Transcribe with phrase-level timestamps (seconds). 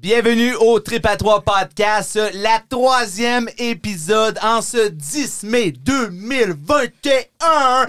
[0.00, 7.86] Bienvenue au Trip à 3 Podcast, la troisième épisode en ce 10 mai 2021.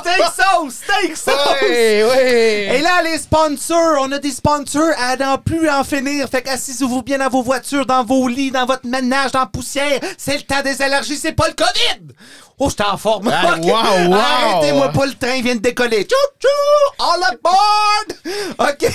[0.00, 1.62] Steak sauce, steak sauce!
[1.70, 6.26] Et là, les sponsors, on a des sponsors à n'en plus en finir.
[6.30, 10.00] Fait qu'assisez-vous bien dans vos voitures, dans vos lits, dans votre ménage, dans la poussière.
[10.16, 12.14] C'est le temps des allergies, c'est pas le COVID!
[12.60, 13.30] Oh, j'étais en forme.
[13.32, 14.14] Ah, wow, wow.
[14.14, 16.02] Arrêtez-moi pas, le train vient de décoller.
[16.04, 17.04] Tchou, tchou!
[17.04, 18.72] All aboard!
[18.72, 18.90] OK.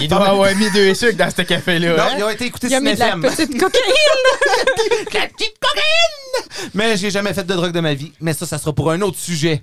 [0.00, 1.94] Il doit avoir mis deux sucres dans ce café-là.
[1.94, 2.14] Non, hein?
[2.16, 3.92] ils ont été écoutés sur de la petite cocaïne.
[5.12, 6.70] La petite cocaïne!
[6.72, 8.12] Mais j'ai jamais fait de drogue de ma vie.
[8.20, 9.62] Mais ça, ça sera pour un autre sujet.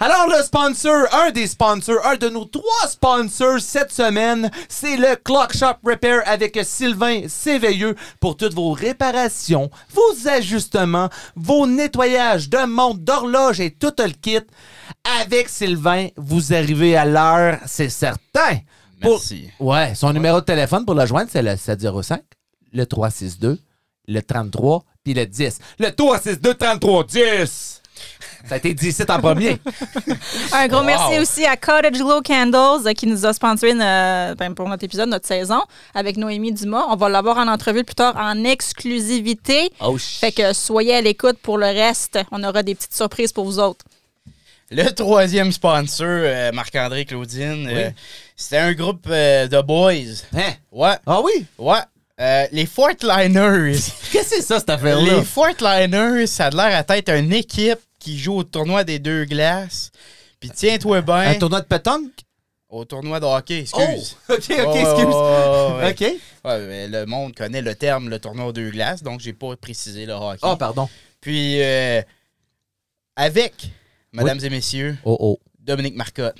[0.00, 5.16] Alors, le sponsor, un des sponsors, un de nos trois sponsors cette semaine, c'est le
[5.16, 12.64] Clock Shop Repair avec Sylvain Séveilleux pour toutes vos réparations, vos ajustements, vos nettoyages de
[12.66, 14.40] montres, d'horloges et tout le kit.
[15.20, 18.58] Avec Sylvain, vous arrivez à l'heure, c'est certain.
[19.00, 19.50] Pour- Merci.
[19.60, 22.22] Ouais, son numéro de téléphone pour le joindre, c'est le 705,
[22.72, 23.58] le 362,
[24.08, 25.58] le 33, puis le 10.
[25.78, 27.82] Le 362 33 10.
[28.46, 29.58] Ça a été 17 en premier.
[30.52, 30.84] Un gros Wow.
[30.84, 34.84] merci aussi à Cottage Glow Candles euh, qui nous a sponsoré euh, ben, pour notre
[34.84, 35.62] épisode, notre saison,
[35.94, 36.84] avec Noémie Dumas.
[36.90, 39.70] On va l'avoir en entrevue plus tard en exclusivité.
[39.80, 42.18] Oh, Fait que soyez à l'écoute pour le reste.
[42.32, 43.84] On aura des petites surprises pour vous autres.
[44.70, 47.90] Le troisième sponsor, euh, Marc-André Claudine, euh,
[48.36, 49.92] c'était un groupe euh, de boys.
[50.36, 50.52] Hein?
[50.72, 51.46] Ouais, Ah oui?
[51.58, 51.78] ouais.
[52.20, 53.72] Euh, les Fortliners.
[54.12, 55.16] Qu'est-ce que c'est ça, cette affaire-là?
[55.16, 59.24] les Fortliners, ça a l'air à être une équipe qui joue au tournoi des deux
[59.24, 59.90] glaces.
[60.38, 61.14] Puis tiens-toi bien.
[61.30, 62.10] Un tournoi de pétanque?
[62.68, 63.78] Au tournoi de hockey, Oh!
[63.80, 64.16] excuse.
[64.28, 65.14] OK, OK, Oh, excuse.
[66.04, 66.12] ouais.
[66.12, 66.20] OK.
[66.44, 69.56] Ouais, mais le monde connaît le terme le tournoi aux deux glaces, donc j'ai pas
[69.56, 70.40] précisé le hockey.
[70.42, 70.86] Oh, pardon.
[71.20, 72.02] Puis, euh,
[73.16, 73.70] avec,
[74.12, 75.40] mesdames et messieurs, Oh, oh.
[75.66, 76.34] Dominique Marcotte.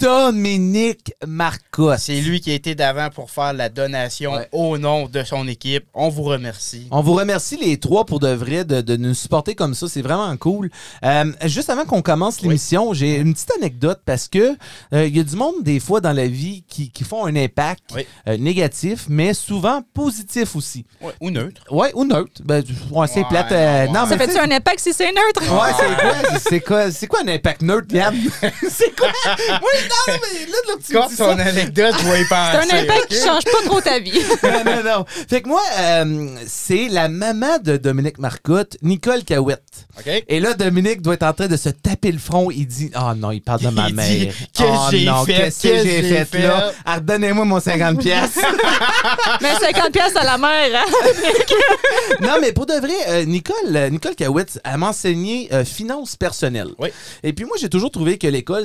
[0.00, 1.98] Dominique Marcotte.
[1.98, 4.48] C'est lui qui a été d'avant pour faire la donation Ouais.
[4.52, 5.84] au nom de son équipe.
[5.92, 6.86] On vous remercie.
[6.90, 9.88] On vous remercie les trois pour de vrai de, de nous supporter comme ça.
[9.88, 10.70] C'est vraiment cool.
[11.04, 14.56] Euh, juste avant qu'on commence l'émission, j'ai une petite anecdote parce que
[14.94, 17.36] euh, il y a du monde des fois dans la vie qui, qui font un
[17.36, 18.06] impact Oui.
[18.28, 20.86] euh, négatif, mais souvent positif aussi.
[21.02, 21.62] Ouais, ou neutre.
[21.70, 22.40] Ouais, ou neutre.
[22.44, 23.52] Ben, ouais, c'est Ouais, plate.
[23.52, 24.06] euh, non, non, ouais.
[24.10, 25.42] mais Ça fait-tu un impact si c'est neutre?
[25.52, 26.38] Ouais, c'est quoi?
[26.40, 26.90] C'est quoi?
[26.90, 28.16] C'est quoi un impact neutre, Yann?
[28.70, 29.08] c'est quoi?
[29.28, 29.38] Oui,
[29.88, 31.42] non, mais là, là, tu Quand dis ton ça.
[31.44, 33.08] anecdote, je vais y C'est un impact ok?
[33.08, 34.12] qui change pas trop ta vie.
[34.42, 35.04] non, non, non.
[35.28, 39.62] Fait que moi, euh, c'est la maman de Dominique Marcotte, Nicole Cahouette.
[39.98, 40.24] OK?
[40.28, 42.50] Et là, Dominique doit être en train de se taper le front.
[42.50, 44.06] Il dit Oh non, il parle de ma Il mère.
[44.08, 45.34] dit, Qu'est-ce oh que j'ai non, fait?
[45.34, 46.70] Qu'est-ce que j'ai que j'ai fait, là?
[46.70, 46.76] fait?
[46.84, 47.96] Ah, Redonnez-moi mon 50$.
[47.98, 48.38] pièces.
[49.40, 50.80] Mais 50 pièces à la mère.
[50.82, 50.84] Hein?
[52.20, 56.16] non, mais pour de vrai, euh, Nicole, euh, Nicole Cahouette, elle m'a enseigné euh, finance
[56.16, 56.68] personnelle.
[56.78, 56.88] Oui.
[57.22, 58.59] Et puis moi, j'ai toujours trouvé que l'école,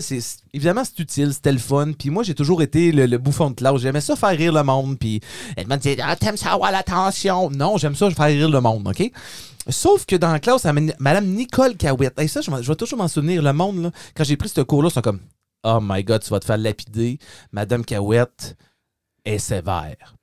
[0.53, 1.91] évidemment, c'est utile, c'était le fun.
[1.97, 3.77] Puis moi, j'ai toujours été le, bouffon de classe.
[3.81, 4.97] J'aimais ça faire rire le monde.
[4.99, 5.21] Puis
[5.55, 7.49] elle m'a dit Ah, t'aimes ça avoir l'attention?
[7.49, 9.11] Non, j'aime ça faire rire le monde, OK?
[9.67, 10.65] Sauf que dans la classe,
[10.99, 13.41] Madame Nicole Cahouette, et ça, je, vais toujours m'en souvenir.
[13.41, 15.19] Le monde, là, quand j'ai pris ce cours-là, c'est comme
[15.63, 17.17] Oh my God, tu vas te faire lapider.
[17.51, 18.55] Madame Cahouette
[19.25, 20.15] est sévère.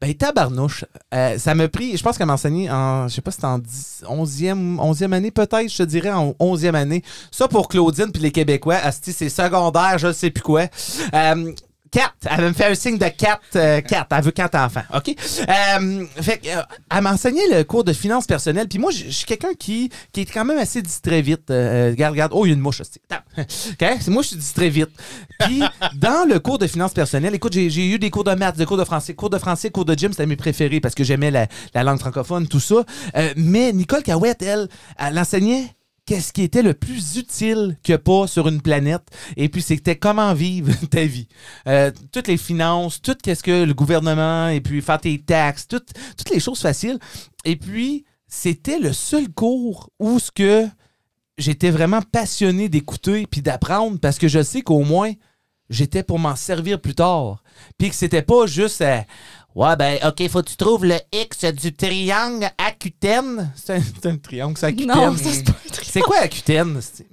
[0.00, 0.84] Ben, tabarnouche.
[1.12, 3.46] Euh, ça m'a pris, je pense qu'elle m'a enseigné en, je sais pas si c'était
[3.46, 7.02] en 10 11e, 11e année, peut-être, je te dirais en 11e année.
[7.30, 10.66] Ça pour Claudine puis les Québécois, asti, c'est secondaire, je sais plus quoi.
[11.14, 11.52] Euh,
[11.90, 12.12] 4.
[12.30, 13.80] Elle me fait un signe de 4.
[13.80, 14.06] 4.
[14.10, 14.82] Elle veut 4 enfants.
[14.94, 15.08] OK?
[15.08, 18.68] Euh, fait que, euh, elle m'a enseigné le cours de finances personnelles.
[18.68, 21.50] Puis moi, je suis quelqu'un qui, qui est quand même assez distrait vite.
[21.50, 22.32] Euh, regarde, regarde.
[22.34, 22.80] Oh, il y a une mouche.
[22.80, 23.00] hostie.
[23.10, 23.24] Attends.
[23.42, 23.98] OK?
[24.00, 24.90] C'est moi, je suis distrait vite.
[25.40, 25.62] Puis,
[25.94, 28.76] dans le cours de finances personnelles, écoute, j'ai eu des cours de maths, des cours
[28.76, 29.14] de français.
[29.14, 31.98] Cours de français, cours de gym, c'était mes préférés parce que j'aimais la, la langue
[31.98, 32.84] francophone, tout ça.
[33.16, 35.66] Euh, mais Nicole Cahouette, elle, elle enseignait
[36.08, 39.06] qu'est-ce qui était le plus utile que pas sur une planète.
[39.36, 41.28] Et puis, c'était comment vivre ta vie.
[41.66, 45.90] Euh, toutes les finances, tout qu'est-ce que le gouvernement, et puis faire tes taxes, toutes,
[46.16, 46.98] toutes les choses faciles.
[47.44, 50.66] Et puis, c'était le seul cours où ce que
[51.36, 55.12] j'étais vraiment passionné d'écouter puis d'apprendre parce que je sais qu'au moins,
[55.68, 57.42] j'étais pour m'en servir plus tard.
[57.76, 59.00] Puis que c'était pas juste euh,
[59.54, 63.50] Ouais, ben, OK, faut que tu trouves le X du triangle acutène.
[63.56, 64.86] C'est un, c'est un triangle, c'est acutène.
[64.88, 65.86] Non, ça, c'est pas un truc.
[65.90, 66.80] C'est quoi acutène?
[66.80, 67.06] C'est-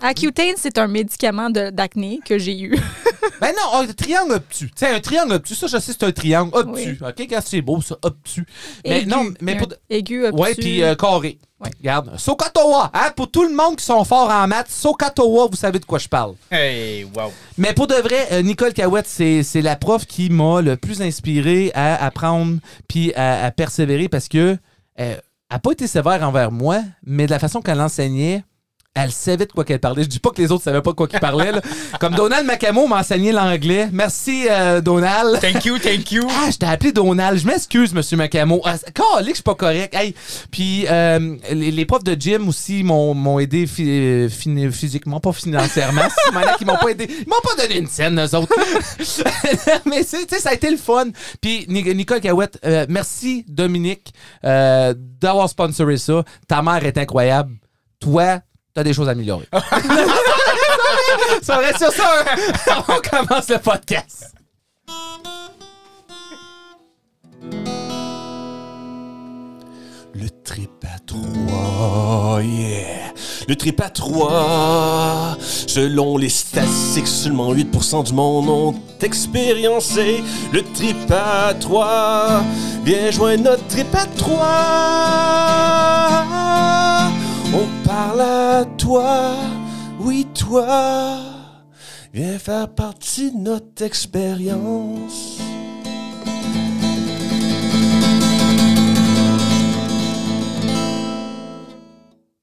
[0.00, 2.76] Accutane, c'est un médicament de- d'acné que j'ai eu.
[3.40, 4.66] Ben non, un triangle obtus.
[4.66, 6.98] Tu sais, un triangle obtus, ça, je sais, c'est un triangle obtus.
[7.02, 8.46] OK, quand c'est beau, ça, obtus.
[8.84, 9.08] Mais Aigu.
[9.10, 9.68] non, mais y a pour.
[9.90, 10.40] Aigu, obtus.
[10.42, 11.38] Ouais, puis euh, carré.
[11.60, 11.70] Ouais.
[11.78, 12.16] Regarde.
[12.18, 15.84] Sokatoa, hein, pour tout le monde qui sont forts en maths, Sokatoa, vous savez de
[15.84, 16.34] quoi je parle.
[16.52, 17.32] Hey, wow.
[17.56, 21.02] Mais pour de vrai, euh, Nicole Cahouette, c'est c'est la prof qui m'a le plus
[21.02, 24.56] inspiré à apprendre puis à, à persévérer parce que euh,
[24.98, 28.44] elle n'a pas été sévère envers moi, mais de la façon qu'elle enseignait,
[29.00, 30.02] Elle savait de quoi qu'elle parlait.
[30.02, 31.52] Je dis pas que les autres savaient pas de quoi qu'ils parlaient.
[31.52, 31.60] là.
[32.00, 33.88] Comme Donald Macamo m'a enseigné l'anglais.
[33.92, 35.40] Merci, euh, Donald.
[35.40, 36.26] Thank you, thank you.
[36.30, 37.38] Ah, je t'ai appelé Donald.
[37.38, 38.60] Je m'excuse, Monsieur Macamo.
[38.64, 39.94] Ah, Calé que je suis pas correct.
[39.94, 40.14] Hey.
[40.50, 44.28] Puis euh, les, les profs de gym aussi m'ont m'ont aidé phy-
[44.72, 46.02] physiquement, pas financièrement.
[46.32, 47.06] Maintenant qu'ils m'ont pas aidé.
[47.08, 48.52] Ils m'ont pas donné une scène, eux autres.
[49.86, 51.06] Mais c'est- tu sais, ça a été le fun.
[51.40, 54.12] Puis Ni- Nicole Cahouette, euh, merci Dominique
[54.44, 56.24] euh, d'avoir sponsoré ça.
[56.46, 57.54] Ta mère est incroyable.
[58.00, 58.40] Toi,
[58.78, 59.48] t'as des choses à améliorer.
[61.42, 62.24] ça reste sur ça.
[62.88, 64.32] On commence le podcast.
[70.14, 73.12] Le trip à trois, yeah.
[73.48, 75.36] Le trip à trois.
[75.40, 80.22] Selon les statistiques, seulement 8% du monde ont expériencé
[80.52, 82.44] le trip à trois.
[82.84, 85.48] Viens joindre notre trip à trois.
[87.54, 89.34] On parle à toi,
[90.00, 91.18] oui toi.
[92.12, 95.38] Viens faire partie de notre expérience.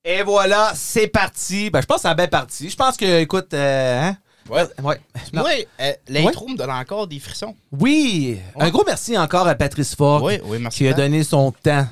[0.04, 1.70] Et voilà, c'est parti.
[1.72, 2.70] Ben, je pense que ça a bien parti.
[2.70, 4.18] Je pense que, écoute, euh, hein?
[4.50, 4.64] Ouais.
[4.84, 5.00] Ouais.
[5.34, 5.50] Moi,
[5.82, 7.56] euh, l'intro me donne encore des frissons.
[7.72, 8.38] Oui.
[8.60, 10.78] Un gros merci encore à Patrice Ford Oui, oui, merci.
[10.78, 11.88] qui a donné son temps.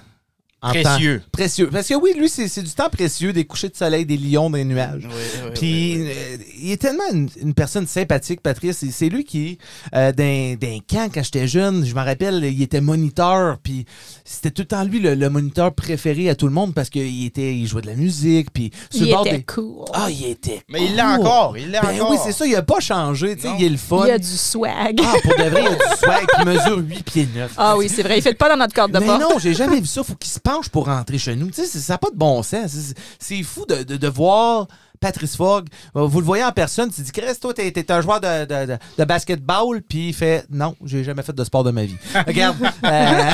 [0.63, 1.19] En Précieux.
[1.19, 1.69] temps- précieux.
[1.71, 4.49] Parce que oui, lui, c'est c'est du temps précieux, des couchers de soleil, des lions,
[4.49, 5.03] des nuages.
[5.05, 5.13] Oui,
[5.45, 6.11] oui, Puis oui, oui.
[6.15, 8.83] euh, il est tellement une, une personne sympathique, Patrice.
[8.91, 9.57] C'est lui qui,
[9.93, 13.57] euh, d'un d'un camp quand j'étais jeune, je me rappelle, il était moniteur.
[13.61, 13.85] Puis
[14.23, 17.25] c'était tout le temps lui le, le moniteur préféré à tout le monde parce qu'il
[17.25, 18.51] était, il jouait de la musique.
[18.53, 19.85] Puis sur Il le bord était des- cool.
[19.93, 20.61] Ah, il était.
[20.69, 22.11] Mais il l'a encore, il l'a Ben encore.
[22.11, 22.45] oui, c'est ça.
[22.45, 23.35] Il a pas changé.
[23.35, 23.55] tu sais, Non.
[23.59, 24.01] Il est le fun.
[24.05, 24.99] Il y a du swag.
[25.03, 26.25] Ah, pour de vrai, il y a du swag.
[26.39, 27.51] Il mesure 8 pieds 9.
[27.57, 28.17] Ah oui, c'est vrai.
[28.17, 29.21] Il fait pas dans notre corde de Mais porte.
[29.21, 30.03] non, j'ai jamais vu ça.
[30.03, 30.39] Faut qu'il se
[30.71, 31.47] pour rentrer chez nous.
[31.47, 32.71] Tu sais, c'est- ça n'a pas de bon sens.
[33.19, 34.67] C'est- fou de, de, de voir
[34.99, 35.67] Patrice Fogg.
[35.97, 36.89] Euh, Vous le voyez en personne.
[36.91, 39.81] Tu dis, Chris, toi, t'es t'es un joueur de, de, de, de basketball.
[39.81, 41.97] Puis il fait, non, j'ai jamais fait de sport de ma vie.
[42.27, 42.55] Regarde.
[42.85, 43.31] euh,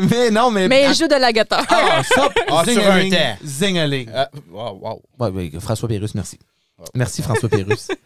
[0.10, 0.68] mais non, mais.
[0.68, 1.64] Mais il joue de la guitare.
[1.70, 3.08] Ah, ça, Ah, sur un
[3.44, 4.10] zingaling.
[4.14, 5.02] Ah, wow, wow.
[5.18, 6.38] Ouais, ouais, François Pérus, merci.
[6.94, 7.88] Merci, François Pérus.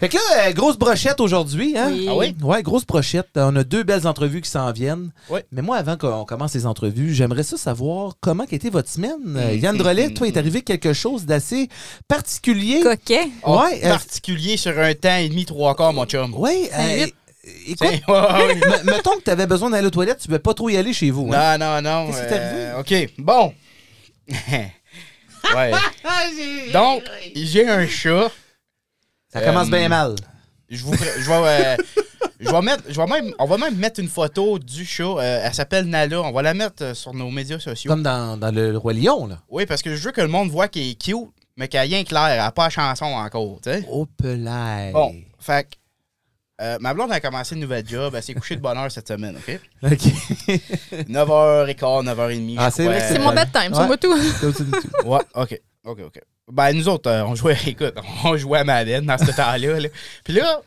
[0.00, 1.88] Fait que là, euh, grosse brochette aujourd'hui, hein?
[1.90, 2.06] Oui.
[2.08, 2.34] Ah oui?
[2.40, 3.30] Ouais, grosse brochette.
[3.34, 5.10] On a deux belles entrevues qui s'en viennent.
[5.28, 5.40] Oui.
[5.50, 9.16] Mais moi, avant qu'on commence les entrevues, j'aimerais ça savoir comment a été votre semaine.
[9.36, 11.68] Euh, Yann Drolet, toi, il est arrivé quelque chose d'assez
[12.06, 12.80] particulier.
[12.80, 13.28] Coquet.
[13.42, 16.32] Oh, Ouais, euh, particulier sur un temps et demi, trois quarts, mon chum.
[16.36, 16.68] Oui,
[17.66, 17.88] écoute,
[18.84, 20.92] mettons que tu avais besoin d'aller aux toilettes, tu ne peux pas trop y aller
[20.92, 21.30] chez vous.
[21.32, 21.58] hein?
[21.58, 22.12] Non, non, non.
[22.12, 23.52] Qu'est-ce qui euh, OK, bon.
[25.56, 25.72] ouais.
[26.72, 27.02] Donc,
[27.34, 28.30] j'ai un chat.
[29.32, 30.14] Ça commence Euh, bien mal.
[30.70, 31.76] Je vous, je vais, euh,
[32.40, 35.04] je vais mettre, je vais même, on va même mettre une photo du chat.
[35.04, 36.20] Euh, elle s'appelle Nala.
[36.22, 37.90] On va la mettre euh, sur nos médias sociaux.
[37.90, 39.38] Comme dans, dans le Roi Lion, là.
[39.48, 41.16] Oui, parce que je veux que le monde voit qu'elle est cute,
[41.56, 42.26] mais qu'elle a rien clair.
[42.26, 43.86] Elle n'a pas la chanson encore, tu sais.
[44.18, 44.92] Pelay.
[44.92, 45.76] Bon, fait que,
[46.60, 48.14] euh, ma blonde a commencé une nouvelle job.
[48.14, 49.60] Elle s'est couchée de bonne heure cette semaine, OK?
[49.84, 49.90] OK.
[51.08, 52.56] 9h15, 9h30.
[52.58, 53.86] Ah, c'est C'est mon bedtime, Ouais.
[53.86, 54.14] moi tout.
[55.04, 55.60] Ouais, OK.
[55.88, 56.20] OK, OK.
[56.52, 57.94] Ben, nous autres, euh, on jouait, écoute,
[58.24, 59.80] on jouait à Madden dans ce temps-là.
[59.80, 59.88] là.
[60.22, 60.60] Puis là,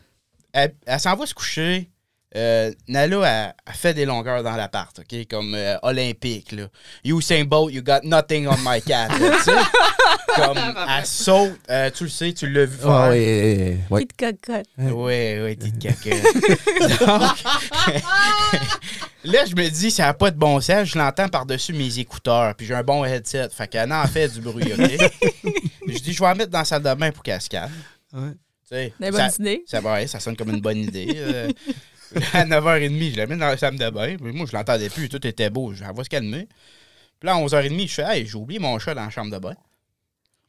[0.52, 1.88] elle, elle s'en va se coucher.
[2.34, 5.26] Euh, Nala, elle, elle fait des longueurs dans l'appart, OK?
[5.28, 6.64] Comme euh, olympique, là.
[7.04, 9.38] Usain Bolt, you got nothing on my cat, là?
[10.36, 12.90] Comme, elle saute, euh, tu le sais, tu l'as vu faire.
[12.90, 14.06] Ah, oui, oui.
[14.06, 14.66] Petite cocotte.
[14.78, 15.78] Oui, oui, petite.
[17.06, 17.22] Donc,
[19.24, 20.88] là, je me dis, ça n'a pas de bon sens.
[20.88, 22.54] Je l'entends par-dessus mes écouteurs.
[22.54, 23.48] Puis j'ai un bon headset.
[23.50, 24.78] Fait qu'elle en fait du bruit, OK?
[25.88, 27.72] je dis, je vais la mettre dans la salle de bain pour qu'elle se calme.
[28.12, 28.30] Ouais.
[28.32, 29.64] Tu sais, Des ça, bonnes idées.
[29.66, 31.08] ça, ouais, ça sonne comme une bonne idée.
[31.16, 31.50] Euh,
[32.32, 34.16] à 9h30, je la mets dans la salle de bain.
[34.16, 35.08] Puis moi, je l'entendais plus.
[35.08, 35.72] Tout était beau.
[35.74, 36.48] Je elle va se calmer.
[37.20, 39.38] Puis là, à 11h30, je fais, hey, j'ai oublié mon chat dans la chambre de
[39.38, 39.54] bain.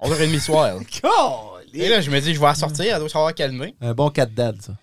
[0.01, 0.79] 11h30 le soir.
[1.73, 2.85] Et là, je me dis, je vais la sortir.
[2.93, 3.75] Elle doit savoir calmer.
[3.81, 4.73] Un bon cat dad, ça.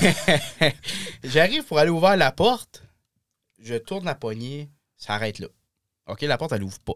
[1.24, 2.82] J'arrive pour aller ouvrir la porte.
[3.58, 4.70] Je tourne la poignée.
[4.96, 5.48] Ça arrête là.
[6.06, 6.94] OK, la porte, elle ouvre pas.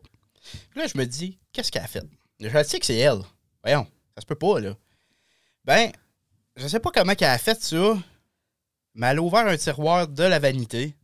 [0.71, 2.05] Puis là, je me dis, qu'est-ce qu'elle a fait?
[2.41, 3.21] Je sais que c'est elle.
[3.63, 4.75] Voyons, ça se peut pas, là.
[5.65, 5.91] Ben,
[6.57, 7.97] je sais pas comment qu'elle a fait ça,
[8.95, 10.95] mais elle a ouvert un tiroir de la vanité.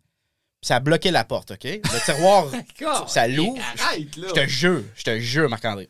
[0.60, 1.64] Puis ça a bloqué la porte, OK?
[1.64, 2.50] Le tiroir,
[3.08, 3.62] ça l'ouvre.
[4.16, 5.88] Je te jure, je te jure, Marc-André.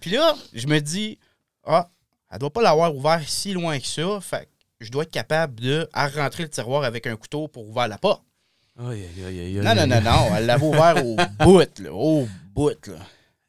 [0.00, 1.18] Puis là, je me dis,
[1.64, 1.90] ah,
[2.30, 4.20] elle doit pas l'avoir ouvert si loin que ça.
[4.20, 7.68] Fait que je dois être capable de à rentrer le tiroir avec un couteau pour
[7.68, 8.22] ouvrir la porte.
[8.78, 10.36] Aïe, aïe, aïe, aïe, Non, non, non, non.
[10.36, 11.92] Elle l'avait ouvert au bout, là.
[11.92, 12.94] Au bout, là.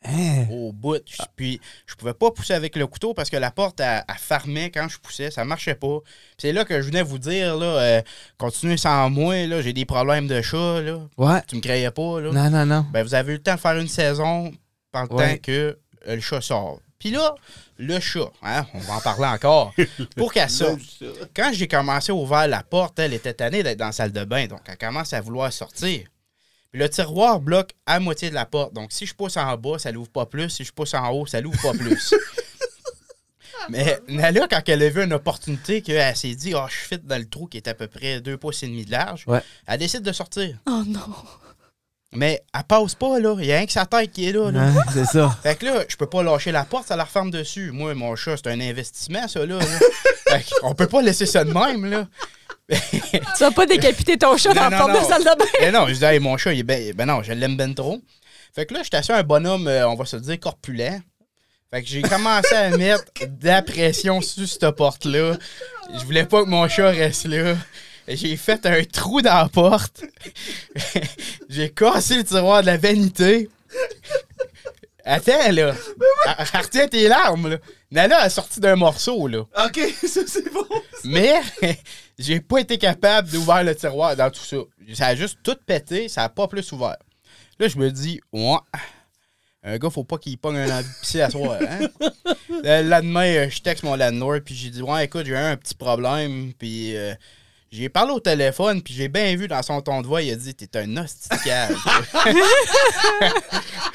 [0.05, 0.45] Hein?
[0.51, 1.03] Au bout.
[1.35, 4.71] Puis, je pouvais pas pousser avec le couteau parce que la porte, elle, elle fermait
[4.71, 5.29] quand je poussais.
[5.31, 5.97] Ça marchait pas.
[6.37, 8.01] C'est là que je venais vous dire, là, euh,
[8.37, 9.61] continuez sans moi, là.
[9.61, 10.99] J'ai des problèmes de chat, là.
[11.17, 11.41] Ouais.
[11.45, 12.31] Tu me croyais pas, là.
[12.31, 12.85] Non, non, non.
[12.93, 14.53] Ben, vous avez eu le temps de faire une saison
[14.93, 15.39] pendant Ouais.
[15.39, 16.79] que euh, le chat sort.
[16.99, 17.35] Puis là,
[17.77, 19.73] le chat, hein, on va en parler encore.
[20.15, 20.79] Pour qu'elle sorte.
[21.35, 24.23] Quand j'ai commencé à ouvrir la porte, elle était tannée d'être dans la salle de
[24.23, 24.47] bain.
[24.47, 26.07] Donc, elle commence à vouloir sortir.
[26.71, 28.73] Puis le tiroir bloque à moitié de la porte.
[28.73, 30.49] Donc, si je pousse en bas, ça l'ouvre pas plus.
[30.49, 32.13] Si je pousse en haut, ça l'ouvre pas plus.
[33.69, 37.17] Mais Nala, quand elle a vu une opportunité, qu'elle s'est dit, oh, je fit dans
[37.17, 39.41] le trou qui est à peu près deux pouces et demi de large, Ouais.
[39.65, 40.57] elle décide de sortir.
[40.67, 40.99] Oh non.
[42.13, 43.35] Mais elle passe pas, là.
[43.39, 44.49] Il y a rien que sa tête qui est là.
[44.49, 44.67] là.
[44.67, 45.37] Ouais, c'est ça.
[45.43, 47.71] Fait que là, je peux pas lâcher la porte, ça la referme dessus.
[47.71, 49.59] Moi, mon chat, c'est un investissement, ça, là.
[49.59, 49.65] là.
[50.29, 52.07] fait qu'on peut pas laisser ça de même, là.
[52.69, 55.45] Tu vas pas décapiter ton chat Non, dans la non, porte de salle de bain.
[55.61, 57.73] Mais non, je dis, hey, mon chat, il est ben, ben non, je l'aime ben
[57.73, 58.01] trop.
[58.53, 61.01] Fait que là, j'étais assis un bonhomme, euh, on va se dire, corpulent.
[61.71, 65.37] Fait que j'ai commencé à mettre de la pression sur cette porte-là.
[65.93, 67.55] Je voulais pas que mon chat reste là.
[68.07, 70.03] J'ai fait un trou dans la porte.
[71.49, 73.49] j'ai cassé le tiroir de la vanité.
[75.03, 75.73] Attends, là.
[76.53, 77.57] Retiens tes larmes, là.
[77.91, 79.39] Nala a sorti d'un morceau, là.
[79.39, 80.65] OK, ça, c'est bon.
[81.05, 81.35] Mais
[82.19, 84.57] j'ai pas été capable d'ouvrir le tiroir dans tout ça.
[84.93, 86.97] Ça a juste tout pété, ça a pas plus ouvert.
[87.59, 88.57] Là, je me dis, ouais,
[89.63, 91.57] un gars, faut pas qu'il pogne un pisser à soir.
[91.61, 91.87] Hein?
[92.49, 95.57] le lendemain, euh, je texte mon landlord, puis j'ai dit, ouais, écoute, j'ai eu un
[95.57, 97.13] petit problème, puis euh,
[97.71, 100.35] j'ai parlé au téléphone, puis j'ai bien vu dans son ton de voix, il a
[100.35, 100.85] dit, t'es un
[101.43, 101.75] cave.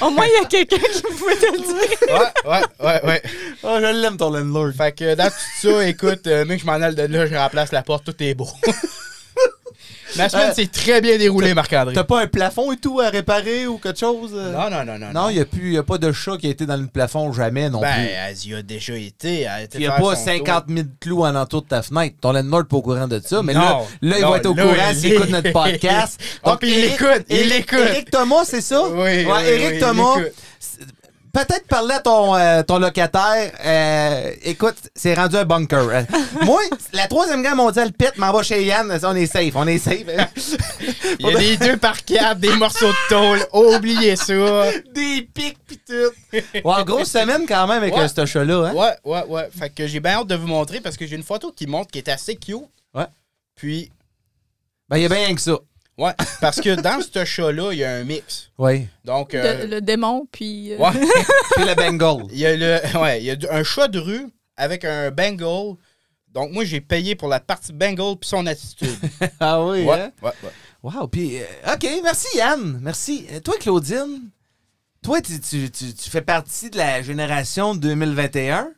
[0.01, 1.99] Au moins, il y a quelqu'un qui pouvait te le dire.
[2.09, 3.23] ouais, ouais, ouais, ouais.
[3.63, 4.73] Oh, je l'aime, ton landlord.
[4.77, 7.73] Fait que dans tout ça, écoute, euh, mec, je m'en aille de là, je remplace
[7.73, 8.49] la porte, tout est beau.
[10.17, 11.95] Ma semaine Euh, s'est très bien déroulée, Marc-André.
[11.95, 14.33] T'as pas un plafond et tout à réparer ou quelque chose?
[14.35, 15.13] Non, non, non, non.
[15.13, 17.71] Non, il n'y a, a pas de chat qui a été dans le plafond jamais
[17.71, 18.05] non Ben, plus.
[18.07, 19.47] elle y a déjà été.
[19.75, 22.17] Il n'y a pas son 50 000 clous en entour de ta fenêtre.
[22.21, 23.43] Ton landlord n'est pas au courant de ça.
[23.43, 23.61] Mais là,
[24.03, 26.21] Non, là, il non, va être au là, courant il s'il écoute notre podcast.
[26.45, 27.79] Ah, puis il l'écoute, il l'écoute.
[27.79, 28.83] Éric Thomas, c'est ça?
[28.89, 30.15] Oui, Ouais, oui, Éric oui, il Thomas.
[31.33, 33.53] Peut-être parler à ton, euh, ton locataire.
[33.65, 35.89] euh, écoute, c'est rendu un bunker.
[35.89, 36.03] Euh,
[36.45, 36.61] moi,
[36.93, 38.99] la troisième guerre mondiale pète, m'en va chez Yann.
[39.03, 40.05] On est safe, on est safe.
[41.19, 43.47] Il y a des deux par quatre, des morceaux de tôle.
[43.53, 44.35] Oubliez ça.
[44.95, 46.39] Des pics pis tout.
[46.69, 48.03] Ouais, grosse semaine quand même avec Ouais.
[48.03, 48.67] euh, ce chat-là.
[48.69, 48.75] Hein?
[48.75, 49.49] Ouais, ouais, ouais.
[49.59, 51.91] Fait que j'ai bien hâte de vous montrer parce que j'ai une photo qui montre
[51.91, 52.57] qui est assez cute.
[52.95, 53.07] Ouais.
[53.55, 53.91] Puis,
[54.91, 55.57] Ben, il y a bien rien que ça.
[56.05, 58.51] Ouais, parce que dans ce chat-là, il y a un mix.
[58.59, 58.87] Oui.
[59.05, 60.73] Donc, euh, Le, le démon, puis.
[60.73, 60.91] euh, ouais.
[61.57, 62.27] Puis le Bengal.
[62.33, 65.75] Il y a, le, ouais, il y a un chat de rue avec un Bengal.
[66.29, 68.97] Donc, moi, j'ai payé pour la partie Bengal puis son attitude.
[69.41, 70.13] ah oui, Ouais, hein?
[70.23, 70.51] ouais, ouais.
[70.83, 72.79] Wow, puis euh, OK, merci Yann.
[72.83, 73.27] Merci.
[73.33, 74.31] Euh, Toi, Claudine,
[75.03, 78.71] toi, tu, tu- tu- tu fais partie de la génération 2021.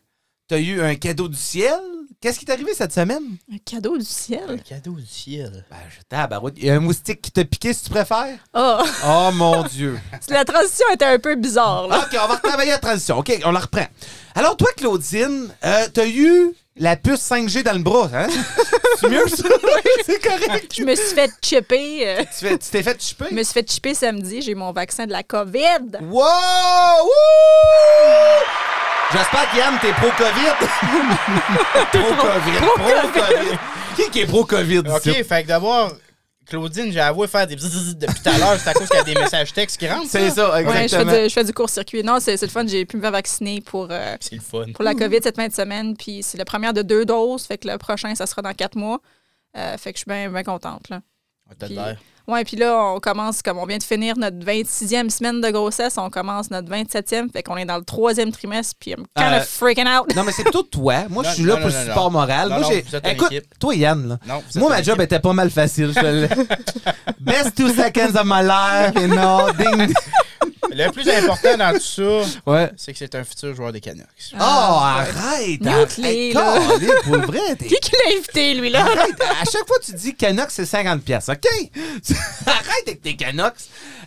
[0.49, 1.78] Tu as eu un cadeau du ciel.
[2.25, 3.37] Qu'est-ce qui t'est arrivé cette semaine?
[3.52, 4.62] Un cadeau du Un ciel.
[4.66, 5.62] cadeau du ciel.
[5.71, 6.54] Ben, je tabarouette.
[6.57, 8.38] Il y a un moustique qui t'a piqué, si tu préfères?
[8.54, 10.00] Oh, Oh mon Dieu.
[10.31, 11.99] la transition était un peu bizarre, là.
[11.99, 13.19] OK, on va retravailler la transition.
[13.19, 13.85] OK, on la reprend.
[14.35, 18.26] Alors, toi, Claudine, euh, t'as eu la puce 5G dans le bras, hein?
[19.00, 19.45] C'est mieux, ça?
[19.62, 20.73] Oui, c'est correct.
[20.76, 22.09] Je me suis fait chipper.
[22.09, 23.26] euh, Tu fais- tu t'es fait chipper?
[23.31, 24.40] je me suis fait chipper samedi.
[24.43, 25.99] J'ai mon vaccin de la COVID.
[26.02, 26.23] Wow!
[27.02, 27.11] Wouh!
[29.12, 30.54] J'espère qu'Yann, t'es pro-COVID.
[31.93, 32.59] pro-COVID.
[32.61, 33.59] Pro-COVID.
[33.97, 35.23] Qui qui est pro-COVID OK, ici?
[35.25, 35.93] fait que d'abord,
[36.47, 38.59] Claudine, j'ai avoué faire des bzzz depuis tout à l'heure.
[38.59, 40.09] C'est à cause qu'il y a des messages textes qui rentrent.
[40.11, 41.13] C'est ça, Ouais, je fais, exactement.
[41.13, 42.03] du, je fais du court-circuit.
[42.03, 42.67] Non, c'est le fun.
[42.67, 44.67] J'ai pu me faire vacciner pour, euh, C'est le fun.
[44.75, 45.97] pour la COVID cette fin de semaine.
[45.97, 47.45] Puis c'est la première de deux doses.
[47.45, 49.01] Fait que le prochain, ça sera dans quatre mois.
[49.57, 50.89] Euh, fait que je suis bien bien contente.
[50.91, 51.01] Là.
[51.61, 51.79] Puis-.
[52.26, 55.97] Ouais, puis là, on commence, comme on vient de finir notre 26e semaine de grossesse,
[55.99, 59.38] on commence notre 27e, fait qu'on est dans le troisième trimestre, puis I'm kind Euh,
[59.40, 60.14] of freaking out.
[60.16, 61.04] Non, mais c'est plutôt toi.
[61.11, 62.19] Moi, je suis là non, pour non, le non, support non.
[62.21, 62.49] moral.
[62.49, 62.81] Non, Moi, non, j'ai.
[62.83, 63.59] vous êtes une Écoute, équipe.
[63.59, 64.19] toi, Yann, là.
[64.26, 65.04] Non, vous êtes Moi, une ma job équipe.
[65.12, 65.93] était pas mal facile.
[65.95, 66.28] Je te le-
[67.21, 69.50] Best two seconds of my life, you know.
[69.59, 69.93] Ding.
[70.71, 72.71] Le plus important dans tout ça, Ouais.
[72.76, 74.06] c'est que c'est un futur joueur des Canucks.
[74.35, 75.61] Oh, arrête!
[75.66, 75.85] Ah,
[76.35, 76.61] là.
[77.04, 78.85] pour vrai, t'es Qui qui l'a invité, lui, là?
[78.85, 81.47] Arrête, à chaque fois que tu dis Canucks, c'est 50 pièces, OK?
[82.47, 83.52] Arrête avec tes Canucks.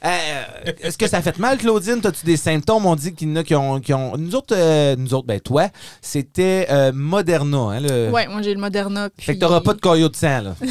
[0.06, 0.44] Euh,
[0.82, 2.02] Est-ce que ça fait mal, Claudine?
[2.04, 2.86] As-tu des symptômes?
[2.86, 3.80] On dit qu'il y en a qui ont...
[3.80, 5.70] qui ont- Nous autres, euh, nous autres, ben toi,
[6.02, 7.58] c'était euh, Moderna.
[7.58, 8.10] Hein, le...
[8.12, 9.10] Ouais, moi, j'ai le Moderna.
[9.10, 9.26] Puis...
[9.26, 10.56] Fait que t'auras pas de caillot de sang, là.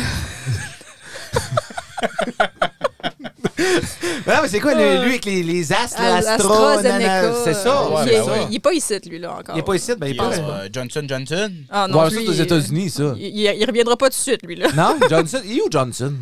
[3.58, 7.88] non, mais c'est quoi, le- lui, avec les, les Astres, nanana, c'est ça?
[7.88, 8.46] Ouais, il, c'est est, ben ouais.
[8.50, 9.54] il est pas ici, lui, là, encore.
[9.56, 10.36] Il est pas ici, ben il Puis, pense.
[10.38, 11.52] euh, Johnson Johnson.
[11.70, 13.14] Ah non, Ouais, lui, aux États-Unis, ça.
[13.16, 14.68] Il, il, il reviendra pas tout de suite, lui, là.
[14.74, 14.96] Non?
[15.10, 15.40] Johnson?
[15.44, 16.12] Il est où, Johnson?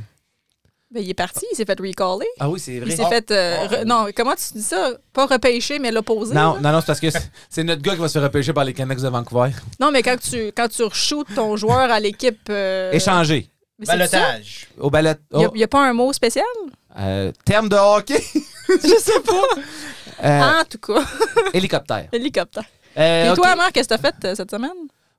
[0.91, 2.29] Ben, il est parti, il s'est fait recaller.
[2.39, 2.95] Ah oui, c'est Il vrai.
[2.95, 3.29] s'est fait.
[3.33, 4.93] euh, re- non, comment tu dis ça?
[5.13, 6.33] Pas repêcher, mais l'opposer.
[6.35, 6.61] Non, là.
[6.61, 7.09] non, non, c'est parce que
[7.51, 9.51] c'est- notre gars qui va se faire repêcher par les Canucks de Vancouver.
[9.81, 12.39] Non, mais quand tu, quand tu re-shootes ton joueur à l'équipe.
[12.49, 13.49] euh, Échanger.
[13.85, 14.69] Balotage.
[14.79, 15.11] Au ballot.
[15.33, 16.45] Il oh, n'y a, pas un mot spécial?
[16.99, 18.23] Euh, terme de hockey?
[18.69, 19.43] Je sais pas.
[20.25, 21.05] Euh, En tout cas,
[21.53, 22.09] Hélicoptère.
[22.13, 22.65] hélicoptère.
[22.97, 24.71] Euh, Et toi, Marc, qu'est-ce que t'as fait euh, cette semaine?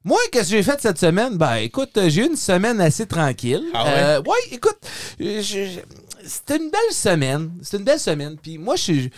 [0.03, 1.35] Moi, qu'est-ce que j'ai fait cette semaine?
[1.37, 3.63] Ben, écoute, j'ai eu une semaine assez tranquille.
[3.73, 3.91] Ah ouais?
[3.97, 4.77] Euh, ouais, écoute,
[6.23, 7.51] c'était une belle semaine.
[7.63, 8.37] C'était une belle semaine.
[8.41, 9.11] Puis moi, je suis.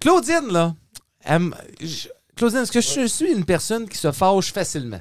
[0.00, 0.74] Claudine, là.
[1.24, 5.00] elle m- je- Claudine, est-ce que je suis une personne qui se fâche facilement?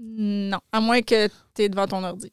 [0.00, 2.30] Non, à moins que t'es devant ton ordi.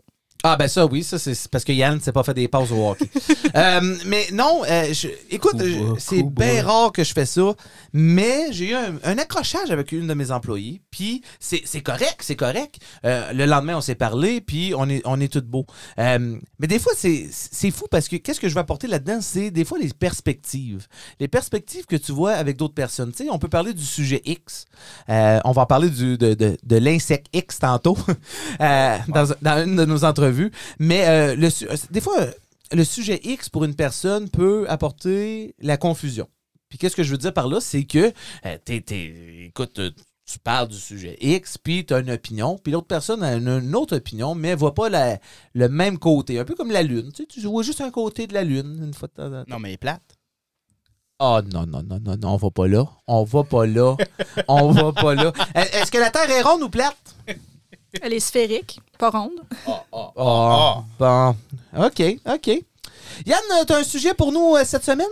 [0.50, 2.89] Ah ben ça oui, ça c'est parce que Yann s'est pas fait des pauses au
[2.92, 3.10] hockey.
[3.56, 5.56] Euh, mais non, euh, je- écoute,
[5.98, 7.54] c'est bien rare que je fais ça,
[7.94, 12.36] mais j'ai eu un, un accrochage avec une de mes employés, puis c'est correct, c'est
[12.36, 12.75] correct.
[13.06, 15.66] Euh, le lendemain on s'est parlé, puis on est on est tout beau.
[15.98, 19.66] Mais des fois c'est fou parce que qu'est-ce que je vais apporter là-dedans, c'est des
[19.66, 20.86] fois les perspectives,
[21.20, 23.12] les perspectives que tu vois avec d'autres personnes.
[23.12, 24.66] Tu sais, on peut parler du sujet X,
[25.08, 27.98] on va en parler du, de, de, de l'insecte X tantôt
[28.60, 30.37] dans, dans une de nos entrevues.
[30.79, 32.27] Mais euh, le, euh, des fois,
[32.72, 36.27] le sujet X pour une personne peut apporter la confusion.
[36.70, 38.12] Puis qu'est-ce que je veux dire par là, c'est que
[38.46, 39.79] euh, t'es- t'es- écoute,
[40.29, 43.48] tu parles du sujet X, puis tu as une opinion, puis l'autre personne a une,
[43.48, 45.17] une autre opinion, mais elle voit pas la-
[45.53, 46.38] le même côté.
[46.39, 47.12] Un peu comme la Lune.
[47.13, 49.44] Tu, sais, tu vois juste un côté de la Lune une fois de temps en
[49.44, 49.46] temps.
[49.48, 50.01] Non, mais elle est plate.
[51.20, 52.84] Ah non, non, non, non, non, on va pas là.
[53.08, 53.96] On va pas là.
[54.50, 55.32] on va pas là.
[55.56, 56.98] Est-ce que la Terre est ronde ou plate?
[58.01, 59.32] Elle est sphérique, pas ronde.
[59.68, 60.12] Ah, ah.
[60.18, 61.36] Ah, bon.
[61.86, 62.48] OK, OK.
[63.25, 65.08] Yann, euh, t'as un sujet pour nous euh, cette semaine?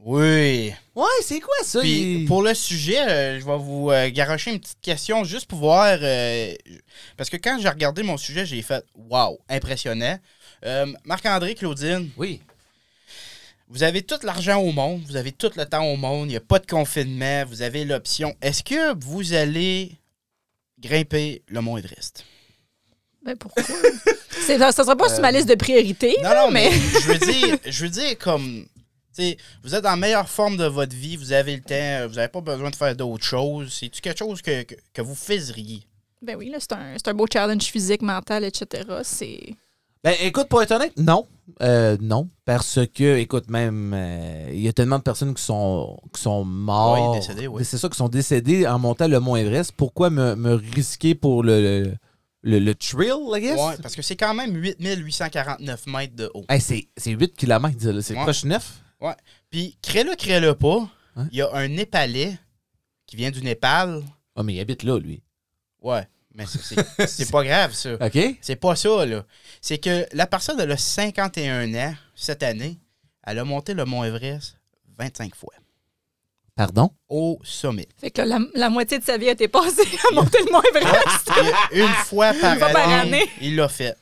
[0.00, 0.72] Oui.
[0.94, 1.80] Ouais, c'est quoi ça?
[1.80, 5.46] Puis Il- pour le sujet, euh, je vais vous euh, garocher une petite question juste
[5.46, 5.98] pour voir.
[6.00, 6.54] euh,
[7.16, 10.18] parce que quand j'ai regardé mon sujet, j'ai fait Waouh, impressionnant.
[10.64, 12.40] Euh, Marc-André, Claudine, Oui.
[13.68, 16.36] vous avez tout l'argent au monde, vous avez tout le temps au monde, il n'y
[16.36, 18.34] a pas de confinement, vous avez l'option.
[18.40, 19.92] Est-ce que vous allez
[20.80, 22.24] grimper le mont Everest?
[23.22, 23.62] Ben pourquoi?
[24.30, 26.16] C'est- ça sera pas sur ma liste de priorités.
[26.22, 28.66] Non, non, mais je veux dire, je veux dire comme.
[29.64, 32.40] vous êtes la meilleure forme de votre vie, vous avez le temps, vous n'avez pas
[32.40, 33.72] besoin de faire d'autres choses.
[33.78, 35.82] C'est-tu quelque chose que, que, que vous faisiez?
[36.22, 38.84] Ben oui, là, c'est un, c'est un beau challenge physique, mental, etc.
[39.02, 39.40] C'est.
[40.04, 41.26] Ben, écoute, pour être honnête, non.
[41.62, 42.28] Euh, non.
[42.44, 46.44] Parce que, écoute, même, euh, il y a tellement de personnes qui sont, qui sont
[46.44, 47.00] mortes.
[47.14, 47.64] Oui, décédées, oui.
[47.64, 49.72] C'est ça, qui sont décédées en montant le Mont Everest.
[49.76, 51.94] Pourquoi me, me risquer pour le,
[52.42, 53.58] le, le trail, I guess?
[53.58, 56.44] Ouais, parce que c'est quand même 8849 mètres de haut.
[56.48, 58.22] Hey, c'est, c'est 8 km, c'est Ouais.
[58.22, 58.82] proche 9.
[59.50, 61.28] Puis, crée-le, crée-le pas, il Hein?
[61.32, 62.38] y a un Népalais
[63.06, 64.02] qui vient du Népal.
[64.36, 65.22] Ah, mais il habite là, lui.
[65.82, 66.06] Ouais,
[66.38, 67.94] mais c'est- pas grave, ça.
[68.00, 68.18] OK?
[68.40, 69.24] C'est pas ça, là.
[69.60, 72.78] C'est que la personne, elle a 51 ans cette année.
[73.26, 74.56] Elle a monté le Mont Everest
[74.98, 75.52] 25 fois.
[76.54, 76.90] Pardon?
[77.08, 77.86] Au sommet.
[77.98, 80.50] Fait que là, la, la moitié de sa vie a été passée à monter le
[80.50, 81.30] Mont Everest.
[81.72, 83.30] Une fois par, Une fois par année, année.
[83.40, 83.96] il l'a fait.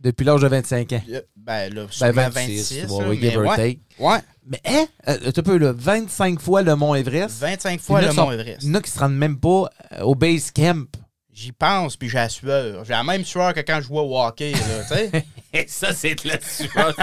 [0.00, 1.02] Depuis l'âge de 25 ans.
[1.36, 2.92] Ben là, Ben, sûrement 26, 26.
[2.92, 3.56] ouais, mais ouais.
[3.56, 3.80] take.
[3.98, 4.86] Ouais, Mais, hein?
[5.08, 7.38] Euh, tu peux, là, 25 fois le Mont Everest.
[7.40, 8.58] 25 fois le Mont Everest.
[8.62, 10.86] Il y en a qui se rendent même pas euh, au base camp.
[11.38, 12.82] J'y pense, puis j'ai la sueur.
[12.86, 15.26] J'ai la même sueur que quand je vois au hockey, là, tu sais.
[15.52, 16.94] Et ça, c'est de la sueur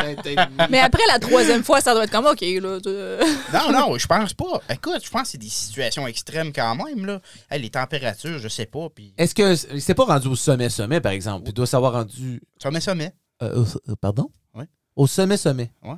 [0.72, 2.80] Mais après la troisième fois, ça doit être comme OK, là.
[2.82, 2.90] tu-
[3.54, 4.60] Non, non, je pense pas.
[4.72, 7.22] Écoute, je pense que c'est des situations extrêmes quand même, là.
[7.52, 11.00] Hey, les températures, je sais pas, puis Est-ce que c'est pas rendu au sommet sommet,
[11.00, 11.44] par exemple?
[11.48, 12.42] Il doit savoir rendu.
[12.62, 13.14] sommet, sommet.
[13.44, 14.32] euh, au- euh, pardon?
[14.56, 14.66] Ouais.
[14.96, 15.70] Au sommet sommet.
[15.84, 15.94] Ouais.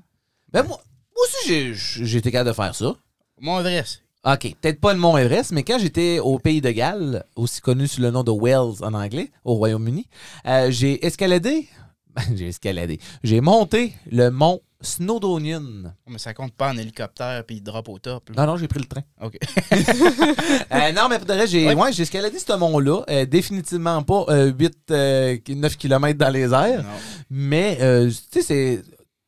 [0.52, 0.78] Ben, moi,
[1.16, 2.94] moi aussi, j'ai- été capable de faire ça.
[3.40, 4.02] Mont Everest.
[4.26, 7.88] OK, peut-être pas le Mont Everest, mais quand j'étais au pays de Galles, aussi connu
[7.88, 10.08] sous le nom de Wales en anglais, au Royaume-Uni,
[10.48, 11.68] euh, j'ai escaladé.
[12.36, 13.00] j'ai escaladé.
[13.24, 15.94] J'ai monté le mont Snowdonian.
[16.08, 18.30] Mais ça compte pas en hélicoptère, puis il drop au top.
[18.30, 18.36] là.
[18.46, 19.02] Non, non, j'ai pris le train.
[19.22, 19.38] OK.
[20.72, 21.76] Euh, non, mais pour de vrai, j'ai Ouais.
[21.76, 23.02] ouais, j'ai escaladé ce mont-là.
[23.10, 26.84] euh, définitivement pas 8, 9 km dans les airs.
[26.84, 26.90] Non.
[27.30, 28.84] Mais, euh, tu sais, c'est.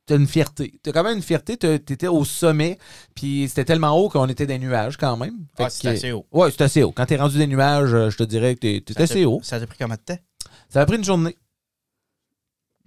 [0.08, 0.80] T'as une fierté.
[0.82, 1.58] T'as quand même une fierté.
[1.58, 2.80] T'étais au sommet,
[3.14, 5.46] puis c'était tellement haut qu'on était des nuages quand même.
[5.58, 6.26] Fait Ah, c'est assez haut.
[6.32, 6.94] Ouais, c'est assez haut.
[6.94, 9.42] Quand t'es rendu des nuages, euh, je te dirais que t'es t'es assez haut.
[9.44, 10.18] Ça t'a pris combien de temps?
[10.70, 11.36] Ça a pris une journée.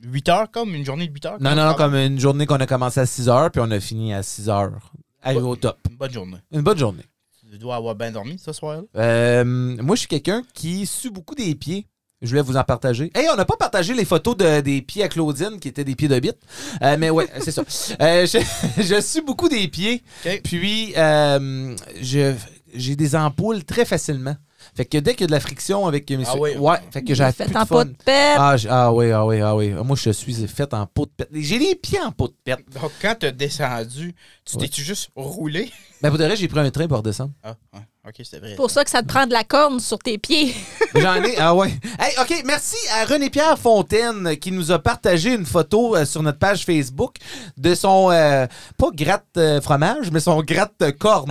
[0.02, 1.36] 8 heures, comme une journée de 8 heures?
[1.40, 3.80] Non, non, non, comme une journée qu'on a commencé à 6 heures, puis on a
[3.80, 4.92] fini à 6 heures.
[5.22, 5.78] Arrivé au top.
[5.90, 6.38] Une bonne journée.
[6.52, 7.04] Une bonne journée.
[7.50, 8.82] Tu dois avoir bien dormi ce soir-là?
[8.96, 11.86] Euh, moi, je suis quelqu'un qui sue beaucoup des pieds.
[12.22, 13.10] Je voulais vous en partager.
[13.14, 15.94] Hey, on n'a pas partagé les photos de- des pieds à Claudine, qui étaient des
[15.96, 16.36] pieds de bite.
[16.82, 17.62] Euh, mais ouais, c'est ça.
[18.00, 18.38] Euh, je,
[18.82, 20.02] je sue beaucoup des pieds.
[20.44, 22.34] Puis, euh, je-
[22.74, 24.36] j'ai des ampoules très facilement.
[24.76, 26.54] Fait que dès qu'il y a de la friction avec mes Ah oui.
[26.58, 27.86] ouais, fait que j'ai Fait plus en fun.
[27.86, 28.36] de pète.
[28.38, 29.70] Ah, ah oui, ah oui, ah oui.
[29.70, 31.30] Moi, je suis fait en peau de pète.
[31.32, 32.58] J'ai les pieds en peau de pète.
[32.74, 34.62] Donc, quand t'as descendu, tu Ouais.
[34.64, 35.72] t'es-tu juste roulé?
[36.02, 37.32] Ben, pour de vrai, j'ai pris un train pour redescendre.
[37.42, 37.80] Ah, ouais.
[38.06, 38.54] Ok, c'était vrai.
[38.54, 40.54] pour ça que ça te prend de la corne sur tes pieds.
[40.94, 41.36] J'en ai.
[41.38, 41.68] Ah ouais.
[41.98, 46.38] Hey, OK, merci à René-Pierre Fontaine qui nous a partagé une photo euh, sur notre
[46.38, 47.16] page Facebook
[47.58, 48.46] de son, euh,
[48.78, 51.30] pas gratte euh, fromage, mais son gratte corne.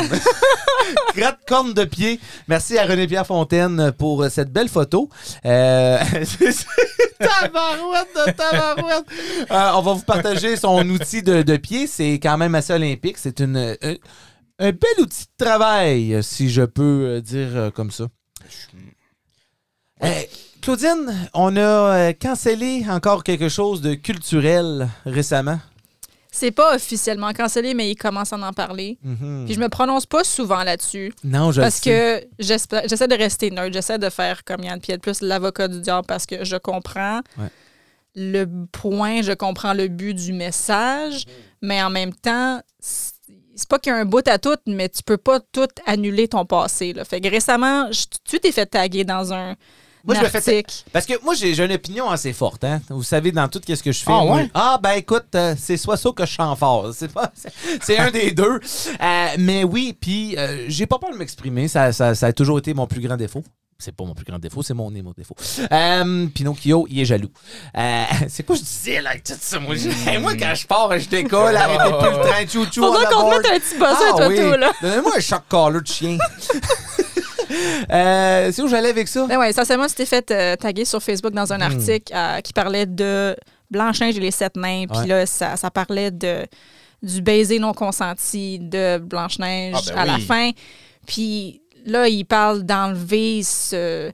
[1.16, 2.20] gratte corne de pied.
[2.48, 5.10] Merci à René-Pierre Fontaine pour euh, cette belle photo.
[5.46, 5.98] Euh,
[7.20, 9.06] tabarouette de tabarouette.
[9.52, 11.88] Euh, on va vous partager son outil de, de pied.
[11.88, 13.18] C'est quand même assez olympique.
[13.18, 13.76] C'est une,
[14.60, 18.06] un, bel outil de travail, si je peux euh, dire euh, comme ça.
[20.04, 20.22] Euh,
[20.62, 25.60] Claudine, on a euh, cancellé encore quelque chose de culturel récemment.
[26.32, 28.98] C'est pas officiellement cancellé, mais ils commencent à en parler.
[29.04, 29.44] Mhm.
[29.46, 31.12] Puis je me prononce pas souvent là-dessus.
[31.24, 31.90] Non, je le Parce sais.
[32.38, 33.74] que j'espère- j'essaie de rester neutre.
[33.74, 37.50] J'essaie de faire comme Yann Pied plus l'avocat du diable parce que je comprends Ouais.
[38.16, 41.30] le point, je comprends le but du message, Mm.
[41.64, 42.62] mais en même temps,
[43.60, 46.28] c'est pas qu'il y a un bout à tout, mais tu peux pas tout annuler
[46.28, 46.94] ton passé.
[46.94, 47.06] Là.
[47.06, 49.56] Fait que récemment, je- tu t'es fait taguer dans un
[50.06, 50.64] Moi, je me fais.
[50.94, 52.64] Parce que moi, j'ai une opinion assez forte.
[52.64, 52.82] Hein?
[52.90, 54.12] Vous savez, dans tout ce que je fais.
[54.12, 54.50] Ah, ouais?
[54.54, 56.92] ah ben écoute, euh, c'est soit ça que je chante fort.
[56.94, 58.60] C'est pas- c'est- c'est un des deux.
[59.02, 61.68] Euh, mais oui, puis euh, j'ai pas peur de m'exprimer.
[61.68, 63.44] Ça, ça, ça a toujours été mon plus grand défaut.
[63.82, 65.36] C'est pas mon plus grand défaut, c'est mon nez, mon défaut.
[65.72, 67.32] Euh, Pinocchio, il est jaloux.
[67.78, 69.58] Euh, c'est quoi je disais là avec tout ça?
[69.58, 72.82] Moi, je- moi quand je pars, je décolle, arrêtez plus le train, chou-chou.
[72.82, 73.38] Faudrait on qu'on aboard.
[73.42, 74.36] mette un petit buzzer, Ah toi, oui.
[74.36, 74.72] tout, là.
[74.82, 76.18] Donnez-moi un choc collar de chien.
[77.92, 79.26] euh, c'est où j'allais avec ça?
[79.28, 81.62] Ben ouais, essentiellement, tu t'es fait euh, taguer sur Facebook dans un Hmm.
[81.74, 83.36] article euh, qui parlait de
[83.72, 84.86] Blanche-Neige et les sept nains.
[84.88, 86.46] Puis là, ça, ça parlait de,
[87.02, 90.52] du baiser non consenti de Blanche-Neige Ah, ben à la fin.
[91.08, 94.12] Puis là, il parle d'enlever ce,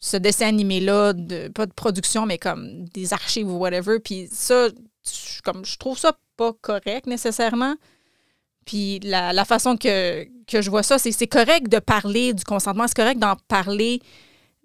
[0.00, 3.98] ce dessin animé-là, de, pas de production, mais comme des archives ou whatever.
[4.00, 7.74] Puis ça, je- comme, je trouve ça pas correct nécessairement.
[8.64, 12.44] Puis la, la façon que, que je vois ça, c'est c'est correct de parler du
[12.44, 14.00] consentement, c'est correct d'en parler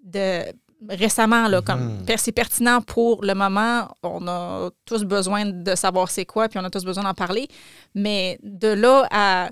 [0.04, 0.42] de
[0.88, 2.16] récemment, là, comme Mhm.
[2.18, 3.88] c'est pertinent pour le moment.
[4.04, 7.48] On a tous besoin de savoir c'est quoi, puis on a tous besoin d'en parler.
[7.96, 9.50] Mais de là à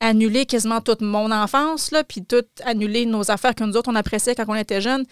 [0.00, 3.94] annuler quasiment toute mon enfance, là, puis tout annuler nos affaires que nous autres, on
[3.94, 5.04] appréciait quand on était jeunes,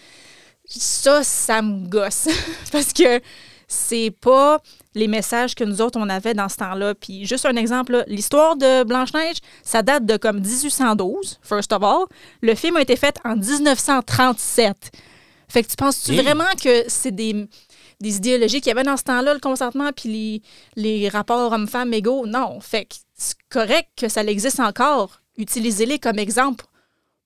[0.65, 2.27] ça, ça me gosse.
[2.71, 3.21] Parce que
[3.67, 4.61] c'est pas
[4.95, 6.95] les messages que nous autres, on avait dans ce temps-là.
[6.95, 12.05] Puis juste un exemple, l'histoire de Blanche-Neige, ça date de comme 1812, first of all.
[12.41, 14.91] Le film a été fait en 1937.
[15.47, 17.47] Fait que tu penses-tu vraiment que c'est des,
[17.99, 20.41] des idéologies qu'il y avait dans ce temps-là, le consentement, puis
[20.75, 22.25] les, les rapports hommes-femmes égaux?
[22.25, 22.59] Non.
[22.59, 25.21] Fait que c'est correct que ça existe encore.
[25.37, 26.65] Utilisez-les comme exemple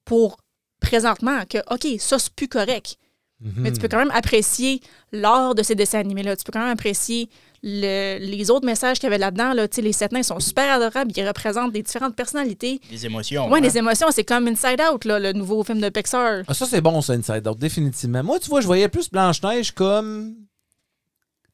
[0.06, 0.38] pour
[0.82, 2.98] présentement que, OK, ça, c'est plus correct.
[3.40, 3.74] Mais Hmm.
[3.74, 4.80] tu peux quand même apprécier
[5.12, 6.38] l'art de ces dessins animés-là.
[6.38, 7.30] Tu peux quand même apprécier
[7.62, 9.52] le- les autres messages qu'il y avait là-dedans.
[9.54, 9.68] Là.
[9.68, 11.12] Tu sais, Les sept nains sont super adorables.
[11.14, 12.80] Ils représentent des différentes personnalités.
[12.90, 13.50] Les émotions.
[13.52, 13.62] Ouais, hein.
[13.62, 16.44] les émotions, c'est comme Inside Out, là, le nouveau film de Pixar.
[16.48, 18.24] Ah, ça, c'est bon, ça, Inside Out, définitivement.
[18.24, 20.36] Moi, tu vois, je voyais plus Blanche-Neige comme.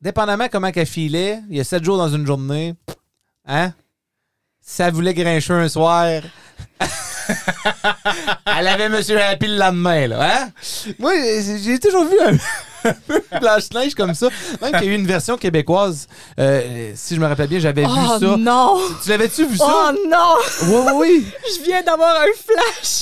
[0.01, 2.73] Dépendamment comment qu'elle filait, il y a sept jours dans une journée.
[3.45, 3.73] Hein?
[4.69, 6.05] Si ça voulait grincher un soir.
[8.57, 10.19] Elle avait Monsieur Happy le lendemain, là.
[10.21, 10.49] Hein?
[10.99, 11.13] Moi,
[11.63, 12.37] j'ai toujours vu un,
[13.07, 14.27] peu Blanche-Neige comme ça.
[14.61, 16.07] Même qu'il y a eu une version québécoise.
[16.39, 18.37] Euh, si je me rappelle bien, j'avais Oh vu ça.
[18.37, 18.79] non!
[19.03, 19.91] Tu l'avais-tu vu Oh ça?
[20.07, 20.35] non!
[20.63, 21.27] Oui, oui, oui.
[21.57, 23.01] Je viens d'avoir un flash!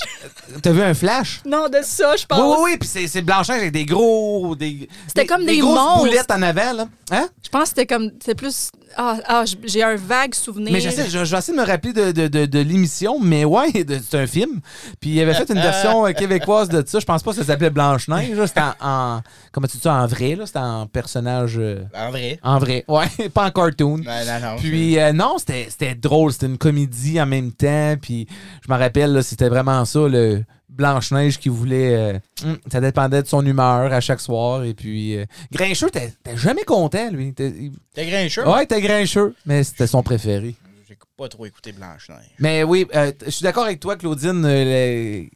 [0.61, 1.41] T'as vu un flash?
[1.45, 2.39] Non, de ça, je pense.
[2.39, 2.77] Oui, oui, oui.
[2.77, 4.55] Puis c'est, c'est Blanchard avec des gros.
[4.55, 5.99] Des, C'était comme des grosses monstres.
[6.05, 6.87] boulettes en avant, là.
[7.11, 7.27] Hein?
[7.43, 8.09] Je pense que c'était comme.
[8.21, 8.69] C'était plus.
[8.99, 10.71] Ah, ah, j'ai un vague souvenir.
[10.73, 13.45] Mais j'essaie, je, je vais essayer de me rappeler de, de, de, de l'émission, mais
[13.45, 13.67] ouais,
[14.09, 14.59] c'est un film.
[14.99, 16.99] Puis il avait fait une version euh, québécoise de ça.
[16.99, 18.37] Je pense pas que ça s'appelait Blanche-Neige.
[18.47, 18.73] C'était en,
[19.17, 19.93] en- Comment tu dis ça?
[19.93, 20.45] En vrai, là.
[20.47, 21.57] C'était en personnage.
[21.59, 22.39] euh, En vrai.
[22.41, 22.83] en vrai.
[22.87, 23.97] Ouais, pas en cartoon.
[23.97, 24.55] Non, non, non.
[24.57, 27.95] Puis euh, non, c'était c'était drôle, c'était une comédie en même temps.
[28.01, 28.27] Puis
[28.67, 30.43] je me rappelle, là, c'était vraiment ça, le
[30.77, 31.93] Blanche-Neige qui voulait.
[31.95, 34.63] euh, hum, ça dépendait de son humeur à chaque soir.
[34.63, 35.17] Et puis.
[35.17, 37.33] euh, Grincheux, t'es jamais content, lui.
[37.33, 38.47] T'es- grincheux?
[38.47, 40.55] Ouais, t'es Grincheux, mais c'était son préféré.
[40.87, 42.29] J'ai pas trop écouté Blanche-Neige.
[42.39, 44.45] Mais oui, euh, je suis d'accord avec toi, Claudine.
[44.47, 45.29] les-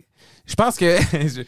[0.46, 0.98] Je pense que.
[1.12, 1.44] je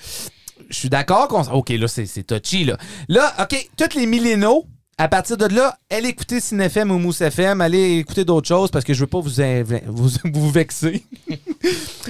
[0.75, 1.41] suis d'accord qu'on.
[1.51, 2.77] OK, là, c'est touchy, là.
[3.07, 4.65] Là, OK, tous les millénaux,
[4.97, 8.85] à partir de là, allez écouter CineFM ou Mousse FM, allez écouter d'autres choses parce
[8.85, 11.03] que je veux pas vous, vexer.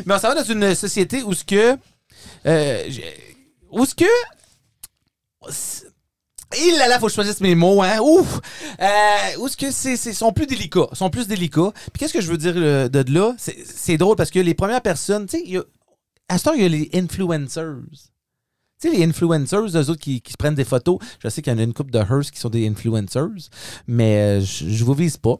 [0.05, 1.77] Mais on s'en va dans une société où ce que.
[2.45, 2.89] euh,
[3.71, 4.05] où ce que.
[6.55, 7.99] Il là là, faut que je choisisse mes mots, hein.
[7.99, 8.39] Ouf!
[8.79, 11.71] Euh, où est-ce que c'est, sont plus délicats, sont plus délicats.
[11.73, 13.33] Puis qu'est-ce que je veux dire euh, de là?
[13.37, 15.65] C'est, drôle parce que les premières personnes, tu sais,
[16.29, 17.77] à ce temps, il y a les influencers.
[18.83, 20.99] Sais, les influencers, eux autres qui, qui se prennent des photos.
[21.19, 23.49] Je sais qu'il y en a une couple de Hearst qui sont des influencers,
[23.87, 25.37] mais euh, je, je vous vise pas.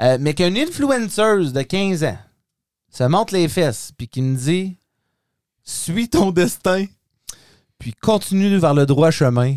[0.00, 2.18] Euh, mais qu'un influencer de 15 ans
[2.90, 4.76] se monte les fesses puis qui me dit
[5.62, 6.86] suis ton destin,
[7.78, 9.56] puis continue vers le droit chemin.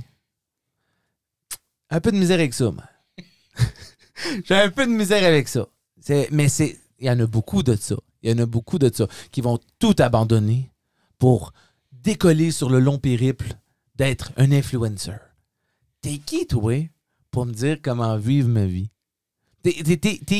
[1.89, 2.83] Un peu de misère avec ça, moi.
[4.45, 5.65] J'ai un peu de misère avec ça.
[6.29, 7.95] Mais c'est, il y en a beaucoup de ça.
[8.21, 10.71] Il y en a beaucoup de ça qui vont tout abandonner
[11.17, 11.51] pour
[12.03, 13.53] décoller sur le long périple
[13.95, 15.17] d'être un influencer.
[16.01, 16.73] T'es qui, toi,
[17.31, 18.89] pour me dire comment vivre ma vie?
[19.63, 19.71] T'es,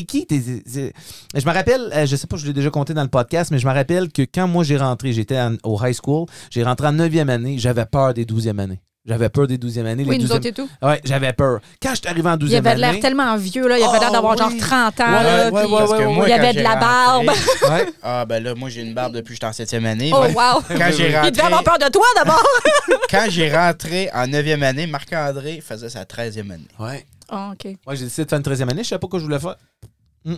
[0.04, 0.28] qui?
[0.30, 3.60] Je me rappelle, euh, je sais pas, je l'ai déjà compté dans le podcast, mais
[3.60, 6.94] je me rappelle que quand moi j'ai rentré, j'étais au high school, j'ai rentré en
[6.94, 8.82] 9e année, j'avais peur des 12e années.
[9.06, 10.06] J'avais peur des 12e années.
[10.08, 10.70] Oui, les nous 12e autres et tout.
[10.82, 11.60] Ouais, j'avais peur.
[11.82, 12.80] Quand je suis arrivé en 12e Il avait année.
[12.94, 13.78] l'air tellement vieux, là.
[13.78, 14.38] Il avait Ah, l'air d'avoir oui.
[14.40, 15.50] genre 30 ans, Ouais, là.
[15.52, 16.80] ouais, puis ouais, Parce que moi, Il y avait de la rentré-
[17.26, 17.26] barbe.
[17.70, 17.86] Ouais.
[18.02, 20.10] Ah, ben là, moi, j'ai une barbe depuis que j'étais en septième année.
[20.14, 20.62] Oh, wow!
[20.70, 22.44] Quand j'ai Il devait rentré, avoir peur de toi, d'abord!
[23.10, 26.68] quand j'ai rentré en 9e année, Marc-André faisait sa 13e année.
[26.80, 27.06] Ouais.
[27.30, 27.76] Ah, OK.
[27.86, 28.84] Moi, j'ai décidé de faire une 13e année.
[28.84, 29.56] Je savais pas quoi je voulais faire.
[30.24, 30.36] Hmm.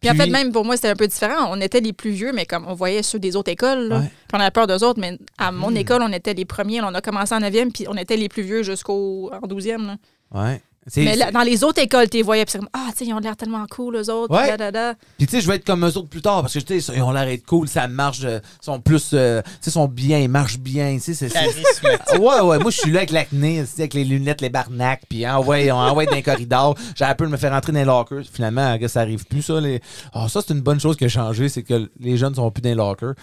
[0.00, 1.46] Puis en fait, même pour moi, c'était un peu différent.
[1.50, 4.06] On était les plus vieux, mais comme on voyait ceux des autres écoles, là, Ouais.
[4.06, 5.00] puis on avait peur d'eux autres.
[5.00, 5.76] Mais à mon Hmm.
[5.76, 6.80] école, on était les premiers.
[6.82, 9.86] on a commencé en 9e, puis on était les plus vieux jusqu'au en 12e.
[9.86, 9.96] là.
[10.32, 10.62] Ouais.
[10.96, 13.04] Mais là, dans les autres écoles, tu les voyais, puis c'est comme, ah, tu sais,
[13.06, 14.34] ils ont l'air tellement cool, eux autres.
[14.34, 14.48] Ouais.
[14.48, 14.94] da, da, da.
[15.16, 16.92] Puis tu sais, je vais être comme eux autres plus tard parce que tu sais,
[16.94, 20.18] ils ont l'air d'être cool, ça marche, euh, sont plus, euh, tu sais, sont bien,
[20.18, 22.18] ils marchent bien, tu sais, c'est- Charismatique.
[22.20, 25.02] Ouais, ouais, moi je suis là avec l'acné, tu sais, avec les lunettes, les barnacs,
[25.08, 26.74] puis hein, ouais, on envoie dans les corridors.
[26.94, 28.22] J'avais peur de me faire rentrer dans les lockers.
[28.30, 29.60] Finalement, que ça arrive plus, ça.
[29.60, 29.80] Les...
[30.12, 32.60] Ah, ça, c'est une bonne chose qui a changé, c'est que les jeunes sont plus
[32.62, 33.14] dans les lockers.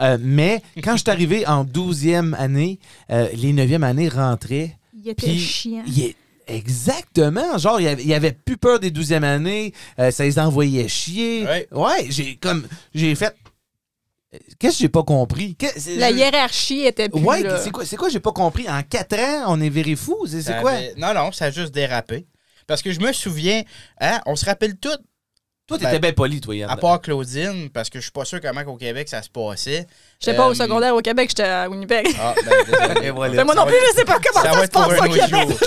[0.00, 2.78] Euh, mais quand je suis arrivé en 12e année,
[3.10, 4.76] euh, les 9e années rentraient.
[5.02, 5.82] Il était chiant.
[5.86, 6.16] il est-
[6.50, 7.58] Exactement.
[7.58, 9.72] Genre, il y avait, il avait plus peur des 12e années.
[9.98, 11.46] euh, ça les envoyait chier.
[11.72, 12.06] Ouais.
[12.10, 12.66] j'ai comme.
[12.94, 13.34] J'ai fait.
[14.60, 15.56] Qu'est-ce que j'ai pas compris?
[15.96, 17.20] La je- hiérarchie était plus.
[17.20, 17.58] Ouais, là.
[17.58, 18.68] c'est quoi, c'est quoi j'ai pas compris?
[18.68, 20.24] En 4 ans, on est viré fou?
[20.28, 20.70] C'est quoi?
[20.72, 22.26] avait- Non, non, ça a juste dérapé.
[22.68, 23.62] Parce que je me souviens,
[24.00, 24.88] hein, on se rappelle tout,
[25.70, 26.68] Toi, t'étais Ben, bien poli, toi, Yann.
[26.68, 29.86] à part Claudine, parce que je suis pas sûr comment au Québec ça se passait.
[30.20, 32.06] J'étais pas au Euh, secondaire au Québec, j'étais à Winnipeg.
[32.18, 33.06] Ah, ben, désolé.
[33.06, 33.34] Et voilà.
[33.36, 34.72] Mais moi non Ça plus, va je sais pas comment ça ça, va se être
[34.72, 35.48] pour passe un au Québec.
[35.48, 35.58] jour.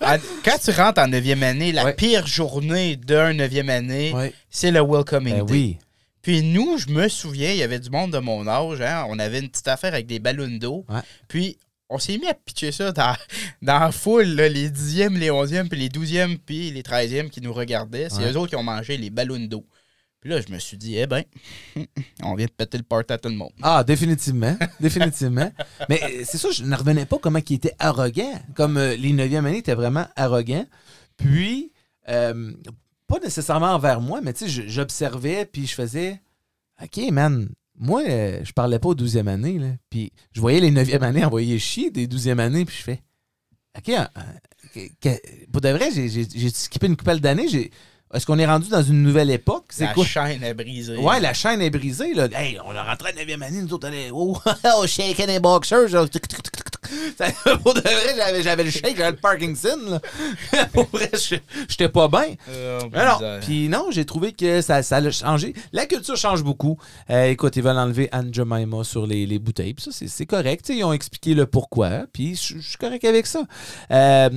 [0.44, 1.94] Quand tu rentres en 9e année, la Ouais.
[1.94, 4.32] pire journée d'un 9e année, Ouais.
[4.50, 5.52] c'est le Welcoming Ben Day.
[5.52, 5.78] oui.
[6.22, 9.18] Puis nous, je me souviens, il y avait du monde de mon âge, hein, on
[9.18, 10.84] avait une petite affaire avec des ballons d'eau.
[10.88, 11.00] Ouais.
[11.28, 11.56] Puis
[11.90, 13.14] on s'est mis à pitcher ça dans,
[13.62, 17.40] dans la foule, là, les 10e, les 11e, puis les 12e, puis les 13e qui
[17.40, 18.08] nous regardaient.
[18.10, 18.32] C'est Ouais.
[18.32, 19.64] eux autres qui ont mangé les ballons d'eau.
[20.20, 21.22] Puis là, je me suis dit, eh ben,
[22.22, 23.52] on vient de péter le party à tout le monde.
[23.62, 24.56] Ah, définitivement.
[24.80, 25.50] définitivement.
[25.88, 28.40] Mais euh, c'est ça, je ne revenais pas comment il était arrogant.
[28.54, 30.66] Comme euh, les 9e années étaient vraiment arrogants.
[31.16, 31.72] Puis,
[32.08, 32.52] euh,
[33.06, 36.20] pas nécessairement envers moi, mais tu sais, j'observais, puis je faisais
[36.82, 37.48] OK, man,
[37.78, 39.68] moi, euh, je parlais pas aux 12e année, là.
[39.90, 43.02] Puis je voyais les 9e années envoyer chier des 12e années, puis je fais
[43.76, 44.04] OK, euh,
[45.06, 45.16] euh,
[45.52, 47.46] pour de vrai, j'ai- skippé une couple d'années.
[48.12, 49.66] Est-ce qu'on est rendu dans une nouvelle époque?
[49.68, 50.04] C'est La quoi?
[50.04, 50.96] chaîne est brisée.
[50.96, 52.14] Ouais, la chaîne est brisée.
[52.14, 52.26] Là.
[52.32, 54.10] Hey, on est rentré à la 9e année, nous autres, on est.
[54.12, 54.36] Oh,
[54.78, 55.94] oh shaking les boxers.
[57.62, 59.78] Pour de vrai, j'avais, j'avais le shake, j'avais le Parkinson.
[60.52, 60.66] Là.
[60.72, 61.36] Pour vrai, je-
[61.68, 62.34] j'étais pas bien.
[62.48, 63.22] Euh, bizarre.
[63.42, 65.54] puis non, j'ai trouvé que ça, ça a changé.
[65.72, 66.78] La culture change beaucoup.
[67.10, 69.74] Euh, écoute, ils veulent enlever Anne Jemima sur les, les bouteilles.
[69.74, 70.64] Puis ça, c'est, c'est correct.
[70.64, 72.06] Tu sais, ils ont expliqué le pourquoi.
[72.12, 73.42] Puis je suis correct avec ça.
[73.90, 74.28] Euh,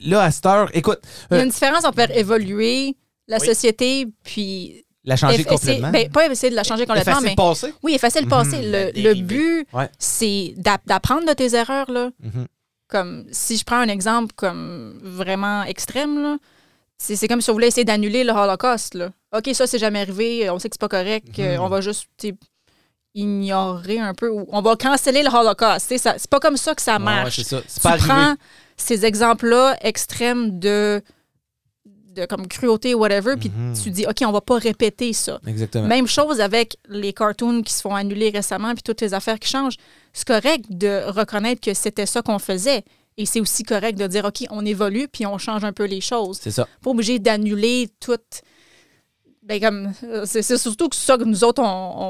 [0.00, 2.96] là, à cette heure, écoute, Il y a une différence entre faire évoluer
[3.28, 3.46] la Oui.
[3.46, 4.84] société, puis.
[5.04, 5.90] La changer complètement.
[5.90, 7.30] ben, pas essayer de la changer complètement, Effacer mais.
[7.30, 7.74] le passé.
[7.82, 8.56] Oui, effacer le passé.
[8.58, 8.64] Mhm.
[8.64, 9.22] le, La le dériver.
[9.22, 9.88] but, Ouais.
[9.98, 12.10] c'est d'app- d'apprendre de tes erreurs, là.
[12.22, 12.46] Mhm.
[12.88, 16.36] Comme, si je prends un exemple comme vraiment extrême, là,
[16.98, 19.10] c'est comme si on voulait essayer d'annuler le Holocauste, là.
[19.36, 21.62] OK, ça, c'est jamais arrivé, on sait que c'est pas correct, euh, Mhm.
[21.62, 22.08] on va juste,
[23.14, 25.88] ignorer un peu, ou on va canceller le Holocauste.
[25.88, 27.36] tu sais, ça- C'est pas comme ça que ça Ouais, ouais, marche.
[27.36, 27.60] c'est ça.
[27.62, 28.06] Tu pas arrivé.
[28.08, 28.34] prends
[28.76, 31.02] ces exemples-là extrêmes de,
[32.14, 33.74] de comme cruauté, whatever, puis Mhm.
[33.80, 35.40] tu dis, OK, on va pas répéter ça.
[35.46, 35.86] Exactement.
[35.86, 39.48] Même chose avec les cartoons qui se font annuler récemment, puis toutes les affaires qui
[39.48, 39.76] changent.
[40.12, 42.82] C'est correct de reconnaître que c'était ça qu'on faisait.
[43.16, 46.00] Et c'est aussi correct de dire, OK, on évolue, puis on change un peu les
[46.00, 46.38] choses.
[46.42, 46.66] C'est ça.
[46.82, 48.16] Pas obligé d'annuler tout.
[49.42, 51.66] Ben, comme, euh, c'est c'est surtout que ça que nous autres, on,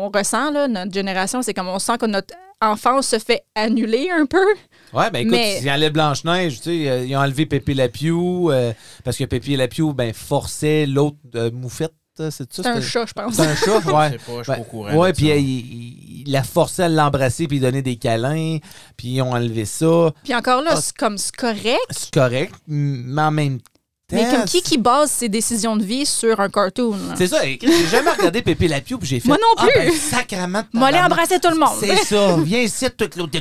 [0.06, 4.10] on ressent, là, notre génération, c'est comme on sent que notre enfance se fait annuler
[4.10, 4.44] un peu.
[4.92, 8.50] Ouais, ben écoute, Mais- ils enlèvent Blanche-Neige, tu sais, euh, ils ont enlevé Pépé Lapiou,
[8.50, 8.72] euh,
[9.04, 12.62] parce que Pépé Lapiou, ben, forçait l'autre euh, moufette, euh, c'est ça?
[12.62, 13.34] C'est un chat, je pense.
[13.34, 14.10] C'est un chat, Je ouais.
[14.10, 14.94] sais pas, je suis Ouais, pas au courant.
[14.96, 18.58] ouais puis il, il- il la forçait à l'embrasser puis il donnait des câlins,
[18.96, 20.10] puis ils ont enlevé ça.
[20.24, 23.69] Puis encore là, Ah, c'est comme c'est correct, C'est correct, mais en même temps.
[24.12, 26.92] Mais comme qui qui base ses décisions de vie sur un cartoon?
[26.92, 27.14] là?
[27.16, 27.58] C'est ça, j'ai
[27.90, 29.28] jamais regardé Pépé Lapiou puis j'ai fait.
[29.28, 29.86] Moi non Ah, plus.
[29.90, 30.60] ben, sacrement.
[30.62, 31.12] de Moi, tabarnak.
[31.12, 31.76] embrasser tout le monde.
[31.80, 33.38] C'est ça, viens ici, toute l'autre.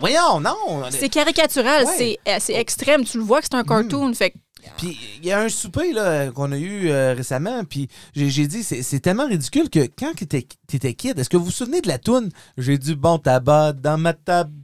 [0.00, 0.54] Voyons, non.
[0.90, 1.94] C'est caricatural, Ouais.
[1.96, 3.04] c'est euh, c'est extrême.
[3.04, 4.12] Tu le vois que c'est un cartoon.
[4.14, 4.36] Fait que
[4.78, 8.46] Puis il y a un souper là, qu'on a eu euh, récemment, puis j'ai, j'ai
[8.46, 11.80] dit, c'est, c'est tellement ridicule que quand t'étais, t'étais kid, est-ce que vous vous souvenez
[11.80, 14.12] de la toune J'ai du bon tabac dans ma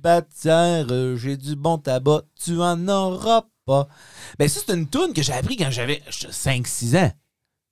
[0.06, 5.22] tabatière, euh, j'ai du bon tabac, tu en auras Ben ça, c'est une toune que
[5.22, 7.12] j'ai appris quand j'avais 5-6 ans.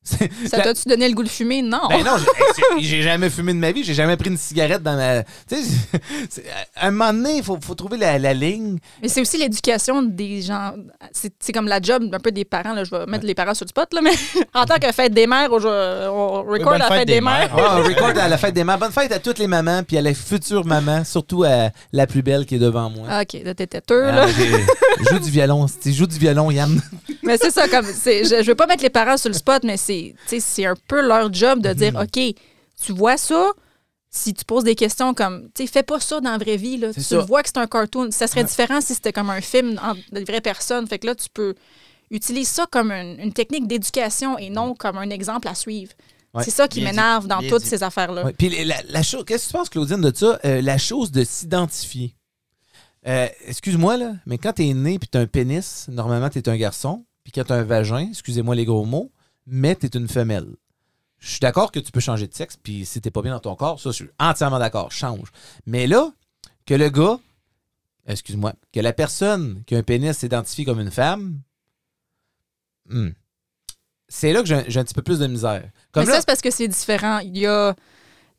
[0.03, 1.61] Ça t'a-tu donné le goût de fumer?
[1.63, 1.83] Non.
[1.89, 2.13] ben non,
[2.79, 5.23] j'ai- jamais fumé de ma vie, j'ai jamais pris une cigarette dans ma.
[5.47, 6.43] Tu sais,
[6.77, 8.79] à un moment donné, il faut, faut trouver la, la ligne.
[9.03, 10.73] Mais c'est aussi l'éducation des gens.
[11.13, 12.73] C'est comme la job un peu des parents.
[12.73, 12.85] Là.
[12.85, 14.13] Je vais mettre les parents sur le spot, là, mais
[14.55, 17.51] en tant que fête des mères, on, on record bonne la fête des mères.
[17.57, 18.79] Ah, on record à la fête des mères.
[18.79, 22.23] Bonne fête à toutes les mamans, puis à la future maman, surtout à la plus
[22.23, 23.07] belle qui est devant moi.
[23.11, 24.27] Ah, OK, là, t'es têteux, là.
[24.27, 24.33] Ah,
[24.99, 25.67] je joue du violon.
[25.83, 26.81] Tu joues du violon, Yann.
[27.23, 29.77] Mais c'est ça, comme je, je veux pas mettre les parents sur le spot, mais
[29.77, 29.90] c'est
[30.27, 32.03] c'est un peu leur job de dire Mhm.
[32.03, 32.35] OK,
[32.85, 33.51] tu vois ça,
[34.11, 36.77] si tu poses des questions comme tu sais, fais pas ça dans la vraie vie,
[36.79, 36.93] là.
[36.93, 37.19] Tu ça.
[37.21, 38.11] vois que c'est un cartoon.
[38.11, 40.87] Ça serait différent si c'était comme un film en, de vraies personnes.
[40.87, 41.55] Fait que là, tu peux
[42.11, 45.93] utiliser ça comme une, une technique d'éducation et non comme un exemple à suivre.
[46.35, 46.43] Ouais.
[46.45, 46.97] C'est ça qui Bien dit.
[46.97, 47.69] m'énerve dans toutes dit.
[47.69, 48.25] ces affaires-là.
[48.25, 50.39] Ouais, Puis la, la chose, qu'est-ce que tu penses, Claudine, de ça?
[50.45, 52.15] Euh, la chose de s'identifier.
[53.07, 57.05] Euh, Excuse-moi, là, mais quand t'es né puis t'as un pénis, normalement, t'es un garçon.
[57.25, 59.11] Puis quand t'as un vagin, excusez-moi les gros mots,
[59.47, 60.55] mais t'es une femelle.
[61.19, 63.41] Je suis d'accord que tu peux changer de sexe, puis si t'es pas bien dans
[63.41, 65.29] ton corps, ça, je suis entièrement d'accord, change.
[65.67, 66.13] Mais là,
[66.67, 67.19] que le gars,
[68.07, 71.41] excuse-moi, que la personne qui a un pénis s'identifie comme une femme,
[72.89, 73.09] hmm,
[74.09, 75.71] c'est là que j'ai un petit peu plus de misère.
[75.93, 77.19] Comme Mais là, ça, c'est parce que c'est différent.
[77.19, 77.75] Il y a,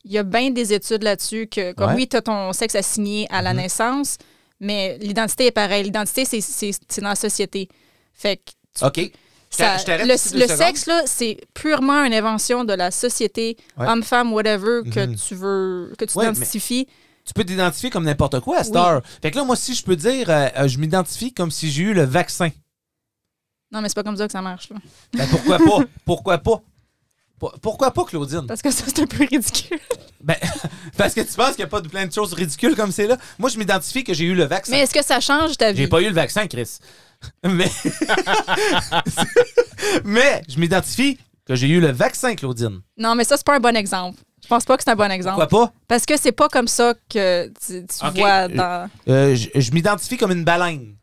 [0.03, 1.95] il y a bien des études là-dessus que, comme Ouais.
[1.95, 3.61] oui, tu as ton sexe assigné à la Mhm.
[3.61, 4.17] naissance,
[4.59, 5.83] mais l'identité est pareille.
[5.83, 7.69] L'identité, c'est- c'est c'est dans la société.
[8.13, 9.11] Fait que tu- OK.
[9.51, 13.87] Ça- je t'arrête le, sexe, là, c'est purement une invention de la société, Ouais.
[13.87, 15.15] homme, femme, whatever, que Mhm.
[15.15, 16.87] tu veux, que tu Ouais, t'identifies.
[17.25, 18.79] tu peux t'identifier comme n'importe quoi à cette Oui.
[18.79, 19.01] heure.
[19.21, 21.83] Fait que là, moi, si je peux dire, euh, euh, je m'identifie comme si j'ai
[21.83, 22.49] eu le vaccin.
[23.71, 24.69] Non, mais c'est pas comme ça que ça marche.
[24.69, 24.77] là.
[25.13, 25.85] Ben, pourquoi pas?
[26.05, 26.61] Pourquoi pas?
[27.39, 28.45] Pour- Pourquoi pas, Claudine?
[28.47, 29.79] Parce que ça, c'est un peu ridicule.
[30.21, 30.35] Ben,
[30.97, 33.07] parce que tu penses qu'il n'y a pas de plein de choses ridicules comme c'est
[33.07, 33.17] là.
[33.39, 34.73] Moi, je m'identifie que j'ai eu le vaccin.
[34.73, 35.77] Mais est-ce que ça change ta vie?
[35.79, 36.77] J'ai pas eu le vaccin, Chris.
[37.43, 37.69] Mais,
[40.05, 42.81] mais je m'identifie que j'ai eu le vaccin, Claudine.
[42.97, 44.19] Non, mais ça, c'est pas un bon exemple.
[44.43, 45.39] Je pense pas que c'est un bon exemple.
[45.39, 45.73] Pourquoi pas?
[45.87, 48.17] Parce que c'est pas comme ça que tu, tu Ok.
[48.17, 48.89] vois dans.
[49.07, 50.95] Euh, je je m'identifie comme une baleine.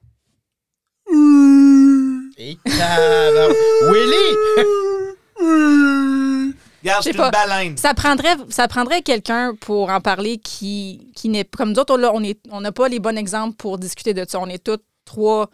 [2.40, 3.56] Et tabarnak.
[3.90, 5.38] Willy!
[6.82, 7.30] Regarde, Je suis une pas.
[7.30, 7.76] baleine.
[7.76, 11.98] Ça prendrait, ça prendrait quelqu'un pour en parler qui, qui n'est comme d'autres.
[11.98, 14.38] Là, on est, on n'a pas les bons exemples pour discuter de ça.
[14.40, 15.50] On est tous trois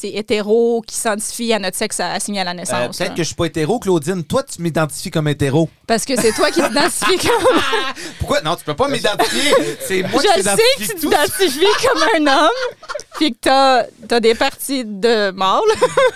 [0.00, 2.98] tu sais, hétéros qui s'identifient à notre sexe assigné à la Euh, naissance.
[2.98, 4.22] Peut-être que je suis pas hétéro, Claudine.
[4.22, 5.68] Toi, tu m'identifies comme hétéro.
[5.88, 7.60] Parce que c'est toi qui t'identifies comme.
[8.20, 8.40] Pourquoi?
[8.42, 9.52] Non, tu peux pas m'identifier.
[9.80, 12.76] C'est moi Je qui le sais que tu t'identifies comme un homme,
[13.16, 15.62] puis que t'as as des parties de mâle.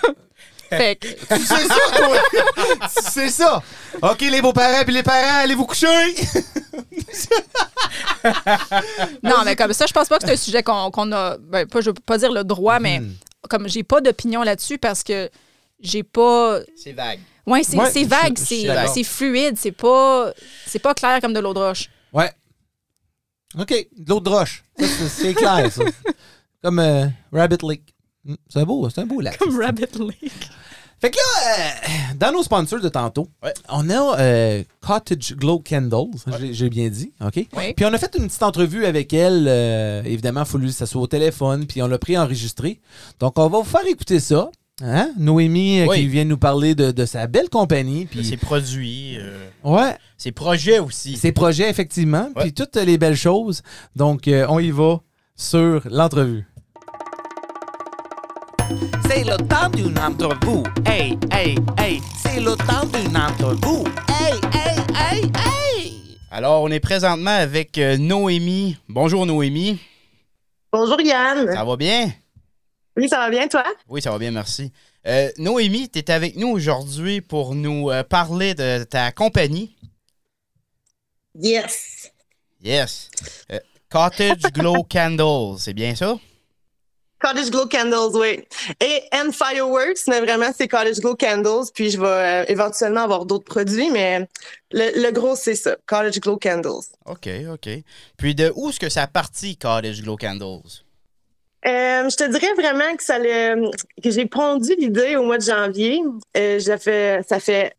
[0.69, 2.17] fait que, Tu sais ça, toi?
[3.11, 3.61] C'est ça.
[4.01, 5.87] OK, les beaux-parents puis les parents, allez vous coucher.
[9.23, 11.35] non, mais comme ça, je pense pas que c'est un sujet qu'on a.
[11.37, 13.13] Ben, pas, je veux pas dire le droit, mais Mhm.
[13.49, 15.29] Comme j'ai pas d'opinion là-dessus parce que
[15.79, 16.59] j'ai pas.
[16.75, 17.19] C'est vague.
[17.45, 20.31] Ouais, c'est Ouais, vague, c'est fluide, c'est pas
[20.65, 21.89] c'est pas clair comme de l'eau de roche.
[22.13, 22.31] Ouais.
[23.59, 24.63] OK, de l'eau de roche.
[24.79, 25.83] Ça, c'est- clair, ça.
[26.63, 27.93] Comme euh, Rabbit Lake.
[28.23, 29.37] Hmm, C'est un beau, c'est un beau lac.
[29.61, 30.49] Rabbit Lake.
[31.03, 33.53] Fait que là, euh, dans nos sponsors de tantôt, Ouais.
[33.67, 37.45] on a euh, Cottage Glow Candles, j'ai- j'ai bien dit, OK?
[37.75, 40.73] Puis on a fait une petite entrevue avec elle, euh, évidemment, il faut lui que
[40.73, 42.79] ça soit au téléphone, puis on l'a pris enregistré.
[43.19, 44.49] Donc on va vous faire écouter ça.
[44.81, 45.11] Hein?
[45.17, 45.97] Noémie euh, Oui.
[45.99, 50.31] qui vient nous parler de, de sa belle compagnie, Puis ses produits, euh, ouais, ses
[50.31, 51.17] projets aussi.
[51.17, 53.61] ses projets effectivement, puis toutes les belles choses.
[53.97, 55.01] Donc euh, on y va
[55.35, 56.45] sur l'entrevue.
[59.15, 60.63] C'est le temps d'une entrevue.
[60.87, 62.01] Hey, hey, hey.
[62.17, 63.87] C'est le temps d'une entrevue.
[64.09, 66.17] Hey, hey, hey, hey.
[66.31, 68.75] Alors, on est présentement avec euh, Noémie.
[68.89, 69.79] Bonjour Noémie.
[70.71, 71.45] Bonjour Yann.
[71.53, 72.11] Ça va bien?
[72.97, 73.63] Oui, ça va bien, toi?
[73.87, 74.71] Oui, ça va bien, merci.
[75.05, 79.75] Euh, Noémie, tu es avec nous aujourd'hui pour nous euh, parler de ta compagnie.
[81.35, 82.11] Yes.
[82.63, 83.11] Yes.
[83.51, 83.59] Euh,
[83.91, 86.15] Cottage Glow Candles, c'est bien ça?
[87.23, 88.43] Cottage Glow Candles, oui.
[88.81, 91.71] Et And Fireworks, mais vraiment, c'est Cottage Glow Candles.
[91.73, 94.27] Puis je vais euh, éventuellement avoir d'autres produits, mais
[94.71, 95.77] le, le gros, c'est ça.
[95.85, 96.83] Cottage Glow Candles.
[97.05, 97.69] OK, OK.
[98.17, 100.83] Puis de où est-ce que ça partit, Cottage Glow Candles?
[101.65, 103.71] Euh, je te dirais vraiment que ça le,
[104.03, 106.01] que j'ai pondu l'idée au mois de janvier.
[106.35, 107.73] Euh, ça fait ça fait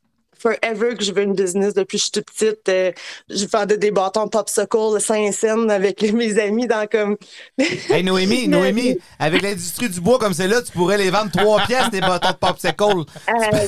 [0.44, 2.68] forever que je veux une business depuis que je suis toute petite.
[2.68, 2.92] Euh,
[3.30, 7.16] je vendais des bâtons popsicle saint scène avec mes amis dans comme.
[7.58, 11.60] hey Noémie, Noémie, avec l'industrie du bois comme c'est là, tu pourrais les vendre trois
[11.66, 12.82] pièces des bâtons de popsicle.
[12.82, 13.66] Euh,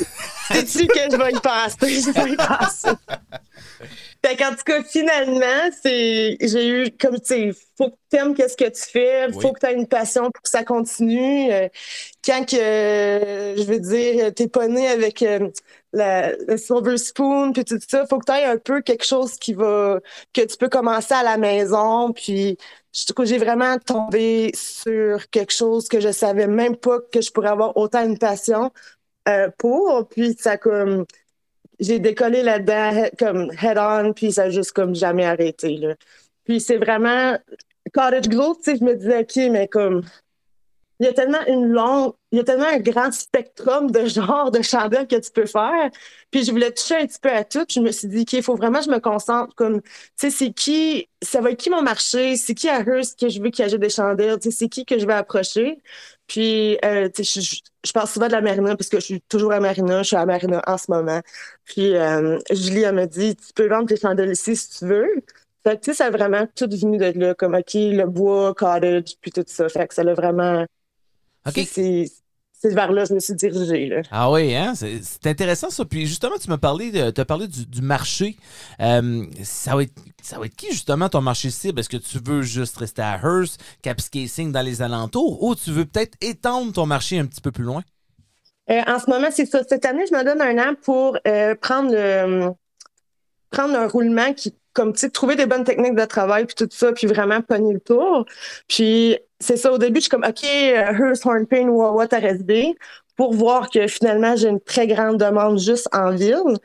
[0.53, 1.77] Sais-tu que je vais y passer?
[1.81, 2.91] Je vais y passer.
[4.24, 8.35] Fait qu'en tout cas, finalement, c'est, j'ai eu, comme tu sais, faut que tu aimes
[8.35, 11.53] qu'est-ce que tu fais, faut que tu aies une passion pour que ça continue.
[11.53, 11.68] Euh,
[12.24, 15.51] quand que, je veux dire, t'es pas né avec euh,
[15.97, 19.55] le silver spoon puis tout ça, faut que tu aies un peu quelque chose qui
[19.55, 20.01] va,
[20.32, 22.12] que tu peux commencer à la maison.
[22.12, 22.59] Puis,
[22.92, 27.76] j'ai vraiment tombé sur quelque chose que je savais même pas que je pourrais avoir
[27.76, 28.70] autant une passion
[29.28, 30.09] euh, pour.
[30.09, 31.07] Puis, ça comme
[31.78, 35.76] j'ai décollé là-dedans comme head-on, puis ça a juste comme jamais arrêté.
[35.76, 35.94] Là.
[36.44, 37.36] Puis c'est vraiment
[37.92, 40.03] Cottage Glow, tu sais, je me disais, OK, mais comme
[40.99, 44.51] il y a tellement une longue, il y a tellement un grand spectrum de genres
[44.51, 45.91] de chandelles que tu peux faire.
[46.30, 47.64] Puis je voulais toucher un petit peu à tout.
[47.66, 50.30] je me suis dit, OK, il faut vraiment que je me concentre comme, tu sais,
[50.30, 53.49] c'est qui, ça va être qui mon marché, c'est qui à Hearst que je veux
[53.49, 55.78] qu'il y ait des chandelles, tu sais, c'est qui que je vais approcher?
[56.26, 57.57] Puis, euh, tu sais, je,
[57.87, 60.03] je, parle souvent de la Marina parce que je suis toujours à Marina.
[60.03, 61.20] Je suis à Marina en ce moment.
[61.64, 65.09] Puis, euh, Julie, elle me dit, tu peux vendre tes chandelles ici si tu veux.
[65.64, 68.55] Fait que, tu sais, ça a vraiment tout venu de là, comme, OK, le bois,
[68.55, 69.68] cottage, puis tout ça.
[69.68, 70.66] Fait que ça l'a vraiment...
[71.47, 71.61] OK.
[71.66, 72.11] C'est
[72.69, 73.89] c'est vers là que je me suis dirigée.
[73.89, 74.03] Là.
[74.11, 74.75] Ah oui, hein?
[74.75, 75.85] c'est intéressant ça.
[75.85, 78.37] Puis justement, tu m'as parlé, de, as parlé du, marché.
[78.81, 81.81] Euh, ça, va être, ça va être qui justement ton marché cible?
[81.81, 85.85] Est-ce que tu veux juste rester à Hearst, Capscasing dans les alentours ou tu veux
[85.85, 87.83] peut-être étendre ton marché un petit peu plus loin?
[88.71, 89.62] Euh, en ce moment, c'est ça.
[89.69, 92.55] Cette année, je me donne un an pour euh, prendre,
[93.51, 96.68] prendre un roulement qui comme tu sais, trouver des bonnes techniques de travail puis tout
[96.70, 98.27] ça, puis vraiment pogner le tour.
[98.68, 102.77] Puis c'est ça, au début, je suis comme, OK, uh, Hearst, Hornpain, Wawa, RSB,
[103.16, 106.59] pour voir que finalement, j'ai une très grande demande juste en ville.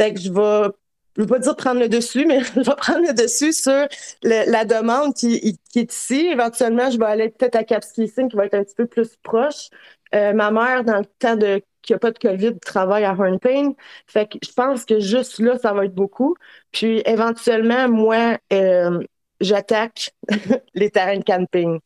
[0.00, 0.70] Fait que je vais,
[1.16, 3.86] je vais pas dire prendre le dessus, mais je vais prendre le dessus sur
[4.22, 6.26] la demande qui, est ici.
[6.26, 9.68] Éventuellement, je vais aller peut-être à Capskissing, qui va être un petit peu plus proche.
[10.14, 13.12] Euh, ma mère, dans le temps de qu'il n'y a pas de COVID, travaille à
[13.12, 13.72] Hornpain.
[14.06, 16.36] Fait que je pense que juste là, ça va être beaucoup.
[16.72, 19.02] Puis éventuellement, moi, euh,
[19.40, 20.12] j'attaque
[20.74, 21.80] les terrains de camping.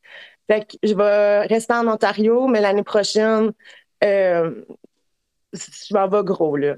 [0.49, 3.53] Fait que je vais rester en Ontario, mais l'année prochaine,
[4.05, 4.64] euh,
[5.53, 6.76] je m'en vais gros, là.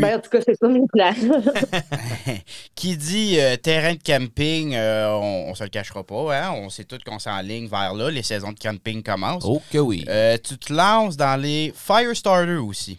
[0.00, 1.12] Ben, en tout cas, c'est ça mes plans.
[2.74, 6.52] Qui dit euh, terrain de camping, euh, on, ne se le cachera pas, hein?
[6.56, 9.44] On sait tous qu'on ligne vers là, les saisons de camping commencent.
[9.46, 10.04] Oh que oui.
[10.42, 12.98] tu te lances dans les Firestarter aussi.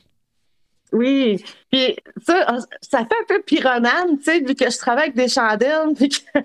[0.96, 5.16] Oui, puis ça, ça fait un peu pyromane, tu sais, vu que je travaille avec
[5.16, 6.16] des chandelles, puis que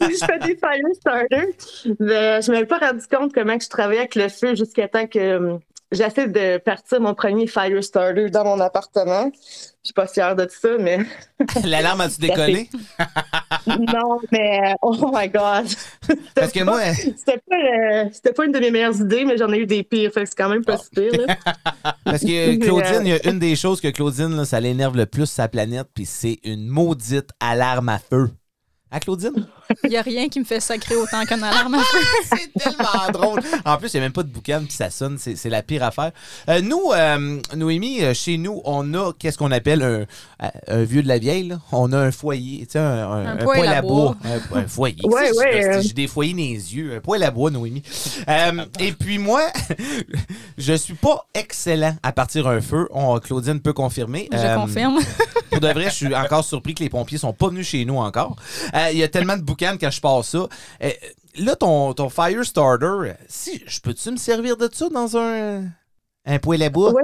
[0.00, 1.46] je fais des fire starters.
[1.84, 5.58] Je ne m'avais pas rendu compte comment je travaillais avec le feu jusqu'à temps que
[5.92, 9.30] j'essaie de partir mon premier fire starter dans mon appartement.
[9.34, 10.98] Je suis pas fière de ça, mais.
[11.64, 12.68] L'alarme a-tu décollé?
[13.66, 15.66] non, mais euh, oh my God.
[16.34, 16.80] Parce que moi.
[16.94, 20.12] C'était pas, euh, pas, une de mes meilleures idées, mais j'en ai eu des pires.
[20.12, 21.26] Fait c'est quand même pas si pire.
[22.04, 25.26] Parce que Claudine, il y a une des choses que Claudine, ça l'énerve le plus
[25.26, 28.30] sa planète, puis c'est une maudite alarme à feu.
[28.90, 29.48] À Claudine?
[29.84, 31.98] Il n'y a rien qui me fait sacrer autant qu'un alarme à feu.
[32.24, 33.40] c'est tellement drôle.
[33.64, 35.18] En plus, il n'y a même pas de boucan, puis ça sonne.
[35.18, 36.12] C'est la pire affaire.
[36.48, 40.06] Euh, nous, euh, Noémie, euh, chez nous, on a qu'est-ce qu'on appelle
[40.68, 41.56] un, vieux de la vieille.
[41.72, 44.16] On a un foyer, tu sais, un, un, poêle à bois.
[44.54, 45.02] Un, foyer.
[45.04, 45.82] Ouais, ouais.
[45.82, 46.96] J'ai des foyers dans les yeux.
[46.96, 47.82] Un poêle à bois, Noémie.
[48.80, 49.42] et puis moi,
[50.58, 52.88] je suis pas excellent à partir un feu.
[52.92, 54.28] On, Claudine peut confirmer.
[54.32, 54.98] Je confirme.
[55.50, 57.96] pour de vrai, je suis encore surpris que les pompiers sont pas venus chez nous
[57.96, 58.36] encore.
[58.90, 60.48] Il y a tellement de quand je passe ça.
[60.82, 60.90] Euh,
[61.38, 65.64] là, ton, ton Firestarter, si, je peux-tu me servir de ça dans un,
[66.24, 66.92] un poêle à bois?
[66.94, 67.02] Oui.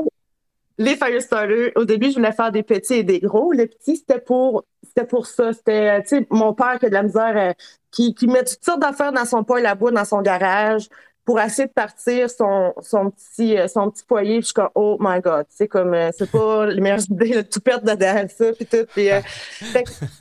[0.78, 3.52] Les Firestarter, au début, je voulais faire des petits et des gros.
[3.52, 5.52] Les petits, c'était pour, c'était pour ça.
[5.52, 7.52] C'était, tu sais, mon père qui a de la misère, euh,
[7.90, 10.88] qui, qui met toutes sortes d'affaires dans son poêle à bois, dans son garage
[11.24, 14.70] pour essayer de partir son, son petit euh, son petit foyer puis je suis comme
[14.74, 18.46] oh my god c'est comme c'est pas les meilleures idées de tout perdre dedans ça
[18.54, 19.10] puis tout puis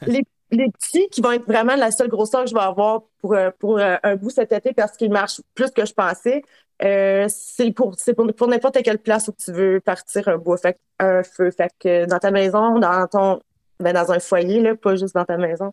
[0.06, 3.34] les les petits qui vont être vraiment la seule grosseur que je vais avoir pour,
[3.34, 6.42] euh, pour euh, un bout cet été parce qu'ils marchent plus que je pensais.
[6.84, 10.80] Euh, c'est pour pour, pour n'importe quelle place où tu veux partir un bois, fait
[11.00, 11.52] un feu.
[11.52, 13.40] Fait que dans ta maison, dans ton
[13.80, 15.72] ben dans un foyer, là, pas juste dans ta maison.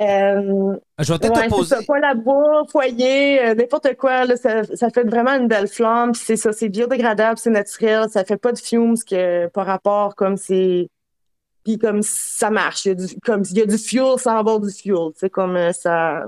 [0.00, 1.76] Euh, je vais peut-être te poser.
[1.76, 6.14] Ça, pas la bois, foyer, n'importe quoi, là, ça, ça, fait vraiment une belle flamme.
[6.14, 10.36] C'est ça, c'est biodégradable, c'est naturel, ça fait pas de fumes que par rapport comme
[10.36, 10.88] c'est
[11.78, 12.84] puis comme ça marche.
[12.84, 15.10] Il y a du, comme, il y a du fuel sans avoir du fuel.
[15.16, 16.24] C'est comme euh, ça.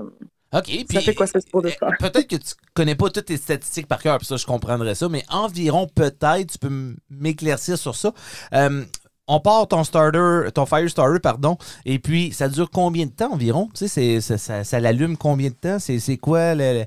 [0.53, 0.85] OK.
[0.91, 1.89] Ça fait quoi de faire?
[1.99, 5.09] Peut-être que tu connais pas toutes tes statistiques par cœur, puis ça, je comprendrais ça,
[5.09, 8.13] mais environ, peut-être, tu peux m'éclaircir sur ça.
[8.53, 8.83] Euh,
[9.27, 13.33] on part ton starter, ton fire starter, pardon, et puis ça dure combien de temps
[13.33, 13.69] environ?
[13.73, 15.79] Tu sais, c'est- ça, ça, ça l'allume combien de temps?
[15.79, 16.85] C'est c'est quoi le-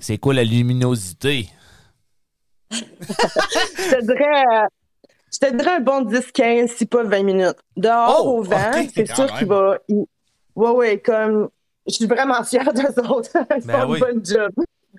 [0.00, 1.48] c'est quoi la luminosité?
[2.70, 2.76] Je
[3.96, 4.66] te dirais, euh,
[5.34, 7.56] je te dirais un bon 10-15, si pas 20 minutes.
[7.76, 9.78] Dehors Oh, au vent, c'est sûr qu'il va.
[9.88, 10.04] il-
[10.56, 11.48] Ouais, ouais, comme.
[11.86, 13.30] Je suis vraiment fière d'eux autres.
[13.60, 14.00] Ils Ben font oui.
[14.02, 14.50] un bon job.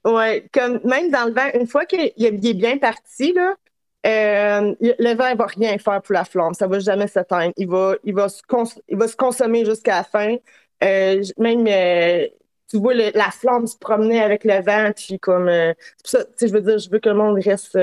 [0.04, 3.56] Ouais, comme même dans le vent, une fois qu'il il est bien parti, là,
[4.06, 6.54] euh, le vent ne va rien faire pour la flamme.
[6.54, 7.54] Ça va jamais s'éteindre.
[7.58, 10.36] Il va, il, va se cons- il va se consommer jusqu'à la fin.
[10.84, 12.28] Euh, même, euh,
[12.70, 14.92] tu vois le- la flamme se promener avec le vent.
[14.96, 15.50] Puis comme,
[16.04, 17.76] ça, tu sais, je veux dire, je veux que le monde reste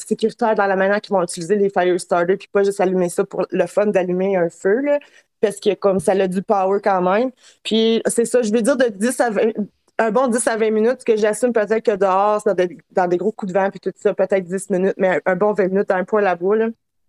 [0.00, 3.24] sécuritaire dans la manière qu'ils vont utiliser les fire starters, puis pas juste allumer ça
[3.24, 4.98] pour le fun d'allumer un feu, là,
[5.40, 7.30] parce que comme ça a du power quand même.
[7.62, 9.40] Puis c'est ça, je veux dire de 10 à 20,
[9.98, 13.16] un bon 10 à 20 minutes, que j'assume peut-être que dehors, dans des, dans des
[13.16, 15.90] gros coups de vent, puis tout ça, peut-être 10 minutes, mais un, bon 20 minutes
[15.90, 16.68] un poil à là.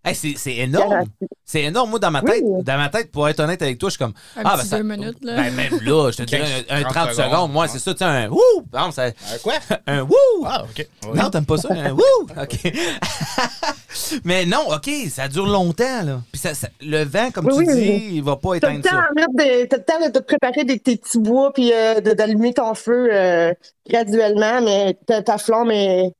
[0.09, 1.03] Hey, c'est c'est énorme.
[1.45, 1.89] C'est énorme.
[1.89, 2.31] Moi, dans ma Oui.
[2.31, 4.13] tête, dans ma tête, pour être honnête avec toi, je suis comme.
[4.37, 5.35] Un ah, petit ben, ça- deux minutes, là.
[5.35, 7.31] Ben, même là, je te dirais un, un 15, 30 secondes.
[7.31, 7.69] secondes, Moi, ouais.
[7.71, 8.39] c'est ça, tu sais, un wouh!
[8.73, 9.11] Non, ça- Euh,
[9.43, 9.53] quoi?
[9.87, 10.45] un wouh!
[10.45, 10.87] Ah, OK.
[11.15, 11.69] Non, t'aimes pas ça?
[11.71, 12.01] Un wouh!
[12.41, 12.73] OK.
[14.23, 16.21] Mais non, OK, ça dure longtemps, là.
[16.31, 18.09] Puis ça, ça- le vent, comme Oui, tu oui, dis, oui.
[18.13, 19.07] il va pas éteindre ça.
[19.37, 19.37] t'as
[19.77, 23.09] le temps de te préparer des, tes petits bois puis euh, de- d'allumer ton feu
[23.11, 23.53] euh,
[23.89, 26.11] graduellement, mais ta, ta flamme est.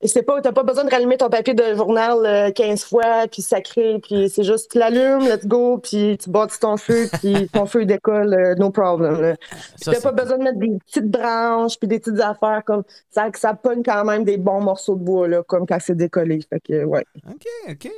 [0.00, 3.26] et c'est pas, t'as pas besoin de rallumer ton papier de journal euh, 15 fois,
[3.30, 7.48] puis sacré, puis c'est juste, tu l'allumes, let's go, puis tu bâtis ton feu, puis
[7.52, 9.34] ton feu décolle, euh, no problem.
[9.80, 13.54] T'as pas besoin de mettre des petites branches, puis des petites affaires, comme ça, ça
[13.54, 16.40] pogne quand même des bons morceaux de bois, là, comme quand c'est décollé.
[16.48, 17.04] Fait que, ouais.
[17.28, 17.90] OK, OK.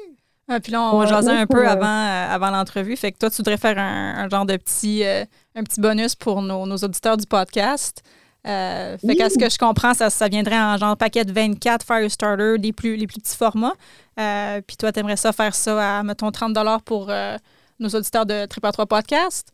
[0.52, 2.96] Ah, puis là, on Ouais, jasait moi, un peu euh, avant, euh, avant l'entrevue.
[2.96, 5.24] Fait que toi, tu voudrais faire un, un genre de petit, euh,
[5.54, 8.02] un petit bonus pour nos, nos auditeurs du podcast.
[8.46, 11.84] Euh, fait qu'à ce que je comprends, ça, ça viendrait en genre paquet de 24
[11.84, 13.74] Firestarter, les plus, les plus petits formats.
[14.18, 17.36] Euh, puis toi, tu aimerais ça faire ça à, mettons, 30 pour euh,
[17.78, 19.48] nos auditeurs de Triple 3 Podcast.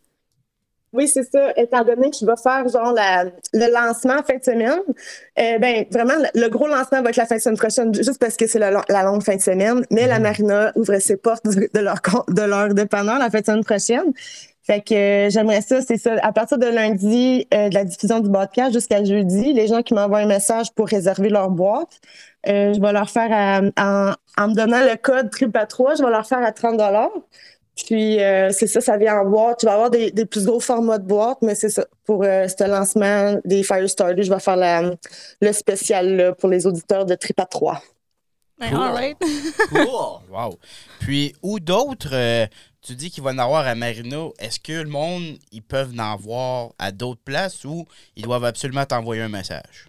[0.92, 1.52] Oui, c'est ça.
[1.56, 4.78] Étant donné que je vais faire genre la- le lancement en fin de semaine,
[5.38, 8.18] euh, ben vraiment le, le gros lancement va être la fin de semaine prochaine, juste
[8.18, 9.84] parce que c'est la, la longue fin de semaine.
[9.90, 13.64] Mais la marina ouvre ses portes de leur de leur dépanneur la fin de semaine
[13.64, 14.12] prochaine.
[14.66, 16.16] Fait que euh, j'aimerais ça, c'est ça.
[16.22, 19.94] À partir de lundi, euh, de la diffusion du podcast jusqu'à jeudi, les gens qui
[19.94, 22.00] m'envoient un message pour réserver leur boîte,
[22.48, 26.02] euh, je vais leur faire à- en, en me donnant le code triple 3, je
[26.02, 26.80] vais leur faire à 30
[27.86, 29.58] puis euh, c'est ça, ça vient en boîte.
[29.60, 31.84] Tu vas avoir des, des plus gros formats de boîte, mais c'est ça.
[32.04, 34.92] Pour euh, ce lancement des Firestarter, je vais faire la-
[35.42, 37.82] le spécial là, pour les auditeurs de Trip à 3.
[38.58, 38.78] Ben, Cool.
[38.82, 39.16] all right.
[39.68, 39.86] Cool.
[40.30, 40.58] Wow.
[41.00, 42.46] Puis, où d'autres, euh,
[42.86, 46.12] tu dis qu'il va en avoir à Marina, est-ce que le monde, ils peuvent en
[46.12, 47.84] avoir à d'autres places ou
[48.16, 49.86] ils doivent absolument t'envoyer un message?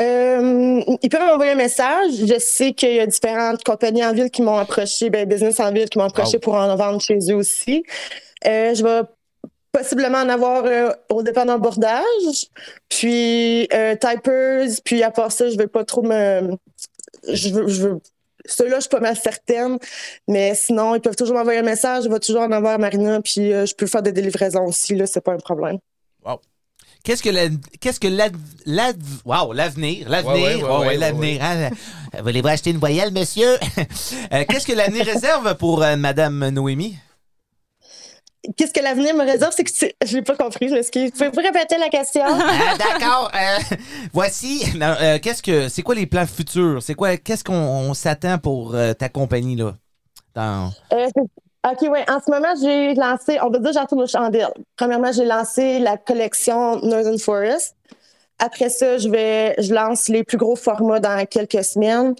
[0.00, 2.12] Euh, ils peuvent m'envoyer un message.
[2.26, 5.72] Je sais qu'il y a différentes compagnies en ville qui m'ont approché, ben, business en
[5.72, 6.40] ville qui m'ont approché Wow.
[6.40, 7.84] pour en vendre chez eux aussi.
[8.46, 9.02] Euh, je vais
[9.72, 12.46] possiblement en avoir euh, au dépendant bordage,
[12.88, 16.56] puis euh, typers, puis à part ça, je vais pas trop me...
[17.28, 17.68] Je veux...
[17.68, 18.00] Je veux...
[18.46, 19.78] Ceux-là, je suis pas mal certaine,
[20.28, 23.20] mais sinon, ils peuvent toujours m'envoyer un message, je vais toujours en avoir à Marina,
[23.22, 25.78] puis euh, je peux faire des livraisons aussi, là, c'est pas un problème.
[27.02, 27.48] Qu'est-ce que la-
[27.80, 28.30] qu'est-ce que la-
[28.64, 28.92] la-
[29.26, 31.44] wow, l'avenir, l'avenir, Ouais, ouais, ouais, oh, ouais, ouais, l'avenir.
[31.44, 31.68] hein?
[32.22, 33.58] Voulez-vous acheter une voyelle, monsieur?
[34.32, 36.96] Euh, Qu'est-ce que l'avenir réserve pour euh, Madame Noémie?
[38.56, 39.52] Qu'est-ce que l'avenir me réserve?
[39.56, 41.10] C'est que c'est- je l'ai pas compris, je m'excuse.
[41.12, 42.22] Pouvez-vous répéter la question?
[42.26, 43.30] Ah, D'accord.
[43.34, 43.76] euh,
[44.12, 44.64] voici.
[44.80, 46.82] euh, qu'est-ce que c'est quoi les plans futurs?
[46.82, 49.74] C'est quoi Qu'est-ce qu'on on s'attend pour euh, ta compagnie là?
[50.34, 51.98] Dans- OK, oui.
[52.08, 54.48] En ce moment, j'ai lancé, on va dire, j'en tourne aux chandelles.
[54.76, 57.74] Premièrement, j'ai lancé la collection Northern Forest.
[58.38, 62.14] Après ça, je vais, je lance les plus gros formats dans quelques semaines.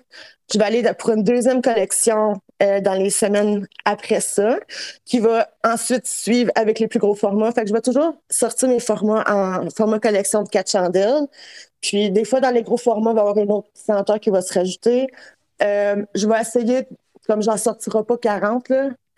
[0.52, 2.34] Je vais aller pour une deuxième collection
[2.64, 4.58] euh, dans les semaines après ça,
[5.04, 7.52] qui va ensuite suivre avec les plus gros formats.
[7.52, 11.26] Fait que je vais toujours sortir mes formats en format collection de quatre chandelles.
[11.82, 14.30] Puis des fois, dans les gros formats, il va y avoir une autre senteur qui
[14.30, 15.08] va se rajouter.
[15.62, 16.88] Euh, je vais essayer,
[17.26, 18.68] comme j'en sortirai pas 40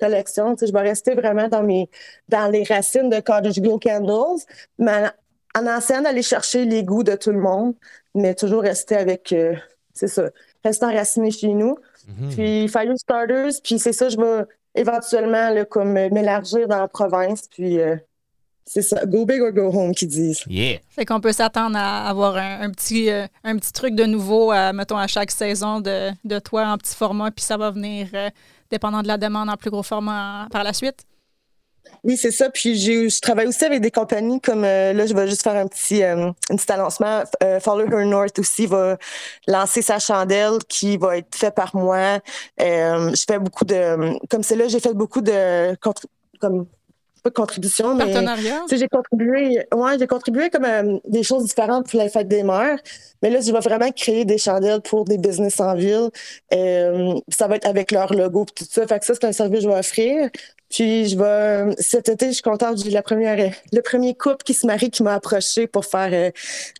[0.00, 1.88] là, sais, je vais rester vraiment dans mes
[2.28, 4.42] dans les racines de Cottage Glow Candles,
[4.78, 5.06] mais
[5.54, 7.74] en, en essayant d'aller chercher les goûts de tout le monde,
[8.14, 9.54] mais toujours rester avec, euh,
[9.94, 10.30] c'est ça,
[10.64, 11.76] rester enraciné chez nous.
[12.06, 12.28] Mhm.
[12.30, 14.44] Puis Fire Starters, puis c'est ça, je vais
[14.74, 17.96] éventuellement là, comme euh, m'élargir dans la province, puis euh,
[18.64, 20.42] c'est ça, go big or go home qu'ils disent.
[20.48, 20.78] Yeah.
[20.90, 24.52] Fait qu'on peut s'attendre à avoir un, un petit, euh, un petit truc de nouveau,
[24.74, 28.28] mettons, à chaque saison de, de toi en petit format, puis ça va venir, euh,
[28.70, 31.04] dépendant de la demande, en plus gros format en- par la suite.
[32.04, 32.50] Oui, c'est ça.
[32.50, 35.66] Puis je travaille aussi avec des compagnies comme euh, là, je vais juste faire un
[35.66, 37.24] petit, euh, un petit annoncement.
[37.42, 38.96] Euh, Follow Her North aussi va
[39.48, 42.20] lancer sa chandelle qui va être faite par moi.
[42.60, 45.74] Euh, je fais beaucoup de, comme c'est là, j'ai fait beaucoup de
[46.38, 46.66] comme
[47.26, 48.12] pas de contributions, mais
[48.70, 52.78] j'ai contribué, ouais, j'ai contribué comme euh, des choses différentes pour la fête des mères.
[53.26, 56.10] Mais là, je vais vraiment créer des chandelles pour des business en ville.
[56.54, 58.86] Euh, ça va être avec leur logo et tout ça.
[58.86, 60.30] Fait que ça, c'est un service que je vais offrir.
[60.70, 64.52] Puis je vais cet été, je suis contente, j'ai la première le premier couple qui
[64.52, 66.30] se marie qui m'a approché pour faire euh,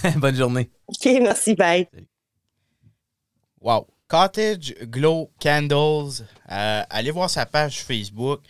[0.15, 0.69] Bonne journée.
[0.87, 1.87] OK, merci, bye.
[3.61, 3.87] Wow.
[4.07, 6.23] Cottage Glow Candles.
[6.51, 8.41] Euh, allez voir sa page Facebook.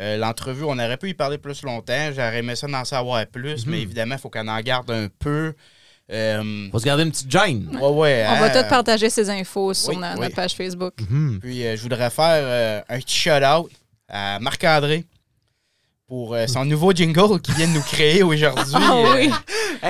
[0.00, 2.10] Euh, L'entrevue, on aurait pu y parler plus longtemps.
[2.14, 3.72] J'aurais aimé ça d'en savoir plus, Mhm.
[3.72, 5.54] mais évidemment, il faut qu'on en garde un peu.
[6.10, 7.68] Euh, Faut se garder une petite gêne.
[7.80, 10.20] ouais, ouais, On va hein, tout partager ces infos sur oui, na- oui.
[10.20, 10.94] notre page Facebook.
[11.10, 11.38] Mhm.
[11.42, 13.70] Puis euh, je voudrais faire euh, un petit shout-out
[14.08, 15.04] à Marc-André
[16.08, 18.74] pour euh, son nouveau jingle qu'il vient de nous créer aujourd'hui.
[18.74, 19.30] Ah oui.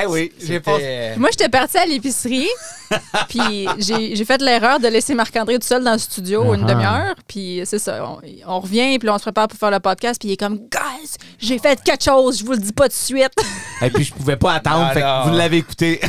[0.03, 0.73] Eh oui, j'ai pas.
[0.81, 2.49] euh, Moi, j'étais partie à l'épicerie,
[3.29, 6.75] puis j'ai j'ai fait l'erreur de laisser Marc-André tout seul dans le studio une Ah.
[6.75, 8.05] demi-heure, puis c'est ça.
[8.05, 10.37] On, on revient, puis là, on se prépare pour faire le podcast, puis il est
[10.37, 13.33] comme «Guys, j'ai fait quelque chose, je vous le dis pas tout de suite.
[13.81, 14.87] Et puis, je pouvais pas attendre.
[14.91, 16.01] Ah fait que vous l'avez écouté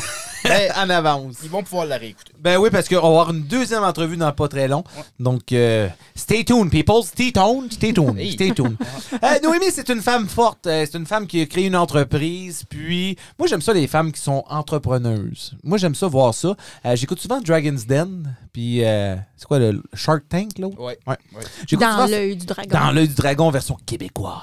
[0.43, 1.35] ben, en avance.
[1.43, 2.31] ils vont pouvoir la réécouter.
[2.39, 4.83] Ben oui, parce qu'on va avoir une deuxième entrevue dans pas très long.
[5.19, 7.03] Donc, euh, stay tuned, people.
[7.03, 7.71] Stay tuned.
[7.73, 8.17] Stay tuned.
[8.17, 8.31] Hey.
[8.31, 8.75] Stay tuned.
[9.23, 10.65] Euh, Noémie, c'est une femme forte.
[10.67, 12.63] Euh, c'est une femme qui a créé une entreprise.
[12.69, 15.55] Puis, moi, j'aime ça, les femmes qui sont entrepreneuses.
[15.63, 16.55] Moi, j'aime ça, voir ça.
[16.85, 18.33] Euh, J'écoute souvent Dragon's Den.
[18.53, 20.67] Puis, euh, c'est quoi le Shark Tank, là?
[20.67, 20.97] Ouais.
[21.05, 21.17] Ouais.
[21.35, 22.69] Ouais.» J'écoute Dans l'œil du dragon.
[22.71, 24.33] Dans l'œil du dragon version québécoise.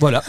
[0.00, 0.22] Voilà.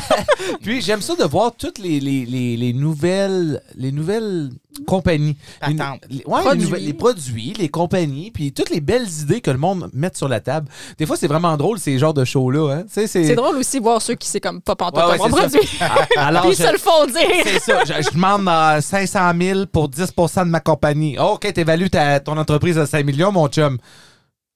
[0.62, 4.50] Puis j'aime ça de voir toutes les, les, les, les nouvelles les nouvelles
[4.86, 5.36] compagnies.
[5.66, 6.00] Les, Patentes.
[6.10, 6.64] les- ouais, les Produits.
[6.64, 10.28] nouvelles- les produits, les compagnies, puis toutes les belles idées que le monde met sur
[10.28, 10.68] la table.
[10.98, 12.76] Des fois, c'est vraiment drôle, ces genres de shows-là.
[12.80, 12.84] Hein?
[13.06, 15.36] C'est drôle aussi de voir ceux qui, c'est comme pas pantoute Ouais, ouais, ça.
[15.36, 15.68] produit.
[15.80, 17.44] Ah, Alors, Puis ils je- se le font dire.
[17.44, 17.84] c'est ça.
[17.84, 21.16] Je, je demande euh, 500 000 pour 10% de ma compagnie.
[21.18, 23.78] Oh, OK, t'évalues ta, ton entreprise à 5 millions, mon chum.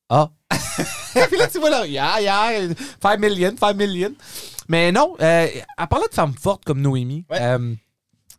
[0.09, 0.31] Ah.
[1.29, 2.69] Puis là, tu vois là, yeah, yeah,
[3.03, 4.15] 5 millions, 5 millions.
[4.69, 7.39] Mais non, euh, à parler de femmes fortes comme Noémie, Ouais.
[7.41, 7.75] euh,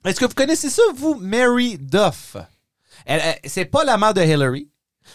[0.05, 2.37] est-ce que vous connaissez ça, vous, Mary Duff?
[3.05, 4.69] Elle, elle- c'est pas la mère de Hillary.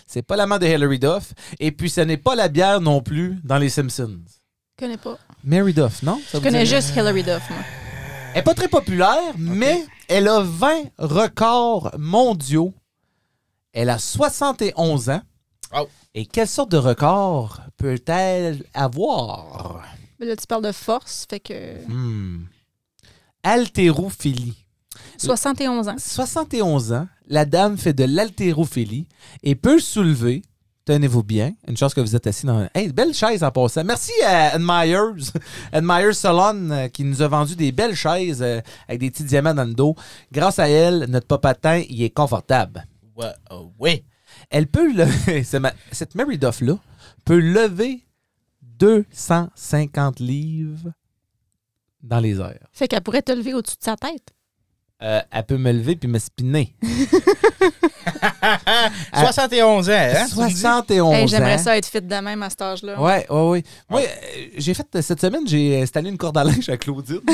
[0.07, 1.33] C'est pas la mère de Hillary Duff.
[1.61, 4.21] Et puis, ce n'est pas la bière non plus dans Les Simpsons.
[4.27, 5.19] Je connais pas.
[5.45, 6.21] Mary Duff, non?
[6.27, 7.59] Ça Je connais dit- juste Hillary Duff, moi.
[8.31, 12.73] elle n'est pas très populaire, mais elle a 20 records mondiaux.
[13.75, 15.21] Elle a 71 ans.
[15.75, 15.89] Oh.
[16.15, 19.83] Et quelle sorte de record peut-elle avoir?
[20.21, 21.87] Mais Là, tu parles de force, fait que.
[21.89, 22.45] Hmm.
[23.43, 24.63] Haltérophilie.
[25.19, 25.97] 71 ans.
[25.99, 29.07] 71 ans, la dame fait de l'haltérophilie
[29.43, 30.43] et peut soulever,
[30.85, 32.69] tenez-vous bien, une chance que vous êtes assis dans...
[32.75, 33.85] Hey, belle chaise en passant.
[33.85, 39.01] Merci à Ed Myers Salon, euh, qui nous a vendu des belles chaises euh, avec
[39.01, 39.97] des petits diamants dans le dos.
[40.31, 42.87] Grâce à elle, notre papatin, il est confortable.
[43.17, 44.05] Ouais, oh, ouais.
[44.53, 45.43] Elle peut lever,
[45.93, 46.79] cette Mary Duff-là
[47.25, 48.07] peut lever
[48.63, 50.93] 250 livres
[52.03, 52.69] dans les airs.
[52.73, 54.33] Fait qu'elle pourrait te lever au-dessus de sa tête.
[55.03, 56.75] Euh, elle peut me lever puis me spinner.
[59.15, 60.27] 71 ans, hein?
[60.31, 60.55] tu me dis?
[60.61, 63.01] 71 Hey, J'aimerais ça être fit de même à cet âge-là.
[63.01, 63.63] Ouais, ouais, ouais.
[63.91, 64.07] Moi, euh,
[64.57, 67.21] j'ai fait cette semaine, j'ai installé une corde à linge à Claudine.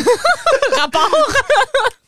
[0.78, 1.10] Rapport!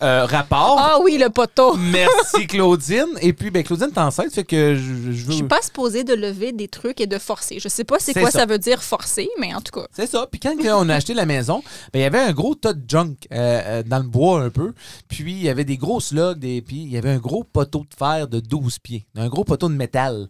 [0.03, 0.77] Euh, rapport?
[0.81, 1.75] Ah oui, le poteau.
[1.77, 3.07] Merci Claudine.
[3.21, 5.33] Et puis, ben, Claudine est enceinte, fait que je, je Je veux.
[5.35, 7.59] suis pas supposée de lever des trucs et de forcer.
[7.59, 8.41] Je sais pas c'est C'est quoi ça.
[8.41, 8.47] ça.
[8.47, 9.87] veut dire forcer, mais en tout cas.
[9.95, 10.27] C'est ça.
[10.31, 12.83] Puis quand on a acheté la maison, ben, il y avait un gros tas de
[12.89, 13.37] junk euh,
[13.67, 14.73] euh, dans le bois un peu.
[15.09, 16.63] Puis y avait des gros slugs, des...
[16.63, 19.07] puis il y avait un gros poteau de fer de 12 pieds.
[19.15, 20.29] Un gros poteau de métal.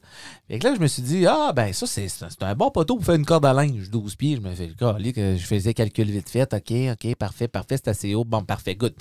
[0.49, 2.09] Fait que là, je me suis dit, ah, ben ça, c'est
[2.41, 4.37] un bon poteau pour faire une corde à linge, 12 pieds.
[4.37, 6.53] Je me fais le que je faisais calcul vite fait.
[6.53, 8.25] OK, OK, parfait, parfait, c'est assez haut.
[8.25, 8.95] Bon, parfait, good.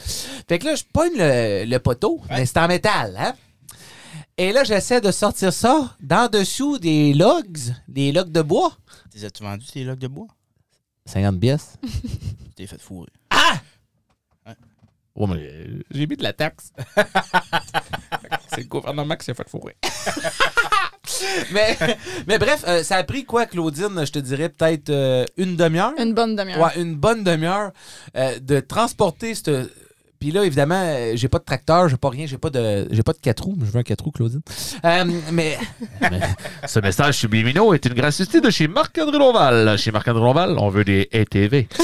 [0.47, 3.33] Fait que là, je pogne le, le poteau, mais c'est en métal, hein?
[4.37, 7.59] Et là, j'essaie de sortir ça d'en dessous des logs,
[7.89, 8.71] des logs de bois.
[9.13, 10.27] Les as-tu vendu tes logs de bois?
[11.05, 11.73] 50 pièces.
[11.81, 13.09] Tu t'es fait fourrer.
[15.19, 16.71] Ouais, mais euh, j'ai mis de la taxe.
[18.49, 19.75] c'est le gouvernement qui s'est fait fourrer.
[21.51, 21.77] mais,
[22.27, 24.05] mais bref, euh, ça a pris quoi, Claudine?
[24.05, 25.93] Je te dirais peut-être euh, une demi-heure?
[25.97, 26.61] Une bonne demi-heure.
[26.61, 27.71] Ouais, une bonne demi-heure
[28.15, 29.51] euh, de transporter cette.
[30.19, 33.03] Puis là, évidemment, euh, j'ai pas de tracteur, j'ai pas rien, j'ai pas de j'ai
[33.03, 34.41] pas de quatre roues, mais je veux un quatre roues, Claudine.
[34.83, 35.57] Euh, mais
[36.67, 39.77] Ce message subliminaux est une gratuité de chez Marc-André Lonval.
[39.77, 41.67] Chez Marc-André Lonval, on veut des ATV.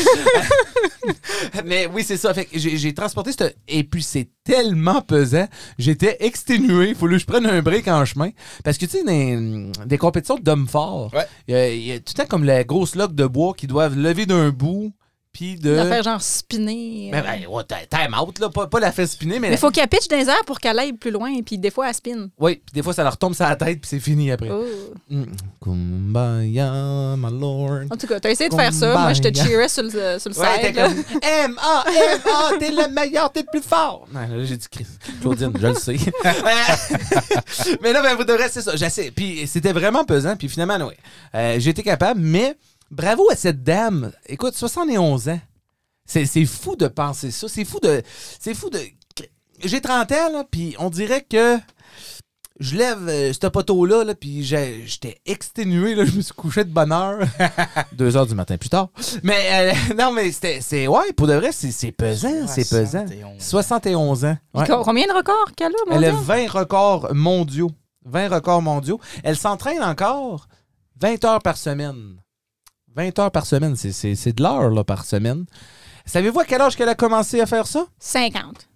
[1.65, 2.33] Mais oui, c'est ça.
[2.33, 3.55] Fait que j'ai transporté cette...
[3.67, 5.47] Et puis, c'est tellement pesant.
[5.77, 6.89] J'étais exténué.
[6.89, 8.29] Il faut que je prenne un break en chemin.
[8.63, 11.25] Parce que, tu sais, des, des compétitions d'hommes forts, Ouais.
[11.47, 13.53] il y, a- il y a tout le temps comme la grosse log de bois
[13.55, 14.91] qui doivent lever d'un bout,
[15.35, 15.75] puis de...
[15.75, 17.11] De faire genre spinner.
[17.13, 17.21] Euh.
[17.21, 18.47] ben, ouais, time- out, là.
[18.47, 19.49] Pas, pas la faire spinner, mais...
[19.49, 21.89] Mais faut qu'elle pitche dans les airs pour qu'elle aille plus loin, puis des fois,
[21.89, 22.29] elle spin.
[22.39, 24.49] Oui, puis des fois, ça leur tombe sur la tête, puis c'est fini après.
[24.49, 24.63] Oh.
[25.09, 25.25] Mm.
[25.61, 27.83] Kumbaya, my lord.
[27.91, 28.97] En tout cas, t'as essayé de faire ça.
[28.97, 30.73] Moi, je te cheerais sur le, sur le Ouais, side.
[30.75, 31.83] comme M-A,
[32.13, 34.07] M-A, t'es le meilleur, t'es le plus fort.
[34.13, 34.87] Non, là, j'ai dit Chris.
[35.19, 35.97] Claudine, je le sais.
[37.81, 38.77] mais là, ben, vous devrez, c'est ça.
[38.77, 39.11] J'essaie.
[39.11, 40.37] Puis c'était vraiment pesant.
[40.37, 40.93] Puis finalement, oui.
[41.35, 42.55] Euh, j'ai été capable, mais
[42.91, 44.11] bravo à cette dame.
[44.27, 45.39] Écoute, 71 ans.
[46.05, 47.47] C'est c'est fou de penser ça.
[47.47, 48.01] C'est fou de.
[48.39, 48.79] C'est fou de.
[49.63, 51.57] J'ai 30 ans, là, puis on dirait que
[52.59, 56.63] je lève euh, ce poteau-là, là, puis j'ai- j'étais exténué, là, je me suis couché
[56.63, 57.19] de bonne heure.
[57.93, 58.89] Deux heures du matin plus tard.
[59.23, 63.05] Mais euh, non, mais c'était, c'est, ouais, pour de vrai, c'est, c'est pesant, c'est pesant.
[63.07, 63.41] 71.
[63.41, 64.37] 71 ans.
[64.53, 64.65] Ouais.
[64.83, 66.19] Combien de records qu'elle a, mon Elle a Dieu?
[66.21, 67.71] 20 records mondiaux.
[68.05, 68.99] 20 records mondiaux.
[69.23, 70.47] Elle s'entraîne encore
[71.01, 72.17] 20 heures par semaine.
[72.95, 75.45] 20 heures par semaine, c'est, c'est, c'est de l'heure là, par semaine.
[76.05, 77.87] Savez-vous à quel âge qu'elle a commencé à faire ça?
[77.99, 78.67] 50.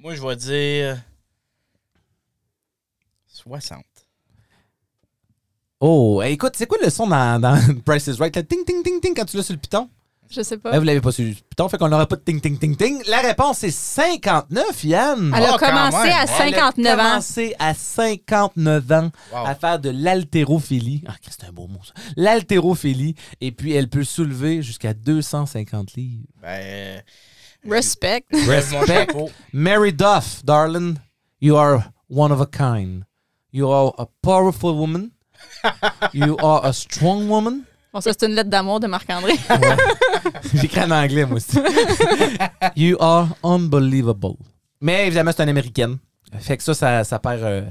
[0.00, 1.02] Moi, je vais dire
[3.28, 3.84] 60.
[5.80, 8.34] Oh, écoute, c'est quoi le son dans, dans Price is Right?
[8.34, 9.88] Le ting, ting, ting, ting quand tu l'as sur le piton?
[10.30, 10.72] Je sais pas.
[10.72, 13.00] Là, vous l'avez pas le piton, fait qu'on n'aura pas de ting, ting, ting, ting.
[13.08, 15.32] La réponse est 59, Yann.
[15.36, 17.02] Elle a Oh, commencé à Elle Elle a 59 ans.
[17.02, 19.46] commencé à 59 ans Wow.
[19.46, 21.04] à faire de l'haltérophilie.
[21.06, 21.92] Ah, c'est un beau mot, ça.
[22.16, 23.14] L'haltérophilie.
[23.40, 26.24] Et puis, elle peut soulever jusqu'à 250 livres.
[26.42, 27.02] Ben.
[27.68, 28.24] Respect.
[28.32, 29.06] mon Respect.
[29.52, 30.96] Mary Duff, darling,
[31.40, 33.04] you are one of a kind.
[33.52, 35.10] You are a powerful woman.
[36.12, 37.62] You are a strong woman.
[37.94, 39.34] Bon, ça, c'est une lettre d'amour de Marc-André.
[40.54, 41.56] J'écris en anglais, moi aussi.
[42.76, 44.34] you are unbelievable.
[44.80, 45.98] Mais évidemment, c'est une américaine.
[46.40, 47.42] Fait que ça, ça, ça perd.
[47.44, 47.70] euh, Ça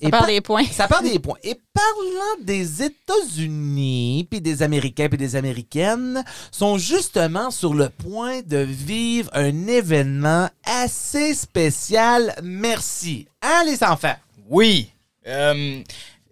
[0.00, 0.64] et perd par- des points.
[0.72, 1.36] Ça perd des points.
[1.42, 8.40] Et parlant des États-Unis, puis des Américains, puis des Américaines, sont justement sur le point
[8.40, 12.34] de vivre un événement assez spécial.
[12.42, 13.28] Merci.
[13.42, 14.16] Hein, les enfants?
[14.48, 14.90] Oui.
[15.26, 15.82] Euh,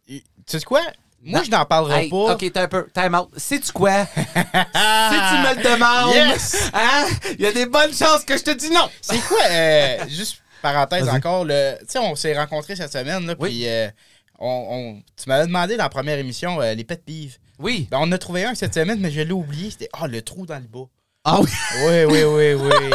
[0.08, 0.80] tu sais quoi?
[1.24, 1.44] Moi, Non.
[1.44, 2.34] je n'en parlerai Hey, pas.
[2.34, 2.88] OK, t'as un peu.
[2.92, 3.28] Time out.
[3.36, 4.06] Sais-tu quoi?
[4.14, 6.70] si tu me le demandes, Yes!
[6.74, 7.06] hein,
[7.38, 8.88] il y a des bonnes chances que je te dis non.
[9.00, 13.34] C'est quoi, euh, juste parenthèse encore, le, tu sais, on s'est rencontrés cette semaine, là,
[13.38, 13.48] Oui.
[13.50, 13.88] puis euh,
[14.38, 17.38] on, on- tu m'avais demandé dans la première émission euh, les pets pives.
[17.58, 17.86] Oui.
[17.90, 19.70] Ben, on en a trouvé un cette semaine, mais je l'ai oublié.
[19.70, 20.86] C'était, ah, le trou dans le bas.
[21.24, 21.48] Ah oui.
[21.86, 22.90] Oui, oui, oui, oui.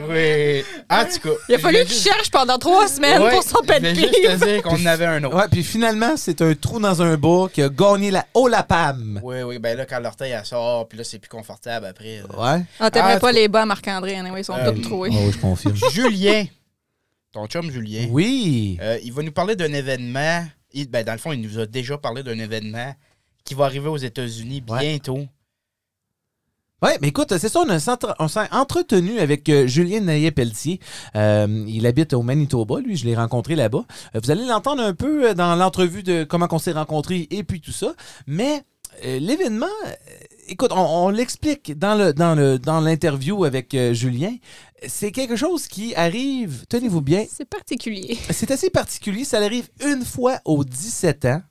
[0.08, 0.64] oui.
[0.90, 1.34] En tout cas.
[1.48, 4.12] Il a fallu je qu'il voulais cherche pendant trois semaines Ouais, pour Je voulais juste
[4.22, 5.36] te dire qu'on en avait un autre.
[5.36, 8.62] Ouais, puis finalement, c'est un trou dans un bas qui a gagné la haut la
[8.62, 9.18] PAM.
[9.22, 12.18] Oui, oui, ben là, quand l'orteil elle sort, puis là, c'est plus confortable après.
[12.28, 12.38] là.
[12.56, 12.62] Ouais.
[12.78, 15.10] Ah, t'aimerais Ah, pas tu- les bas, Marc-André, anyway, ils sont Euh, tous troués.
[15.12, 15.76] Oh, je confirme.
[15.92, 16.44] Julien,
[17.32, 18.76] ton chum Julien, Oui.
[18.82, 20.44] euh, il va nous parler d'un événement.
[20.74, 22.94] Il- ben, dans le fond, il nous a déjà parlé d'un événement
[23.42, 25.00] qui va arriver aux États-Unis Ouais.
[26.82, 27.62] Oui, mais écoute, c'est ça,
[28.18, 30.80] on, s'est entretenu avec euh, Julien Naillet-Pelletier.
[31.14, 33.84] Euh, il habite au Manitoba, lui, je l'ai rencontré là-bas.
[34.16, 37.44] Euh, vous allez l'entendre un peu euh, dans l'entrevue de comment on s'est rencontrés et
[37.44, 37.94] puis tout ça.
[38.26, 38.64] Mais
[39.04, 39.66] l'événement,
[40.48, 44.34] écoute, on, on l'explique dans le dans le dans l'interview avec Julien.
[44.86, 48.18] C'est quelque chose qui arrive, tenez-vous bien, C'est particulier.
[48.30, 49.24] c'est assez particulier.
[49.24, 51.42] Ça arrive une fois aux 17 ans.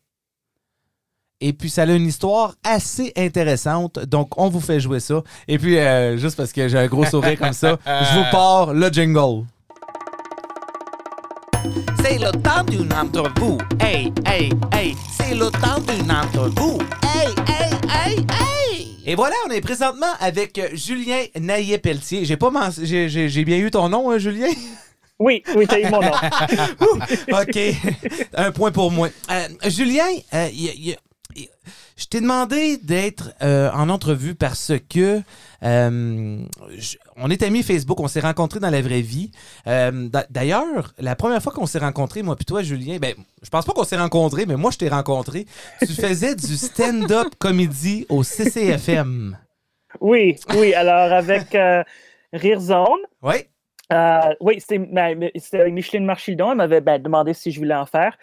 [1.41, 3.97] Et puis, ça a une histoire assez intéressante.
[4.05, 5.23] Donc, on vous fait jouer ça.
[5.47, 8.73] Et puis, euh, juste parce que j'ai un gros sourire comme ça, je vous pars
[8.73, 9.45] le jingle.
[12.03, 13.57] C'est le temps d'une entrevue.
[13.79, 14.95] Hey, hey, hey.
[15.17, 16.77] C'est le temps d'une entrevue.
[17.03, 18.97] Hey, hey, hey, hey.
[19.05, 22.25] Et voilà, on est présentement avec euh, Julien Naillet-Pelletier.
[22.25, 24.47] J'ai pas j'ai- j'ai j'ai bien eu ton nom, hein, Julien?
[25.23, 26.09] Oui, oui, t'as eu mon nom.
[27.31, 27.59] OK.
[28.33, 29.07] Un point pour moi.
[29.29, 30.97] Euh, Julien, euh, y a- y a- y-
[31.97, 35.21] je t'ai demandé d'être euh, en entrevue parce que
[35.63, 36.43] euh,
[36.77, 39.31] je- on est amis Facebook, on s'est rencontrés dans la vraie vie.
[39.67, 43.13] Euh, d'a- D'ailleurs, la première fois qu'on s'est rencontrés, moi puis toi, Julien, ben,
[43.43, 45.45] je pense pas qu'on s'est rencontrés, mais moi, je t'ai rencontré.
[45.79, 49.37] Tu faisais du stand-up comédie au CCFM.
[49.99, 51.55] Oui, oui, alors avec
[52.33, 53.01] Rire Zone.
[53.21, 53.35] Oui?
[54.39, 56.51] oui, c'était ma- c'était Micheline Marchildon.
[56.51, 58.17] Elle m'avait ben, demandé si je voulais en faire.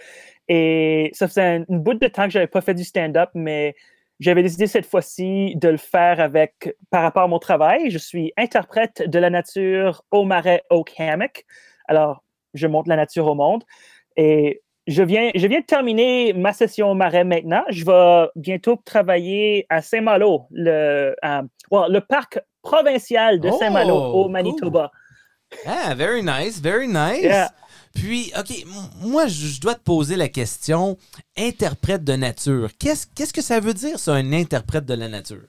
[0.48, 3.74] Et ça faisait un- une bout de temps que j'avais pas fait du stand-up, mais
[4.20, 7.90] j'avais décidé cette fois-ci de le faire avec par rapport à mon travail.
[7.90, 11.44] Je suis interprète de la nature au marais Oak Hammock.
[11.86, 12.22] Alors,
[12.54, 13.62] je montre la nature au monde.
[14.16, 17.62] Et je viens, je viens de terminer ma session au marais maintenant.
[17.68, 23.94] Je vais bientôt travailler à Saint-Malo, le, euh, well, le parc provincial de Oh, Saint-Malo
[23.94, 24.32] au cool.
[24.32, 24.90] Manitoba.
[25.66, 27.22] Ah, very nice, very nice.
[27.22, 27.50] Yeah.
[27.94, 28.64] Puis, OK,
[29.02, 30.96] moi, je dois te poser la question
[31.36, 32.70] interprète de nature.
[32.78, 35.48] Qu'est-ce qu'est-ce que ça veut dire, ça, un interprète de la nature?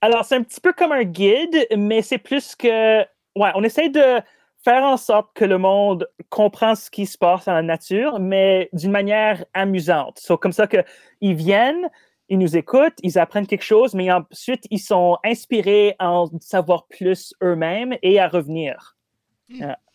[0.00, 3.00] Alors, c'est un petit peu comme un guide, mais c'est plus que.
[3.00, 4.20] Ouais, on essaie de
[4.64, 8.68] faire en sorte que le monde comprend ce qui se passe dans la nature, mais
[8.72, 10.18] d'une manière amusante.
[10.18, 11.88] So, comme ça qu'ils viennent,
[12.28, 16.86] ils nous écoutent, ils apprennent quelque chose, mais ensuite, ils sont inspirés à en savoir
[16.88, 18.95] plus eux-mêmes et à revenir.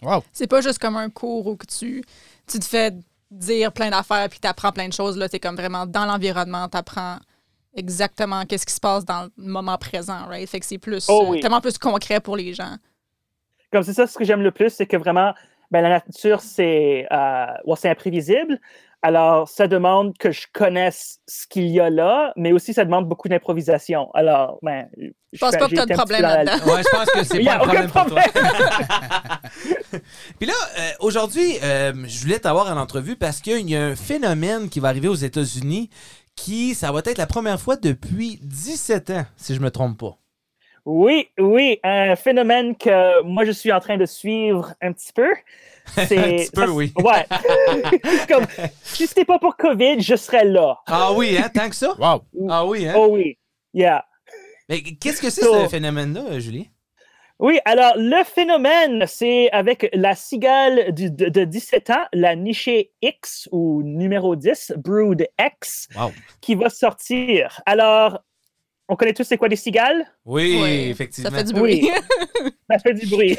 [0.02, 0.24] Wow.
[0.32, 2.04] C'est pas juste comme un cours où que tu,
[2.48, 2.94] tu te fais
[3.30, 5.18] dire plein d'affaires puis tu apprends plein de choses.
[5.18, 7.18] Là, tu es comme vraiment dans l'environnement, tu apprends
[7.74, 10.50] exactement qu'est-ce qui se passe dans le moment présent, right?
[10.50, 11.40] Fait que c'est plus, Oh euh, oui.
[11.40, 12.76] tellement plus concret pour les gens.
[13.72, 15.34] Comme c'est ça, ce que j'aime le plus, c'est que vraiment,
[15.72, 18.60] ben, la nature, c'est euh, ouais, c'est imprévisible.
[19.04, 23.10] Alors, ça demande que je connaisse ce qu'il y a là, mais aussi ça demande
[23.10, 24.12] beaucoup d'improvisation.
[24.14, 24.88] Alors, ben,
[25.34, 26.72] Je pense pas que tu as de problème là-dedans.
[26.72, 28.22] Ouais, je pense que c'est pas a un problème, aucun pour toi.
[30.40, 33.96] Puis là, euh, aujourd'hui, euh, je voulais t'avoir en entrevue parce qu'il y a un
[33.96, 35.90] phénomène qui va arriver aux États-Unis
[36.36, 40.21] qui, ça va être la première fois depuis 17 ans, si je me trompe pas.
[40.86, 45.30] Oui, oui, un phénomène que moi je suis en train de suivre un petit peu.
[45.86, 46.94] C'est, Un petit peu, ça, oui.
[46.98, 47.26] Ouais.
[48.30, 48.46] Comme,
[48.84, 50.80] si c'était pas pour COVID, je serais là.
[50.88, 51.96] Ah oui, hein, tant que ça?
[52.00, 52.22] Wow.
[52.50, 52.94] Ah oui, hein?
[52.96, 53.38] Oh oui.
[53.74, 54.06] Yeah.
[54.70, 56.70] Mais qu'est-ce que c'est So- ce phénomène-là, Julie?
[57.40, 62.92] Oui, alors le phénomène, c'est avec la cigale du- de, de 17 ans, la nichée
[63.02, 66.12] X ou numéro 10, Brood X, Wow.
[66.40, 67.60] qui va sortir.
[67.66, 68.22] Alors,
[68.92, 70.06] on connaît tous c'est quoi des cigales?
[70.26, 71.30] Oui, effectivement.
[71.30, 71.90] Ça fait du bruit.
[72.70, 73.38] Ça fait du bruit.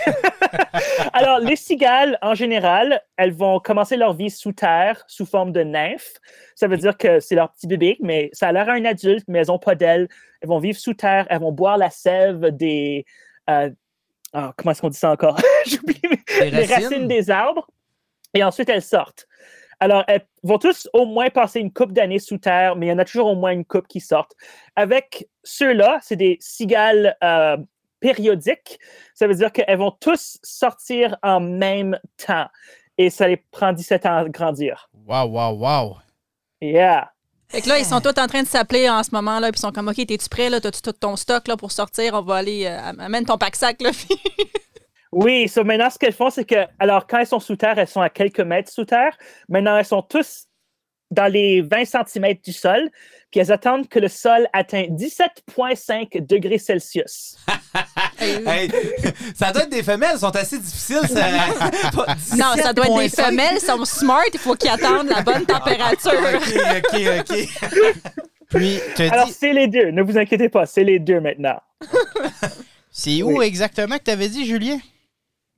[1.13, 5.63] Alors, les cigales, en général, elles vont commencer leur vie sous terre, sous forme de
[5.63, 6.15] nymphes.
[6.55, 9.25] Ça veut dire que c'est leur petit bébé, mais ça a l'air à un adulte,
[9.29, 10.09] mais elles n'ont pas d'ailes.
[10.41, 13.05] Elles vont vivre sous terre, elles vont boire la sève des.
[13.51, 13.71] euh,
[14.35, 15.39] ah, comment est-ce qu'on dit ça encore?
[15.67, 16.01] J'oublie.
[16.41, 16.85] Les Les racines?
[16.89, 17.67] racines des arbres.
[18.35, 19.27] Et ensuite, elles sortent.
[19.83, 22.93] Alors, elles vont tous au moins passer une coupe d'années sous terre, mais il y
[22.93, 24.37] en a toujours au moins une coupe qui sortent.
[24.77, 27.57] Avec ceux-là, c'est des cigales euh,
[27.99, 28.79] périodiques.
[29.13, 32.47] Ça veut dire qu'elles vont tous sortir en même temps.
[32.97, 34.89] Et ça les prend 17 ans à grandir.
[35.05, 35.97] Wow, wow, wow.
[36.61, 37.11] Yeah.
[37.49, 39.59] Fait que là, ils sont tous en train de s'appeler en ce moment, là, puis
[39.59, 40.61] ils sont comme, OK, t'es-tu prêt, là?
[40.61, 42.15] T'as-tu tout ton stock, là, pour sortir?
[42.15, 43.91] On va aller, euh, amène ton pack-sac, là.
[45.13, 47.89] Oui, so maintenant, ce qu'elles font, c'est que, alors, quand elles sont sous terre, elles
[47.89, 49.17] sont à quelques mètres sous terre.
[49.49, 50.47] Maintenant, elles sont tous
[51.11, 52.89] dans les 20 cm du sol,
[53.31, 57.37] puis elles attendent que le sol atteigne 17,5 degrés Celsius.
[58.25, 58.71] Hey,
[59.35, 61.09] ça doit être des femelles, elles sont assez difficiles.
[61.09, 61.27] Ça...
[62.37, 63.25] non, ça doit être des 17,5.
[63.25, 66.13] femelles, ils sont smart, il faut qu'ils attendent la bonne température.
[66.13, 67.49] OK, OK, OK.
[68.49, 69.91] Puis, Alors, dit, c'est les deux.
[69.91, 71.59] Ne vous inquiétez pas, c'est les deux maintenant.
[72.93, 74.79] c'est où exactement que tu avais dit, Julien?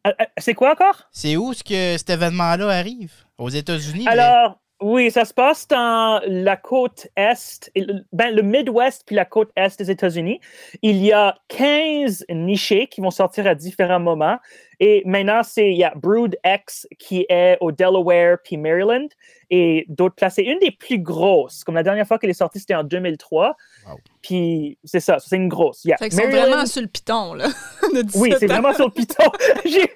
[0.06, 1.08] Euh, euh, C'est quoi encore?
[1.12, 3.12] C'est où ce que cet événement-là arrive?
[3.38, 4.06] Aux États-Unis?
[4.06, 7.70] Alors, Oui, ça se passe dans la côte est,
[8.12, 10.40] ben, le Midwest puis la côte est des États-Unis.
[10.82, 14.38] Il y a 15 nichés qui vont sortir à différents moments.
[14.80, 19.08] Et maintenant, c'est il y a Brood X qui est au Delaware puis Maryland
[19.50, 20.34] et d'autres places.
[20.36, 21.64] C'est une des plus grosses.
[21.64, 23.56] Comme la dernière fois qu'elle est sortie, c'était en 2003.
[23.86, 23.96] Wow.
[24.22, 25.84] Puis c'est ça, c'est une grosse.
[25.84, 25.96] Yeah.
[25.98, 27.48] Fait sont vraiment sur le piton, là.
[27.94, 29.30] de 17 oui, c'est vraiment sur le piton.
[29.64, 29.90] J'ai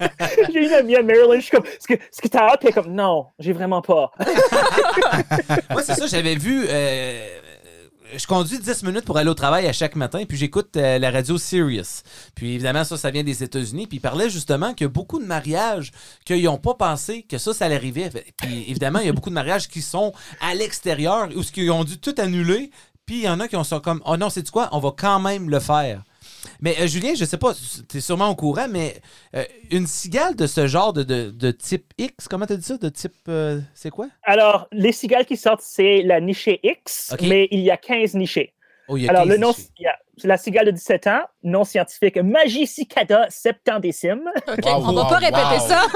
[0.52, 2.60] j'ai une amie à Maryland, je suis comme, est-ce que, est-ce que t'as hâte?
[2.60, 4.10] Puis elle est comme, non, j'ai vraiment pas.
[5.70, 6.66] Moi, c'est ça, j'avais vu.
[6.68, 7.40] euh,
[8.16, 11.10] je conduis 10 minutes pour aller au travail à chaque matin, puis j'écoute euh, la
[11.10, 12.02] radio Sirius.
[12.34, 13.86] Puis évidemment, ça, ça vient des États-Unis.
[13.86, 15.92] Puis il parlait justement que beaucoup de mariages
[16.24, 18.10] qu'ils n'ont pas pensé que ça, ça allait arriver.
[18.36, 21.84] Puis évidemment, il y a beaucoup de mariages qui sont à l'extérieur ou qui ont
[21.84, 22.70] dû tout annuler.
[23.06, 24.92] Puis il y en a qui ont sont comme, oh non, c'est quoi, on va
[24.96, 26.02] quand même le faire.
[26.60, 27.52] Mais euh, Julien, je sais pas,
[27.88, 28.94] tu es sûrement au courant, mais
[29.34, 32.76] euh, une cigale de ce genre de, de, de type X, comment t'as dit ça?
[32.76, 33.12] De type.
[33.28, 34.08] euh, c'est quoi?
[34.22, 38.52] Alors, les cigales qui sortent, c'est la nichée X, mais il y a 15 nichés.
[38.88, 39.54] Oh, il y a Alors, 15 le nom,
[40.22, 43.26] la cigale de 17 ans, nom scientifique Magicicada.
[43.26, 45.68] OK, Wow, on va wow, pas répéter wow.
[45.68, 45.86] ça.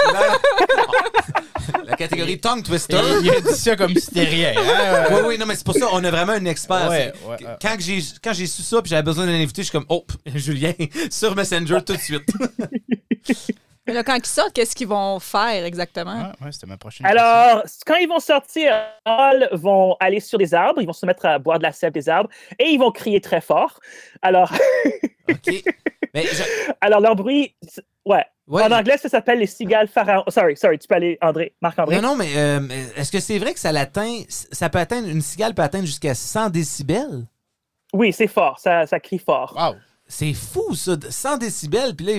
[1.84, 2.98] La catégorie tongue twister.
[3.22, 4.52] Il, a dit ça comme si c'était rien.
[4.56, 5.04] hein?
[5.10, 6.88] Oui, oui, non, mais c'est pour ça, on a vraiment un expert.
[6.88, 7.56] Ouais, C'est- ouais, ouais.
[8.22, 10.04] Quand j'ai su ça puis j'avais besoin d'un invité, je suis comme oh
[10.34, 10.72] Julien
[11.10, 12.28] sur Messenger tout de suite.
[13.88, 16.14] Mais là, quand ils sortent, qu'est-ce qu'ils vont faire exactement?
[16.14, 17.20] Ouais, ouais, c'était ma prochaine question.
[17.22, 18.72] Alors, quand ils vont sortir,
[19.06, 21.92] ils vont aller sur des arbres, ils vont se mettre à boire de la sève
[21.92, 22.28] des arbres
[22.58, 23.80] et ils vont crier très fort.
[24.22, 24.52] Alors,
[25.28, 25.50] OK.
[26.14, 27.54] Mais je- alors leur bruit,
[28.04, 28.24] ouais.
[28.46, 30.24] ouais, en anglais, ça s'appelle les cigales pharaons.
[30.28, 31.96] Sorry, sorry, tu peux aller, André, Marc-André.
[31.96, 32.60] non, non, mais euh,
[32.96, 36.14] est-ce que c'est vrai que ça l'atteint ça peut atteindre une cigale peut atteindre jusqu'à
[36.14, 37.26] 100 décibels?
[37.94, 39.54] Oui, c'est fort, ça, ça crie fort.
[39.56, 39.76] Wow.
[40.08, 42.12] C'est fou ça, de 100 décibels puis là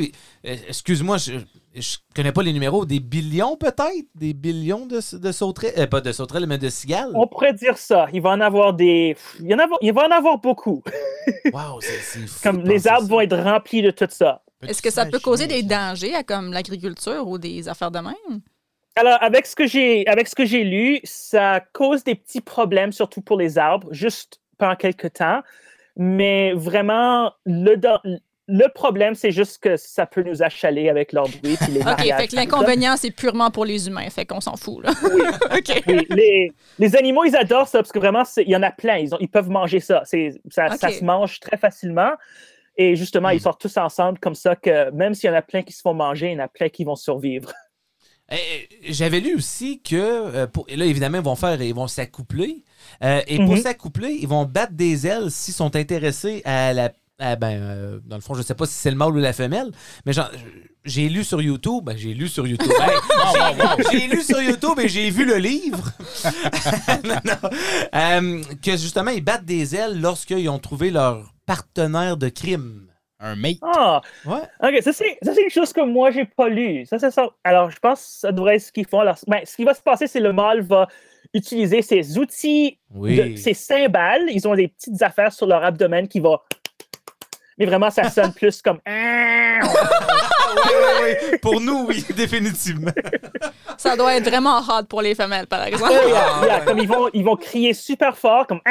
[0.46, 1.40] euh, excuse-moi, je
[1.76, 6.02] je connais pas les numéros, des billions peut-être, des billions de, de sauterelles, euh, pas
[6.02, 7.12] de sauterelles mais de cigales?
[7.14, 8.08] On pourrait dire ça.
[8.12, 9.16] Il va en avoir des.
[9.40, 10.84] Il, y en avoir- il va en avoir beaucoup.
[11.54, 12.40] Wow, c'est c'est fou.
[12.44, 13.08] Comme les arbres ça.
[13.08, 14.42] vont être remplis de tout ça.
[14.68, 18.42] Est-ce que ça peut causer des dangers à comme l'agriculture ou des affaires de même?
[18.96, 22.92] Alors, avec ce que j'ai, avec ce que j'ai lu, ça cause des petits problèmes,
[22.92, 25.42] surtout pour les arbres, juste pendant quelques temps.
[25.96, 27.76] Mais vraiment, le,
[28.48, 31.58] le problème, c'est juste que ça peut nous achaler avec leur bruit.
[31.62, 34.10] Puis les OK, fait que l'inconvénient, c'est purement pour les humains.
[34.10, 34.92] Fait qu'on s'en fout, là.
[35.04, 35.22] Oui,
[36.10, 38.98] les, les animaux, ils adorent ça parce que vraiment, il y en a plein.
[38.98, 40.04] Ils, ont- ils peuvent manger ça.
[40.06, 40.18] Ça,
[40.78, 42.12] ça se mange très facilement.
[42.78, 45.64] Et justement, ils sortent tous ensemble comme ça que même s'il y en a plein
[45.64, 47.52] qui se font manger, il y en a plein qui vont survivre.
[48.32, 48.36] Eh,
[48.84, 51.88] eh, J'avais lu aussi que, euh, pour, et là, évidemment, ils vont faire, ils vont
[51.88, 52.64] s'accoupler.
[53.04, 53.62] Euh, et pour Mhm.
[53.62, 56.92] s'accoupler, ils vont battre des ailes s'ils sont intéressés à la.
[57.22, 59.34] à, ben, euh, dans le fond, je sais pas si c'est le mâle ou la
[59.34, 59.72] femelle,
[60.06, 60.14] mais
[60.86, 61.84] j'ai lu sur YouTube.
[61.84, 62.72] Ben, j'ai lu sur YouTube.
[62.80, 62.96] Hey,
[63.92, 65.92] j'ai- J'ai lu sur YouTube et j'ai vu le livre.
[67.04, 67.50] Non, non.
[67.96, 72.86] Euh, que justement, ils battent des ailes lorsqu'ils ont trouvé leur partenaire de crime.
[73.22, 73.58] Un mate.
[73.62, 74.38] Ah, Ouais.
[74.64, 76.86] OK, ça c'est, ça, c'est une chose que moi, j'ai pas lu.
[76.86, 77.28] Ça, c'est ça.
[77.44, 79.02] Alors, je pense que ça devrait être ce qu'ils font.
[79.02, 80.88] Alors, ben, ce qui va se passer, c'est le mâle va
[81.34, 83.16] utiliser ses outils, Oui.
[83.34, 84.24] de, ses cymbales.
[84.30, 86.40] Ils ont des petites affaires sur leur abdomen qui vont...
[87.58, 88.80] Mais vraiment, ça sonne plus comme...
[90.52, 90.72] Ah, oui,
[91.04, 91.38] oui, oui.
[91.42, 92.92] Pour nous, oui, définitivement.
[93.78, 95.92] Ça doit être vraiment hard pour les femelles, par exemple.
[96.04, 96.62] Oh, yeah, Ah.
[96.66, 98.62] Comme ils vont, ils vont crier super fort, comme...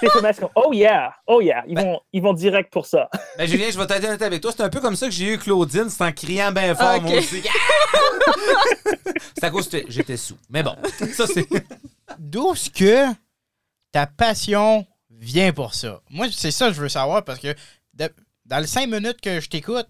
[0.00, 0.08] C'est
[0.54, 1.64] oh yeah, oh yeah.
[1.66, 3.08] Ils, vont, ils vont direct pour ça.
[3.38, 4.52] Ben, Julien, je vais t'être honnête avec toi.
[4.54, 5.88] C'est un peu comme ça que j'ai eu Claudine.
[5.88, 7.42] C'est en criant bien fort, Ah, moi aussi.
[9.36, 10.36] c'est à cause que j'étais sous.
[10.50, 10.76] Mais bon,
[11.12, 11.46] ça, c'est.
[12.18, 13.12] D'où est-ce que
[13.92, 16.00] ta passion vient pour ça?
[16.10, 17.54] Moi, c'est ça que je veux savoir parce que
[17.94, 18.12] de-
[18.44, 19.86] dans les cinq minutes que je t'écoute,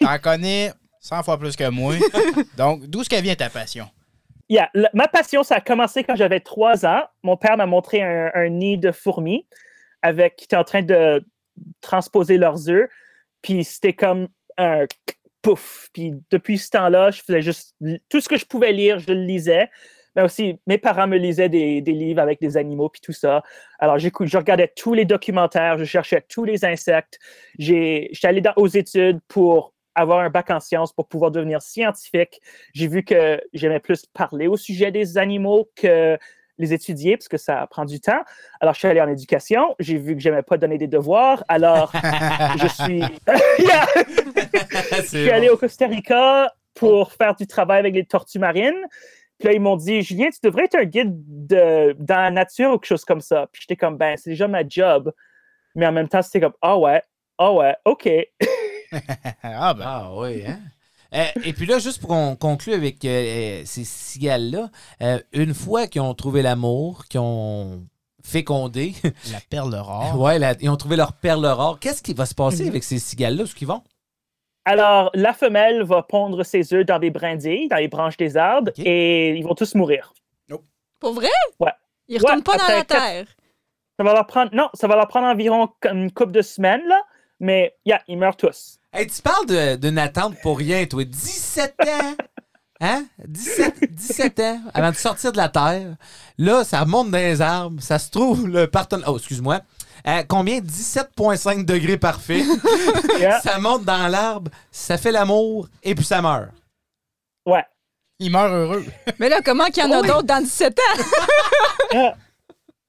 [0.00, 1.94] t'en connais 100 fois plus que moi.
[2.56, 3.88] Donc, d'où est-ce que vient ta passion?
[4.48, 7.02] Yeah, ma passion, ça a commencé quand j'avais trois ans.
[7.22, 9.46] Mon père m'a montré un, nid de fourmis
[10.02, 11.24] avec qui était en train de
[11.80, 12.90] transposer leurs œufs.
[13.40, 14.28] Puis c'était comme
[14.58, 14.84] un
[15.40, 15.88] pouf.
[15.94, 17.74] Puis depuis ce temps-là, je faisais juste
[18.08, 19.70] tout ce que je pouvais lire, je le lisais.
[20.16, 23.42] Mais aussi, mes parents me lisaient des, livres avec des animaux puis tout ça.
[23.78, 27.18] Alors, je regardais tous les documentaires, je cherchais tous les insectes.
[27.58, 32.40] J'étais allé dans- aux études pour avoir un bac en sciences pour pouvoir devenir scientifique.
[32.72, 36.18] J'ai vu que j'aimais plus parler au sujet des animaux que
[36.58, 38.22] les étudier, parce que ça prend du temps.
[38.60, 39.74] Alors, je suis allé en éducation.
[39.80, 41.42] J'ai vu que j'aimais pas donner des devoirs.
[41.48, 41.92] Alors,
[42.60, 43.02] je suis...
[45.00, 48.84] Je suis allé au Costa Rica pour faire du travail avec les tortues marines.
[49.38, 51.12] Puis là, ils m'ont dit, Julien, tu devrais être un guide
[51.46, 53.48] de, dans la nature ou quelque chose comme ça.
[53.52, 55.12] Puis j'étais comme, ben, c'est déjà ma job.
[55.74, 57.02] Mais en même temps, c'était comme, ah ouais,
[57.38, 58.08] ah ouais, OK.
[59.42, 60.58] ah ben, Ah oui, hein?
[61.14, 64.68] Euh, et puis là, juste pour qu'on conclue avec euh, ces cigales-là,
[65.02, 67.86] euh, une fois qu'ils ont trouvé l'amour, qu'ils ont
[68.22, 68.94] fécondé,
[69.32, 70.18] La perle rare.
[70.20, 72.68] ouais, la- ils ont trouvé leur perle rare, qu'est-ce qui va se passer Mhm.
[72.70, 73.42] avec ces cigales-là?
[73.42, 73.82] Où est-ce qu'ils vont?
[74.64, 78.72] Alors, la femelle va pondre ses œufs dans des brindilles, dans les branches des arbres,
[78.78, 80.14] et ils vont tous mourir.
[81.00, 81.28] Pour vrai?
[81.60, 81.70] Ouais.
[82.08, 83.26] Ils retournent Ouais, pas dans la quatre- terre.
[83.98, 87.02] Ça va leur prendre, non, ça va leur prendre environ une couple de semaines, là,
[87.44, 88.78] mais yeah, ils meurent tous.
[88.92, 91.04] Hey, tu parles de- d'une attente pour rien, toi.
[91.04, 92.14] 17 ans!
[92.80, 93.04] Hein?
[93.26, 95.96] 17, 17 ans avant de sortir de la terre.
[96.38, 97.80] Là, ça monte dans les arbres.
[97.82, 99.08] Ça se trouve, le partenaire.
[99.12, 99.60] Oh, excuse-moi.
[100.06, 100.60] Euh, combien?
[100.60, 102.42] 17,5 degrés parfait.
[103.20, 103.40] Yeah.
[103.40, 106.48] ça monte dans l'arbre, ça fait l'amour, et puis ça meurt.
[107.46, 107.64] Ouais.
[108.18, 108.84] Il meurt heureux.
[109.20, 110.08] Mais là, comment qu'il y en a Oui.
[110.08, 112.12] d'autres dans 17 ans?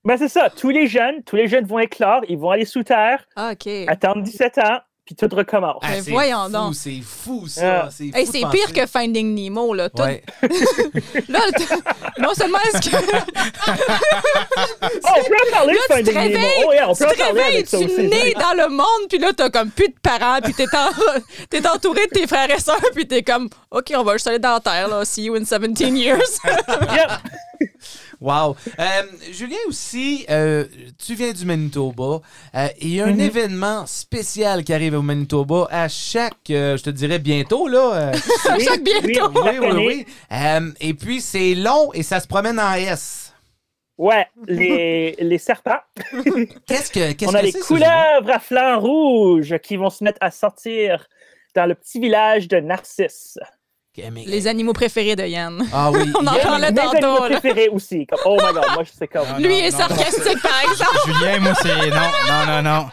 [0.05, 0.49] Ben, c'est ça.
[0.49, 3.51] Tous les jeunes, tous les jeunes vont éclore, ils vont aller sous terre, Ah,
[3.87, 5.81] attendre 17 ans, puis tout recommence.
[5.81, 6.75] Ben, c'est voyons fou, donc.
[6.75, 7.85] C'est fou, ça.
[7.85, 7.89] Ah.
[7.91, 9.89] C'est Hey, pire que Finding Nemo, là.
[9.89, 10.23] Tout- Ouais.
[11.29, 11.39] Là,
[12.19, 16.37] non seulement est-ce que Oh, on peut en parler Là, de tu te Finding Nemo.
[16.37, 19.17] réveilles, Oh, yeah, on tu peut te réveilles, ça tu nais dans le monde, puis
[19.17, 20.91] là, t'as comme plus de parents, puis t'es, en-
[21.49, 24.39] t'es entouré de tes frères et sœurs, puis t'es comme, OK, on va juste aller
[24.39, 25.03] dans la terre, là.
[25.05, 26.39] See you in 17 years.
[26.95, 27.19] Yeah.
[28.21, 28.55] Wow.
[28.79, 28.83] Euh,
[29.31, 30.65] Julien aussi, euh,
[31.05, 32.21] tu viens du Manitoba.
[32.55, 33.19] Euh, Il y a un Mhm.
[33.21, 38.11] événement spécial qui arrive au Manitoba à chaque, je te dirais bientôt, là.
[38.57, 39.31] Oui, chaque bientôt.
[39.43, 43.33] oui, oui, oui, et puis, c'est long et ça se promène en S.
[43.97, 45.79] Ouais, les, les serpents.
[46.67, 50.31] Qu'est-ce que On a que les couleuvres à flanc rouge qui vont se mettre à
[50.31, 51.07] sortir
[51.55, 53.37] dans le petit village de Narcisse.
[53.97, 55.63] Mais- Les animaux préférés de Yann.
[55.73, 56.11] Ah oui.
[56.19, 57.39] On en Yann- parlait Mes tantôt, animaux là.
[57.39, 58.05] préférés aussi.
[58.05, 59.25] Comme, oh my god, moi je sais comme.
[59.33, 60.99] Ah, Lui non, est non, sarcastique, par exemple.
[61.05, 61.89] Julien, moi, c'est.
[61.89, 62.87] Non, non, non, non.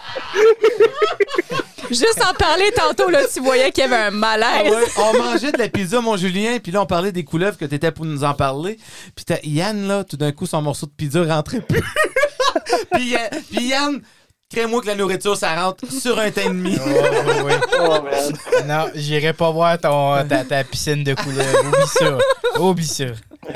[1.91, 4.73] Juste en parler tantôt, là, tu voyais qu'il y avait un Ah malaise.
[4.73, 7.67] ouais, on mangeait de la pizza, mon Julien, puis là, on parlait des couleuvres que
[7.67, 8.79] t'étais pour nous en parler.
[9.15, 11.83] Puis t'as Yann, là, tout d'un coup, son morceau de pizza rentrait plus.
[12.93, 14.01] puis, Yann- puis Yann,
[14.53, 16.79] crée-moi que la nourriture, ça rentre sur un teint de mie.
[16.85, 16.89] Oh,
[17.27, 17.53] oui, oui.
[17.81, 18.67] Oh man.
[18.67, 21.47] Non, j'irai pas voir ton, ta, ta piscine de couleur.
[21.65, 22.19] Oublie ça.
[22.61, 23.05] Oublie ça.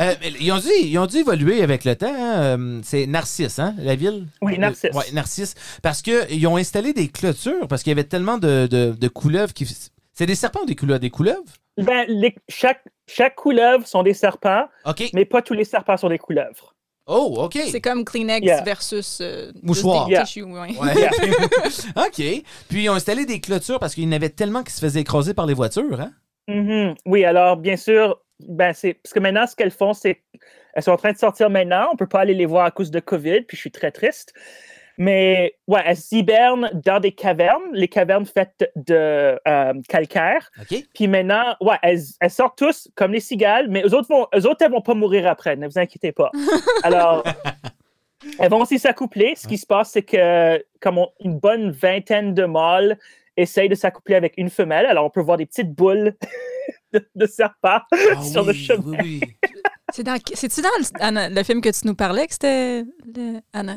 [0.01, 2.13] Euh, ils, ont dû, ils ont dû évoluer avec le temps.
[2.13, 2.59] hein.
[2.59, 4.27] Euh, C'est Narcisse, hein, la ville?
[4.43, 4.91] Oui, Narcisse.
[4.95, 5.55] Oui, Narcisse.
[5.83, 9.53] Parce qu'ils ont installé des clôtures, parce qu'il y avait tellement de, de, de couleuvres
[9.53, 9.67] qui.
[10.13, 11.01] C'est des serpents ou des couleuvres?
[11.01, 11.43] Des couleuvres?
[11.79, 15.11] Ben, les- chaque, chaque couleuvre sont des serpents, OK.
[15.13, 16.75] mais pas tous les serpents sont des couleuvres.
[17.07, 17.59] Oh, OK.
[17.71, 18.63] C'est comme Kleenex Yeah.
[18.63, 20.07] versus euh, Mouchoir.
[20.07, 20.25] des Yeah.
[20.25, 20.77] tissues, ouais.
[20.77, 20.95] Ouais.
[20.97, 21.11] Yeah.
[22.07, 22.43] OK.
[22.69, 25.01] Puis ils ont installé des clôtures parce qu'il y en avait tellement qui se faisaient
[25.01, 26.13] écraser par les voitures, hein?
[26.49, 26.95] Mhm.
[27.07, 30.23] Oui, alors bien sûr, ben c'est parce que maintenant ce qu'elles font, c'est
[30.75, 31.89] elles sont en train de sortir maintenant.
[31.93, 34.33] On peut pas aller les voir à cause de Covid, puis je suis très triste.
[34.99, 40.51] Mais ouais, elles hibernent dans des cavernes, les cavernes faites de euh, calcaire.
[40.61, 40.85] OK.
[40.95, 44.47] Puis maintenant, ouais, elles, elles sortent tous comme les cigales, mais eux autres vont, eux
[44.47, 45.55] autres elles vont pas mourir après.
[45.57, 46.31] Ne vous inquiétez pas.
[46.83, 47.23] Alors,
[48.39, 49.35] elles vont aussi s'accoupler.
[49.37, 52.99] Ce qui se passe, c'est que comme on- une bonne vingtaine de mâles
[53.37, 54.87] essayent de s'accoupler avec une femelle.
[54.87, 56.15] Alors, on peut voir des petites boules
[56.93, 58.83] de, de serpents Ah sur le oui, chemin.
[59.03, 59.37] oui, oui.
[59.93, 62.83] C'est dans, c'est-tu dans le, Anna- le film que tu nous parlais que c'était
[63.15, 63.77] le, Anna,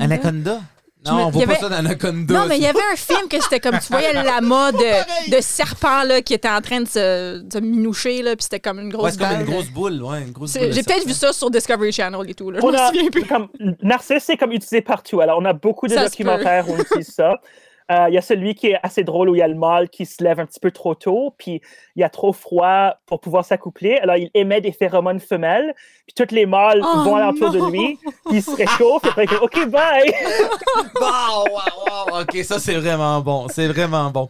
[0.00, 0.60] Anaconda?
[1.06, 2.34] Je Non, on il voit y pas avait- ça dans Anaconda.
[2.34, 5.40] Non, mais il y avait un film que c'était comme tu voyais l'amas de, de
[5.40, 8.80] serpents là, qui était en train de se, de se minoucher, là, puis c'était comme
[8.80, 9.40] une grosse Ouais, c'est comme balle.
[9.42, 11.08] une grosse boule, ouais, une grosse C'est- boule de J'ai peut-être serpent.
[11.08, 12.50] vu ça sur Discovery Channel et tout.
[12.50, 12.58] Là.
[12.60, 12.90] Je On a,
[13.28, 13.48] comme,
[13.82, 15.20] Narcisse, c'est comme utilisé partout.
[15.20, 17.34] Alors, on a beaucoup de Ça documentaires où on utilise ça.
[17.90, 19.88] Euh, Il y a celui qui est assez drôle où il y a le mâle
[19.88, 21.62] qui se lève un petit peu trop tôt, puis
[21.96, 23.96] il y a trop froid pour pouvoir s'accoupler.
[23.96, 25.74] Alors, il émet des phéromones femelles,
[26.06, 29.24] puis tous les mâles Oh vont alentour de lui, puis il se réchauffe, et après,
[29.24, 30.12] il fait, OK, bye!
[31.00, 32.20] Wow, wow, wow.
[32.22, 33.48] OK, ça, c'est vraiment bon.
[33.48, 34.28] C'est vraiment bon.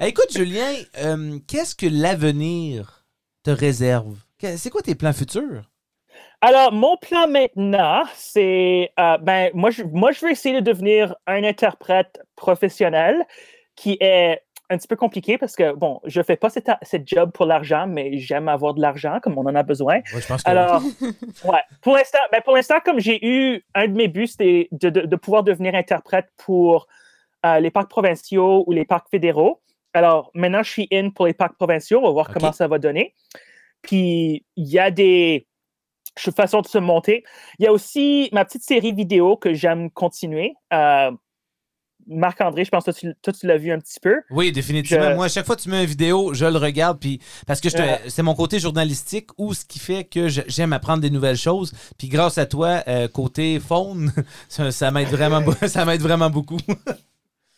[0.00, 3.04] Eh, Écoute, Julien, euh, qu'est-ce que l'avenir
[3.42, 4.16] te réserve?
[4.56, 5.62] C'est quoi tes plans futurs?
[6.46, 11.16] Alors, mon plan maintenant, c'est, euh, ben, moi je, moi, je veux essayer de devenir
[11.26, 13.24] un interprète professionnel
[13.76, 17.32] qui est un petit peu compliqué parce que, bon, je fais pas cette, cette job
[17.32, 20.02] pour l'argent, mais j'aime avoir de l'argent comme on en a besoin.
[20.12, 20.82] Ouais, je pense que Alors,
[21.46, 24.90] ouais, pour l'instant, ben, pour l'instant, comme j'ai eu, un de mes buts, c'était de,
[24.90, 26.88] de, de pouvoir devenir interprète pour
[27.46, 29.62] euh, les parcs provinciaux ou les parcs fédéraux.
[29.94, 32.00] Alors, maintenant, je suis in pour les parcs provinciaux.
[32.00, 33.14] On va voir comment ça va donner.
[33.80, 35.46] Puis, il y a des
[36.16, 37.24] façons de se monter.
[37.58, 40.54] Il y a aussi ma petite série vidéo que j'aime continuer.
[40.72, 41.10] Euh,
[42.06, 42.90] Marc-André, je pense que
[43.22, 44.20] toi, tu, l'as vu un petit peu.
[44.30, 45.10] Oui, définitivement.
[45.10, 47.60] Je- Moi, à chaque fois que tu mets une vidéo, je le regarde, puis parce
[47.62, 48.00] que Ouais.
[48.08, 51.72] c'est mon côté journalistique ou ce qui fait que j'aime apprendre des nouvelles choses.
[51.96, 54.12] Puis grâce à toi, euh, côté faune,
[54.48, 55.84] ça, ça m'aide vraiment, ça
[56.28, 56.58] beaucoup.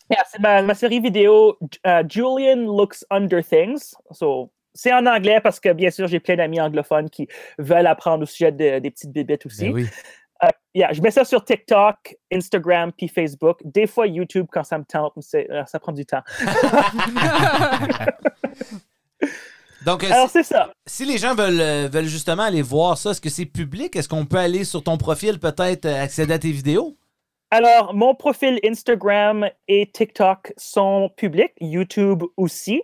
[0.08, 3.92] Yeah, c'est ma, ma série vidéo euh, Julian Looks Under Things.
[4.12, 7.26] So, c'est en anglais parce que, bien sûr, j'ai plein d'amis anglophones qui
[7.58, 9.64] veulent apprendre au sujet de- des petites aussi.
[9.70, 9.86] Ben oui.
[10.44, 13.58] Euh, yeah, je mets ça sur TikTok, Instagram, puis Facebook.
[13.64, 16.20] Des fois YouTube quand ça me tente, mais euh, ça prend du temps.
[19.84, 20.70] Donc, euh, Alors, c'est ça.
[20.84, 23.94] si les gens veulent, veulent justement aller voir ça, est-ce que c'est public?
[23.94, 26.96] Est-ce qu'on peut aller sur ton profil, peut-être accéder à tes vidéos?
[27.50, 32.82] Alors, mon profil Instagram et TikTok sont publics, YouTube aussi.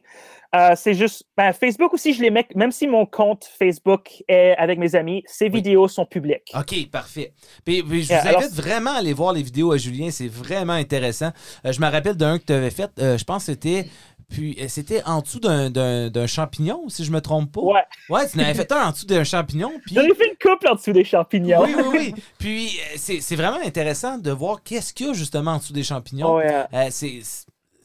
[0.54, 4.54] Euh, c'est juste, ben, Facebook aussi, je les mets, même si mon compte Facebook est
[4.58, 6.52] avec mes amis, ces vidéos sont publiques.
[6.54, 7.32] OK, parfait.
[7.64, 10.10] Puis, puis je Yeah, vous alors- invite vraiment à aller voir les vidéos à Julien.
[10.10, 11.30] C'est vraiment intéressant.
[11.66, 12.90] Euh, je me rappelle d'un que tu avais fait.
[12.98, 13.86] euh, je pense que c'était.
[14.32, 17.60] Puis euh, c'était en dessous d'un- d'un d'un champignon, si je me trompe pas.
[17.60, 17.80] Ouais.
[18.08, 19.70] Ouais, tu en avais fait un en dessous d'un champignon.
[19.86, 19.94] Puis...
[19.94, 21.62] J'en ai fait une couple en dessous des champignons.
[21.62, 22.14] Oui, oui, oui.
[22.38, 25.72] Puis euh, c'est c'est vraiment intéressant de voir qu'est-ce qu'il y a justement en dessous
[25.72, 26.38] des champignons.
[26.40, 27.20] Euh, c'est.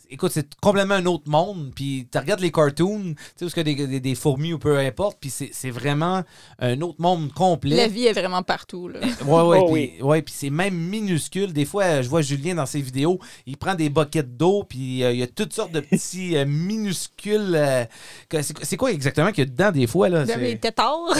[0.09, 1.71] Écoute, c'est complètement un autre monde.
[1.75, 5.17] Puis tu regardes les cartoons, tu sais, a des, des, des fourmis ou peu importe,
[5.19, 6.23] puis c'est vraiment
[6.59, 7.75] un autre monde complet.
[7.75, 8.87] La vie est vraiment partout.
[8.87, 8.99] Là.
[9.25, 10.01] Ouais, ouais, Oh puis oui.
[10.01, 11.51] ouais, puis c'est même minuscule.
[11.53, 15.11] Des fois, je vois Julien dans ses vidéos, il prend des buckets d'eau, puis euh,
[15.11, 17.53] il y a toutes sortes de petits euh, minuscules.
[17.55, 17.85] euh,
[18.29, 20.09] que- c'est quoi exactement qu'il y a dedans des fois?
[20.09, 20.23] Là?
[20.47, 21.13] Été tard.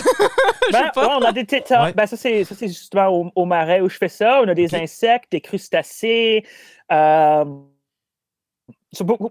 [0.69, 1.85] Ben, ouais, on a des tétards.
[1.85, 1.93] Ouais.
[1.93, 4.41] Ben, ça, c'est ça, c'est justement au, au marais où je fais ça.
[4.43, 6.43] On a des insectes, des crustacés.
[6.91, 7.45] euh,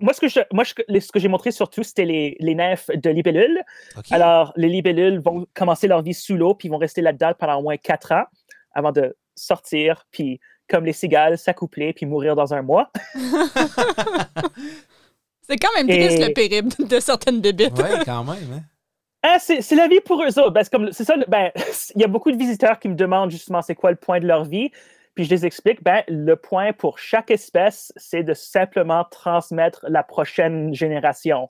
[0.00, 2.54] moi, ce que je- moi, je- les- ce que j'ai montré surtout, c'était les, les
[2.54, 3.62] nymphes de libellules.
[4.10, 7.58] Alors, les libellules vont commencer leur vie sous l'eau, puis ils vont rester là-dedans pendant
[7.58, 8.24] au moins quatre ans
[8.72, 12.90] avant de sortir, puis comme les cigales, s'accoupler, puis mourir dans un mois.
[15.48, 17.78] C'est quand même Et- triste le périple de certaines bébites.
[17.78, 18.52] Ouais, quand même.
[18.52, 18.60] Hein?
[19.22, 20.50] Ah, c'est la vie pour eux autres.
[20.50, 21.14] Ben, c'est comme- c'est ça.
[21.28, 21.50] Ben,
[21.96, 24.26] il y a beaucoup de visiteurs qui me demandent justement c'est quoi le point de
[24.26, 24.70] leur vie.
[25.16, 30.02] Puis je les explique, ben, le point pour chaque espèce, c'est de simplement transmettre la
[30.02, 31.48] prochaine génération.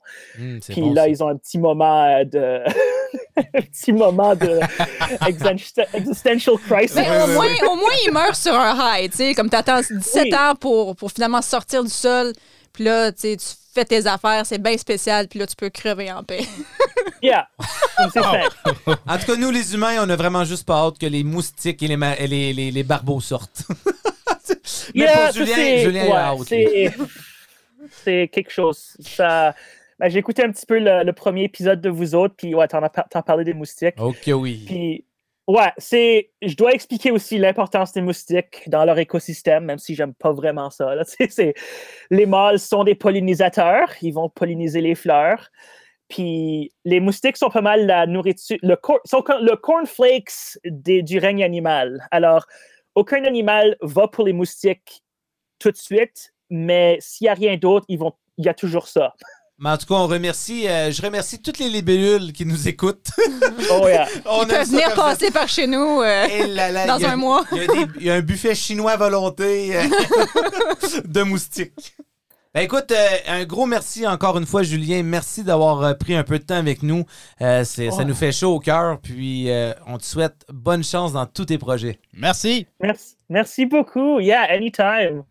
[0.61, 1.09] C'est Puis bon, là, ça.
[1.09, 2.63] ils ont un petit moment euh, de.
[3.37, 4.59] un petit moment de
[5.27, 6.95] existen- existential crisis.
[6.95, 10.23] Mais au, moins, au moins, il meurt sur un high, tu sais, comme t'attends 17
[10.23, 10.35] Oui.
[10.35, 12.31] ans pour, pour finalement sortir du sol,
[12.73, 13.45] puis là, tu sais, tu
[13.79, 16.43] fais tes affaires, c'est bien spécial, puis là, tu peux crever en paix.
[17.23, 17.47] Yeah.
[17.97, 18.47] Comme c'est simple.
[19.07, 21.81] En tout cas, nous, les humains, on a vraiment juste pas hâte que les moustiques
[21.81, 23.63] et les, ma- et les, les, les barbeaux sortent.
[24.93, 26.45] Mais Yeah, pour ça, Julien, c'est- Julien ouais, a hâte, lui.
[26.47, 26.93] c'est-
[28.03, 28.95] C'est quelque chose.
[28.99, 29.55] Ça.
[29.97, 32.67] ben, j'ai écouté un petit peu le, le premier épisode de vous autres, puis ouais,
[32.67, 33.95] t'en as par- t'en parlais des moustiques.
[33.99, 34.63] Ok, oui.
[34.67, 35.03] Puis,
[35.47, 36.31] ouais, c'est.
[36.41, 40.69] Je dois expliquer aussi l'importance des moustiques dans leur écosystème, même si j'aime pas vraiment
[40.69, 40.93] ça.
[42.11, 45.49] Les mâles sont des pollinisateurs, ils vont polliniser les fleurs.
[46.09, 51.43] Puis les moustiques sont pas mal la nourriture, le, cor- sont le cornflakes du règne
[51.43, 52.07] animal.
[52.11, 52.45] Alors,
[52.95, 55.03] aucun animal va pour les moustiques
[55.59, 57.99] tout de suite, mais s'il n'y a rien d'autre, il
[58.37, 59.15] y a toujours ça.
[59.59, 63.09] Mais en tout cas, on remercie, euh, je remercie toutes les libellules qui nous écoutent.
[63.71, 64.07] Oh yeah.
[64.25, 67.05] on Ils peuvent venir passer par chez nous euh, Et là là, dans il y
[67.05, 67.43] a- un mois.
[67.51, 67.57] Il
[68.03, 69.83] y, a y un buffet chinois à volonté euh,
[71.05, 71.95] de moustiques.
[72.53, 75.03] Ben écoute, euh, un gros merci encore une fois, Julien.
[75.03, 77.03] Merci d'avoir euh, pris un peu de temps avec nous.
[77.41, 78.05] Euh, Ça Ouais.
[78.05, 78.99] nous fait chaud au cœur.
[79.01, 81.99] Puis euh, on te souhaite bonne chance dans tous tes projets.
[82.13, 82.67] Merci.
[82.81, 84.19] Merci, merci beaucoup.
[84.19, 85.23] Yeah, anytime.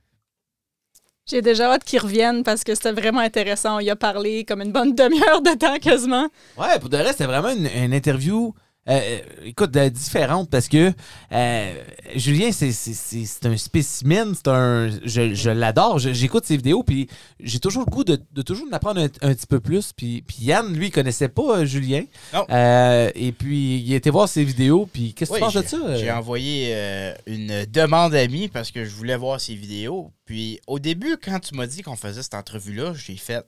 [1.28, 3.80] J'ai déjà hâte qu'ils reviennent parce que c'était vraiment intéressant.
[3.80, 6.28] Y a parlé comme une bonne demi-heure de temps quasiment.
[6.56, 8.54] Ouais, pour de reste, c'était vraiment une interview.
[8.88, 10.92] Euh, euh, écoute, euh, différente parce que
[11.32, 11.74] euh,
[12.14, 14.88] Julien, c'est c'est- c'est- c'est un spécimen, c'est un.
[15.04, 17.08] Je, je l'adore, j'écoute ses vidéos, puis
[17.40, 19.92] j'ai toujours le goût de, de toujours en apprendre un, un petit peu plus.
[19.92, 22.04] Puis, puis Yann, lui, il connaissait pas euh, Julien.
[22.32, 22.46] Non.
[22.50, 25.54] Euh, et puis, il a été voir ses vidéos, puis qu'est-ce que Oui, tu penses
[25.54, 25.96] de j'ai- ça?
[25.96, 30.12] J'ai envoyé euh, une demande amie parce que je voulais voir ses vidéos.
[30.24, 33.44] Puis au début, quand tu m'as dit qu'on faisait cette entrevue-là, j'ai fait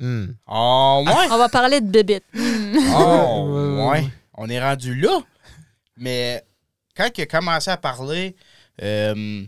[0.00, 0.26] Hmm.
[0.48, 1.28] Oh, ouais.
[1.30, 2.24] On va parler de bébites.
[2.34, 2.76] Hmm.
[2.96, 4.04] Oh, ouais.
[4.36, 5.20] On est rendu là.
[5.96, 6.44] Mais
[6.96, 8.34] quand il a commencé à parler,
[8.82, 9.44] euh,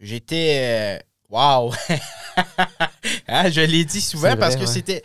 [0.00, 0.98] j'étais.
[0.98, 1.72] euh, Wow!
[3.28, 4.66] Hein, je l'ai dit souvent vrai, parce que ouais.
[4.66, 5.02] c'était.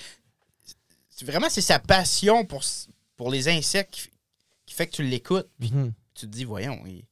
[1.23, 2.61] Vraiment, c'est sa passion pour,
[3.31, 4.09] les insectes qui,
[4.65, 5.47] qui fait que tu l'écoutes.
[5.59, 5.93] Mhm.
[6.13, 7.05] Tu te dis, voyons, il-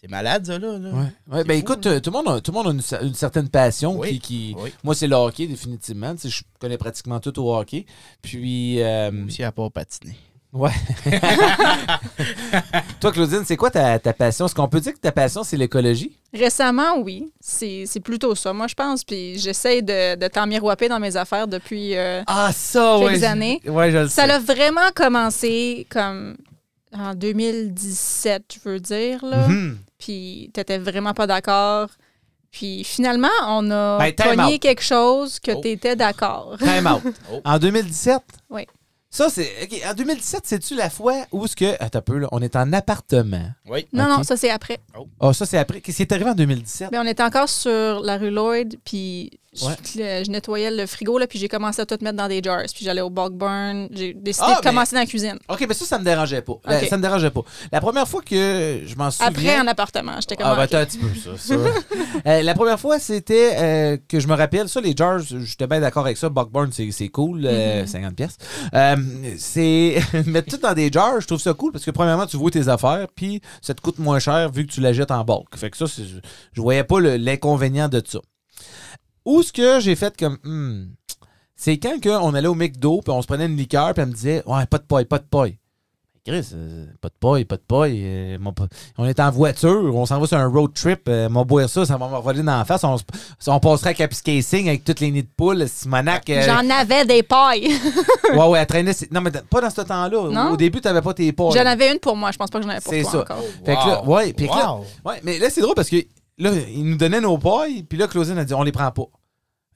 [0.00, 0.78] c'est malade, ça, là.
[0.78, 0.90] là.
[0.90, 1.06] Ouais.
[1.28, 3.04] Ouais, ben fou, écoute, euh, tout le monde a, tout le monde a une, cer-
[3.06, 4.72] une certaine passion Oui, qui, qui- oui.
[4.82, 6.14] Moi, c'est le hockey, définitivement.
[6.16, 7.86] Tu sais, je connais pratiquement tout au hockey.
[8.22, 8.80] Puis.
[8.82, 10.16] euh, Aussi à pas patiner.
[10.52, 10.70] Ouais.
[13.00, 14.46] Toi, Claudine, c'est quoi ta, ta passion?
[14.46, 16.12] Est-ce qu'on peut dire que ta passion, c'est l'écologie?
[16.34, 17.32] Récemment, oui.
[17.40, 19.02] C'est c'est plutôt ça, moi, je pense.
[19.04, 23.24] Puis j'essaie de, de t'en miroiter dans mes affaires depuis euh, Ah, ça, quelques ouais.
[23.24, 23.60] années.
[23.66, 24.28] Ouais, je le Ça sais.
[24.28, 26.36] l'a vraiment commencé comme
[26.92, 29.24] en 2017, je veux dire.
[29.24, 29.48] Là.
[29.48, 29.78] Mhm.
[29.98, 31.88] Puis t'étais vraiment pas d'accord.
[32.50, 34.60] Puis finalement, on a Ben, time pogné out.
[34.60, 35.60] quelque chose que Oh.
[35.62, 36.56] t'étais d'accord.
[36.58, 37.02] Time out.
[37.32, 37.40] Oh.
[37.46, 38.20] En 2017?
[38.50, 38.66] Oui.
[39.12, 39.46] Ça, c'est.
[39.62, 41.76] OK, en 2017, c'est-tu la fois où ce que.
[41.80, 42.28] Attends un peu, là.
[42.32, 43.50] On est en appartement?
[43.68, 43.86] Oui.
[43.92, 44.78] Non, non, ça c'est après.
[45.20, 45.82] Ah, ça, c'est après.
[45.82, 46.88] Qu'est-ce qui est arrivé en 2017?
[46.90, 49.30] Mais on était encore sur la rue Lloyd, puis
[49.60, 49.74] Ouais.
[49.84, 52.62] je, je nettoyais le frigo, là, puis j'ai commencé à tout mettre dans des jars.
[52.74, 53.88] Puis j'allais au bulk burn.
[53.92, 55.38] J'ai décidé Ah, de commencer dans la cuisine.
[55.48, 56.54] OK, mais ça, ça me dérangeait pas.
[56.64, 56.88] La- Ok.
[56.88, 57.42] Ça me dérangeait pas.
[57.70, 59.28] La première fois que je m'en souviens.
[59.28, 60.14] Après, en appartement.
[60.20, 60.46] J'étais comme.
[60.46, 60.72] Ah, ben, ok.
[60.72, 61.36] attends un petit peu, ça.
[61.36, 61.54] ça.
[62.26, 65.80] Euh, la première fois, c'était euh, que je me rappelle, ça, les jars, j'étais bien
[65.80, 66.28] d'accord avec ça.
[66.28, 68.36] Buckburn, c'est c'est cool, euh, 50 pièces.
[69.38, 69.96] C'est
[70.26, 72.68] mettre tout dans des jars, je trouve ça cool parce que, premièrement, tu vois tes
[72.68, 75.56] affaires, puis ça te coûte moins cher vu que tu la jettes en bulk.
[75.56, 78.20] Fait que ça, je, voyais pas l'inconvénient de ça.
[79.24, 80.38] Où ce que j'ai fait comme.
[80.44, 80.88] hmm,
[81.56, 84.08] c'est quand que on allait au McDo, puis on se prenait une liqueur, puis elle
[84.08, 85.58] me disait Ouais, pas de paille, pas de paille.
[86.24, 88.00] Chris, euh, pas de paille, pas de paille.
[88.04, 88.54] euh, mon
[88.96, 91.00] on est en voiture, on s'en va sur un road trip.
[91.08, 92.84] Euh, mon boire ça, ça va me voler dans la face.
[92.84, 92.96] On,
[93.48, 95.66] on passerait à Capiscasing avec toutes les nids de poules.
[95.68, 96.30] Simonac.
[96.30, 97.72] euh, J'en avais des pailles.
[98.36, 98.92] ouais, ouais, elle traînait.
[99.10, 100.50] Non, mais pas dans ce temps-là.
[100.52, 101.50] Au début, t'avais pas tes pailles.
[101.54, 102.30] J'en avais une pour moi.
[102.30, 103.20] Je pense pas que j'en avais pour C'est toi ça.
[103.22, 103.42] encore.
[103.66, 104.78] Fait que là, ouais, que là-.
[105.04, 105.96] Ouais, mais là, c'est drôle parce que
[106.38, 109.04] là, ils nous donnaient nos pailles, puis là, Claudine a dit on les prend pas.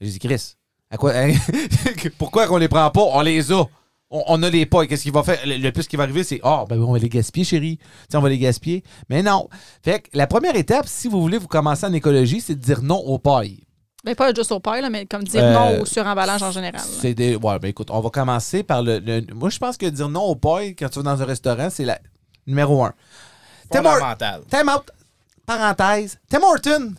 [0.01, 0.55] J'ai dit Chris,
[0.91, 1.33] à quoi, hein?
[2.17, 3.01] pourquoi qu'on les prend pas?
[3.01, 3.63] On les a.
[4.09, 4.87] On, on a les pailles.
[4.87, 5.39] Qu'est-ce qu'il va faire?
[5.45, 7.77] Le, le plus qui va arriver, c'est Ah, ben on va les gaspiller, chérie.
[7.77, 8.83] Tu sais, on va les gaspiller.
[9.09, 9.49] Mais non.
[9.83, 12.81] Fait que la première étape, si vous voulez vous commencer en écologie, c'est de dire
[12.81, 13.59] non aux pailles.
[14.05, 16.79] Ben, pas juste aux pailles, là, mais comme dire Euh, non au suremballage en général.
[17.01, 17.35] C'est des.
[17.35, 18.99] Ouais, ben écoute, on va commencer par le.
[18.99, 21.69] le- moi, je pense que dire non aux pailles quand tu vas dans un restaurant,
[21.69, 21.99] c'est la
[22.45, 22.93] numéro un.
[24.49, 24.89] Time out.
[25.47, 26.19] Parenthèse.
[26.29, 26.93] Tim Horton.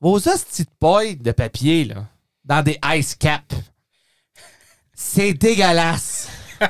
[0.00, 2.04] Vos hosties de paille de papier, là,
[2.44, 3.54] dans des ice caps.
[4.92, 6.28] C'est dégueulasse.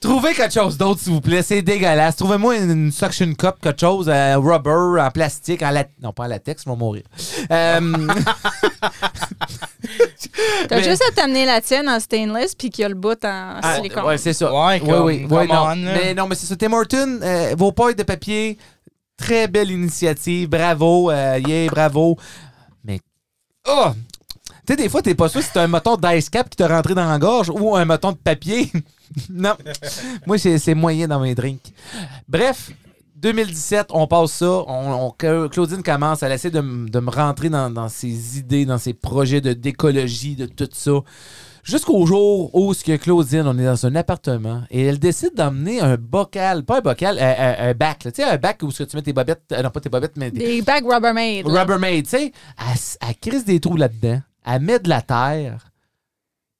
[0.00, 1.42] Trouvez quelque chose d'autre, s'il vous plaît.
[1.42, 2.16] C'est dégueulasse.
[2.16, 5.86] Trouvez-moi une, une suction cup, quelque chose, euh, rubber, en plastique, en lat...
[6.02, 7.02] Non, pas en latex, je vais mourir.
[7.50, 7.80] Euh,
[10.68, 13.22] T'as mais- juste à t'amener la tienne en stainless puis qu'il y a le bout
[13.24, 14.04] en Ah, silicone.
[14.04, 14.52] ouais, c'est ça.
[14.52, 15.02] Ouais, oui, comme-
[15.38, 15.66] oui, non.
[15.68, 15.76] on.
[15.76, 16.56] Mais non, mais c'est ça.
[16.56, 18.58] Tim Horton, euh, vos pailles de papier,
[19.20, 20.48] très belle initiative.
[20.48, 22.16] Bravo, euh, yeah, bravo.
[22.82, 23.00] Mais,
[23.68, 23.90] oh!
[24.66, 26.68] Tu sais, des fois, t'es pas sûr si t'as un moton d'ice cap qui t'a
[26.68, 28.70] rentré dans la gorge ou un moton de papier.
[29.30, 29.54] non.
[30.26, 31.72] Moi, c'est c'est moyen dans mes drinks.
[32.28, 32.70] Bref,
[33.16, 34.64] 2017, on passe ça.
[34.66, 39.52] On, Claudine commence, elle essaie de, me rentrer dans, ses idées, dans ses projets de
[39.52, 40.92] d'écologie, de tout ça.
[41.62, 45.80] Jusqu'au jour où, ce que Claudine, on est dans un appartement et elle décide d'emmener
[45.80, 48.04] un bocal, pas un bocal, un, un- un bac.
[48.04, 48.12] là.
[48.12, 49.88] Tu sais, un bac où ce que tu mets tes bobettes, euh, non pas tes
[49.90, 51.46] bobettes, mais des, Des bags Rubbermaid.
[51.46, 52.32] Rubbermaid, tu sais.
[52.58, 55.66] Elle, elle crisse des trous là-dedans, elle met de la terre,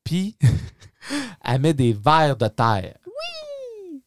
[0.05, 0.37] puis
[1.45, 2.95] elle met des verres de terre.
[3.07, 4.03] Oui!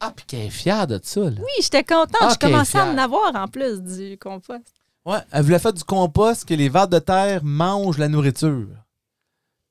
[0.00, 1.30] Ah, puis qu'elle est fière de ça, là.
[1.38, 2.16] Oui, j'étais contente.
[2.20, 4.62] Ah, je commençais à en avoir en plus du compost.
[5.06, 8.66] Ouais, elle voulait faire du compost que les vers de terre mangent la nourriture.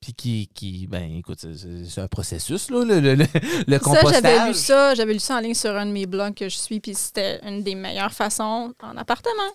[0.06, 3.26] Puis qui, qui ben écoute, c'est- un processus, là, le, le, le,
[3.66, 4.94] le Ça, j'avais lu ça.
[4.94, 7.40] J'avais lu ça en ligne sur un de mes blogs que je suis, puis c'était
[7.44, 9.50] une des meilleures façons en appartement.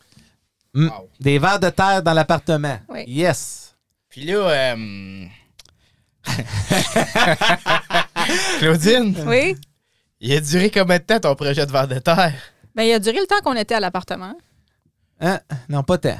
[0.73, 0.87] Mm.
[0.89, 1.09] Wow.
[1.21, 2.77] Des vers de terre dans l'appartement.
[2.89, 3.05] Oui.
[3.07, 3.77] Yes.
[4.09, 5.25] Puis là, euh...
[8.59, 9.55] Claudine, Oui.
[10.19, 12.33] il a duré combien de temps ton projet de verre de terre?
[12.75, 14.35] Ben, il a duré le temps qu'on était à l'appartement.
[15.21, 15.39] Hein?
[15.69, 16.19] Non, pas tant.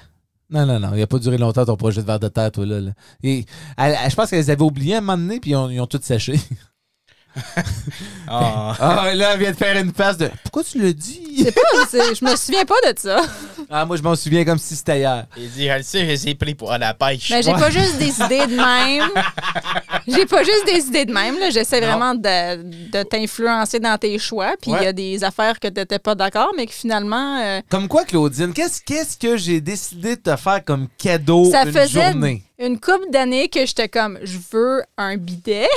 [0.52, 0.90] Non, non, non.
[0.94, 2.82] Il n'a pas duré longtemps ton projet de vers de terre, toi, là.
[2.82, 2.92] là.
[3.24, 3.46] Et,
[3.78, 5.70] elle- elle- je pense qu'elles les avaient oubliés à un moment donné, puis ils ont,
[5.70, 6.40] ils ont tout séché.
[8.28, 8.76] Ah.
[8.80, 11.44] Ah, là, elle vient de faire une face de Pourquoi tu le dis?
[11.44, 13.22] C'est pas, je me souviens pas de ça.
[13.70, 15.26] Ah, moi, je m'en souviens comme si c'était hier.
[15.38, 17.30] Il dit, je le sais, je les ai pris pour à la pêche.
[17.30, 19.10] Mais j'ai pas juste des idées de même.
[20.08, 21.40] J'ai pas juste des idées de même.
[21.40, 21.50] là.
[21.50, 24.54] J'essaie vraiment de, de t'influencer dans tes choix.
[24.62, 27.88] Puis il y a des affaires que t'étais pas d'accord, mais que finalement, euh, Comme
[27.88, 32.12] quoi, Claudine, qu'est-ce qu'est-ce que j'ai décidé de te faire comme cadeau ça une faisait
[32.12, 32.44] journée?
[32.60, 35.68] une couple d'années que j'étais comme, je veux un bidet.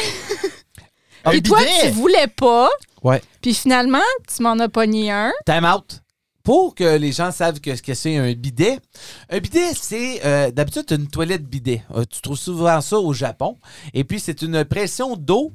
[1.25, 1.71] Un Puis toi, bidet?
[1.83, 2.69] tu voulais pas.
[3.03, 3.23] Ouais.
[3.43, 3.99] Puis finalement,
[4.35, 5.33] tu m'en as pogné un.
[5.47, 6.01] Time out.
[6.43, 8.79] Pour que les gens savent que ce que c'est un bidet,
[9.31, 11.83] un bidet, c'est euh, d'habitude une toilette bidet.
[11.95, 13.57] Euh, tu trouves souvent ça au Japon.
[13.95, 15.53] Et puis, c'est une pression d'eau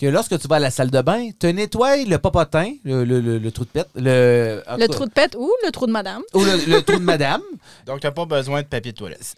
[0.00, 3.20] que lorsque tu vas à la salle de bain, te nettoies le popotin, le, le-
[3.20, 6.22] le- le trou de pète, le, trou de pète ou le trou de madame.
[6.34, 7.42] ou le, le trou de madame.
[7.86, 9.34] Donc, t'as pas besoin de papier de toilette.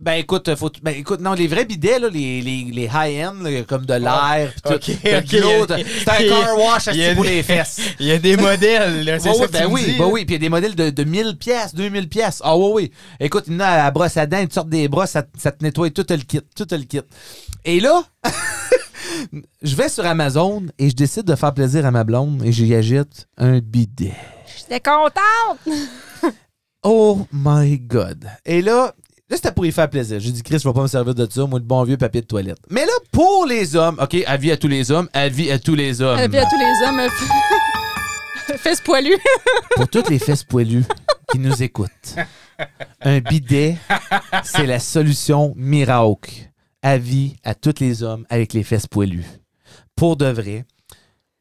[0.00, 3.34] Ben écoute, faut, ben écoute, non, les vrais bidets, là, les, les, les high-end,
[3.68, 5.66] comme de l'air, pis tout, Ok, t'as de ok, l'eau, ok.
[5.68, 7.80] t'as- c'est un car wash Il y a pour des- les fesses.
[8.00, 10.04] Il y a des modèles, là, c'est Ouais, ça que ben me oui, dis, ben
[10.04, 10.10] là?
[10.10, 12.40] oui, puis il y a des modèles de, de 1000 pièces, 2000 pièces.
[12.44, 12.90] Ah oui, oui.
[13.20, 15.22] Écoute, il y en a à la brosse à dents, une sorte des brosses, ça,
[15.22, 17.00] te- ça te nettoie tout le kit, tout le kit.
[17.64, 18.02] Et là,
[19.62, 22.74] je vais sur Amazon et je décide de faire plaisir à ma blonde et j'y
[22.74, 24.14] agite un bidet.
[24.58, 25.58] J'étais contente.
[26.86, 28.26] Oh my God.
[28.44, 28.94] Et là,
[29.34, 30.20] là, c'était pour y faire plaisir.
[30.20, 32.20] J'ai dit, Chris, je vais pas me servir de ça, moi, le bon vieux papier
[32.20, 32.58] de toilette.
[32.70, 36.00] Mais là, pour les hommes, OK, avis à tous les hommes, avis à tous les
[36.00, 36.16] hommes.
[36.28, 39.18] Puis à tous les hommes, euh, fesses poilues.
[39.76, 40.84] pour toutes les fesses poilues
[41.30, 42.16] qui nous écoutent,
[43.00, 43.76] un bidet,
[44.44, 46.50] c'est la solution miracle.
[46.82, 49.24] Avis à tous les hommes avec les fesses poilues.
[49.96, 50.64] Pour de vrai.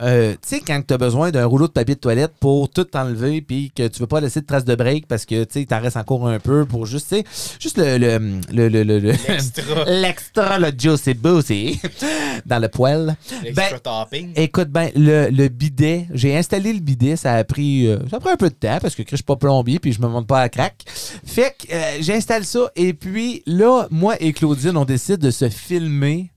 [0.04, 2.84] Euh, tu sais, quand tu as besoin d'un rouleau de papier de toilette pour tout
[2.84, 5.80] t'enlever puis que tu veux pas laisser de traces de break parce que tu t'en
[5.82, 7.24] reste encore un peu pour juste, tu sais,
[7.60, 7.98] juste le.
[7.98, 8.20] le,
[8.52, 9.86] le, le, le- le- L'extra.
[9.88, 11.80] L'extra, le juicy boozy
[12.46, 13.16] dans le poêle.
[13.44, 14.32] L'extra Ben, topping.
[14.36, 18.20] Écoute bien, le, le bidet, j'ai installé le bidet, ça a pris euh, ça a
[18.20, 20.28] pris un peu de temps parce que je suis pas plombier puis je me monte
[20.28, 20.84] pas à crack.
[21.26, 25.48] Fait que euh, j'installe ça et puis là, moi et Claudine, on décide de se
[25.50, 26.32] filmer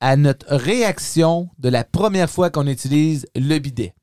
[0.00, 3.94] à notre réaction de la première fois qu'on utilise le bidet.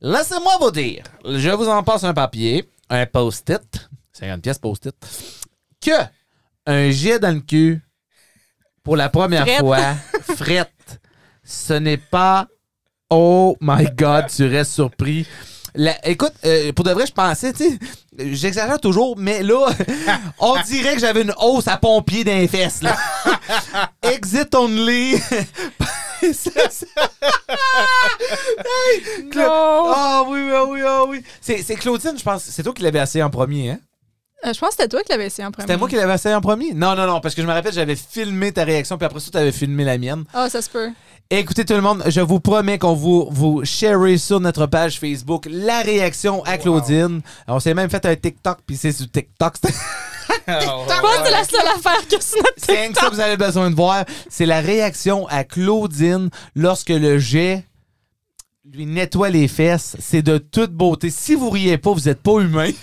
[0.00, 4.96] Laissez-moi vous dire, je vous en passe un papier, un post-it, 50 pièces post-it,
[5.80, 5.92] que
[6.66, 7.80] un jet dans le cul
[8.82, 9.60] pour la première Frette.
[9.60, 9.94] fois,
[10.36, 11.00] frette,
[11.44, 12.48] ce n'est pas
[13.10, 15.26] Oh my God, tu restes surpris.
[15.74, 17.78] La- écoute, euh, pour de vrai, je pensais, tu sais,
[18.18, 19.66] j'exagère toujours, mais là,
[20.38, 22.96] on dirait que j'avais une hausse à pompier d'un fesses, là.
[24.02, 25.16] Exit only.
[26.22, 26.30] Hey,
[29.30, 29.92] Cla- Non.
[29.94, 31.22] Ah oui, ah oui, ah oui.
[31.40, 32.44] C'est c'est Claudine, je pense.
[32.44, 33.80] C'est toi qui l'avais essayé en premier, hein?
[34.44, 35.66] Euh, je pense que c'était toi qui l'avais essayé en premier.
[35.66, 36.74] C'était moi qui l'avais essayé en premier?
[36.74, 39.30] Non, non, non, parce que je me rappelle, j'avais filmé ta réaction, puis après ça,
[39.30, 40.24] tu avais filmé la mienne.
[40.34, 40.90] Ah, ça se peut.
[41.30, 45.46] Écoutez tout le monde, je vous promets qu'on vous, vous sharez sur notre page Facebook
[45.48, 47.22] la réaction à Claudine.
[47.46, 49.54] On s'est même fait un TikTok, puis c'est sur TikTok.
[50.46, 53.14] C'est pense que c'est la seule affaire que c'est notre c'est rien que ça que
[53.14, 54.04] vous avez besoin de voir.
[54.28, 57.64] C'est la réaction à Claudine lorsque le jet
[58.70, 59.96] lui nettoie les fesses.
[59.98, 61.10] C'est de toute beauté.
[61.10, 62.70] Si vous riez pas, vous êtes pas humain.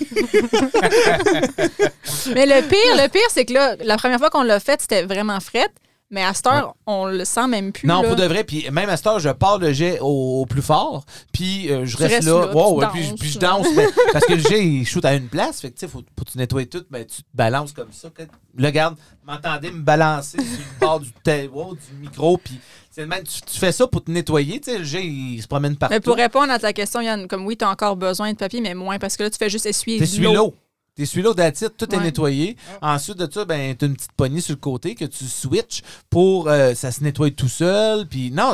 [2.34, 5.04] Mais le pire, le pire, c'est que là, la première fois qu'on l'a fait, c'était
[5.04, 5.72] vraiment frette.
[6.10, 7.86] Mais à cette heure, on le sent même plus.
[7.86, 8.08] Non, là.
[8.08, 8.42] pour de vrai.
[8.42, 11.04] Puis même à cette heure, je pars le jet au, au plus fort.
[11.32, 12.46] Puis euh, je Tu reste, là.
[12.46, 13.66] là, Wow, ouais, puis, danses, puis je danse.
[13.76, 15.60] mais- parce que le jet, il shoot à une place.
[15.60, 16.84] Fait que tu sais, faut, faut que tu nettoies tout.
[16.90, 18.08] Ben, tu te balances comme ça.
[18.56, 21.12] Le garde, m'entendez me balancer sur le bord du,
[21.52, 22.38] wow, du micro.
[22.38, 22.58] Puis
[22.98, 24.60] même, tu, tu fais ça pour te nettoyer.
[24.60, 25.94] Tu sais, le jet, il se promène partout.
[25.94, 28.60] Mais pour répondre à ta question, Yann, comme oui, tu as encore besoin de papier,
[28.60, 30.54] mais moins parce que là, tu fais juste essuyer l'eau.
[31.00, 32.58] T'essuies l'eau d'attitude, tout est nettoyé.
[32.82, 36.50] Ensuite de ça, ben, t'as une petite poignée sur le côté que tu switches pour
[36.50, 38.06] euh, ça se nettoie tout seul.
[38.06, 38.52] Puis non,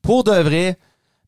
[0.00, 0.78] pour de vrai,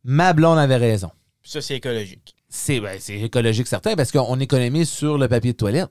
[0.05, 1.11] ma blonde avait raison.
[1.43, 2.37] Ça, c'est écologique.
[2.49, 5.91] C'est ben, écologique certain parce qu'on économise sur le papier de toilette.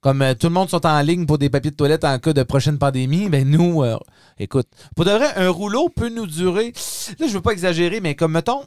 [0.00, 2.32] Comme euh, tout le monde sont en ligne pour des papiers de toilette en cas
[2.32, 3.98] de prochaine pandémie, ben nous, euh,
[4.38, 6.72] écoute, pour de vrai, un rouleau peut nous durer.
[7.18, 8.62] Là, je veux pas exagérer, mais comme mettons,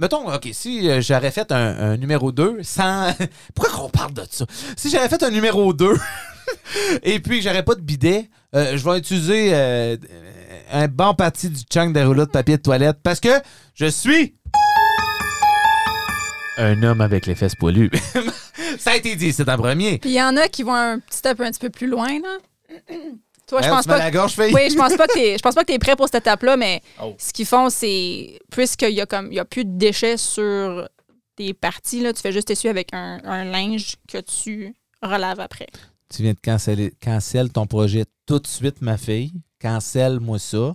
[0.00, 3.14] mettons, ok, si euh, j'aurais fait un, numéro 2 sans.
[3.54, 4.46] Pourquoi qu'on parle de ça?
[4.76, 5.92] Si j'avais fait un numéro 2
[7.02, 9.96] et puis que j'aurais pas de bidet, euh, je vais utiliser euh,
[10.72, 13.28] un bon parti du chunk de rouleau de papier de toilette parce que
[13.74, 14.34] je suis
[16.56, 17.90] un homme avec les fesses poilues.
[18.78, 19.98] Ça a été dit, c'est un premier.
[19.98, 22.38] Puis il y en a qui vont un petit un petit peu plus loin, là.
[23.50, 23.98] Toi, je Hein, pense pas.
[23.98, 24.54] la gorge, fille?
[24.54, 26.56] Oui, je pense pas que t'es, je pense pas que t'es prêt pour cette étape-là,
[26.56, 27.14] mais Oh.
[27.18, 30.88] ce qu'ils font, c'est puisqu'il y a comme il y a plus de déchets sur
[31.36, 35.66] tes parties, là, tu fais juste essuyer avec un, un linge que tu relaves après.
[36.14, 39.32] Tu viens de canceller, cancel ton projet tout de suite, ma fille.
[39.60, 40.74] Cancelle-moi ça.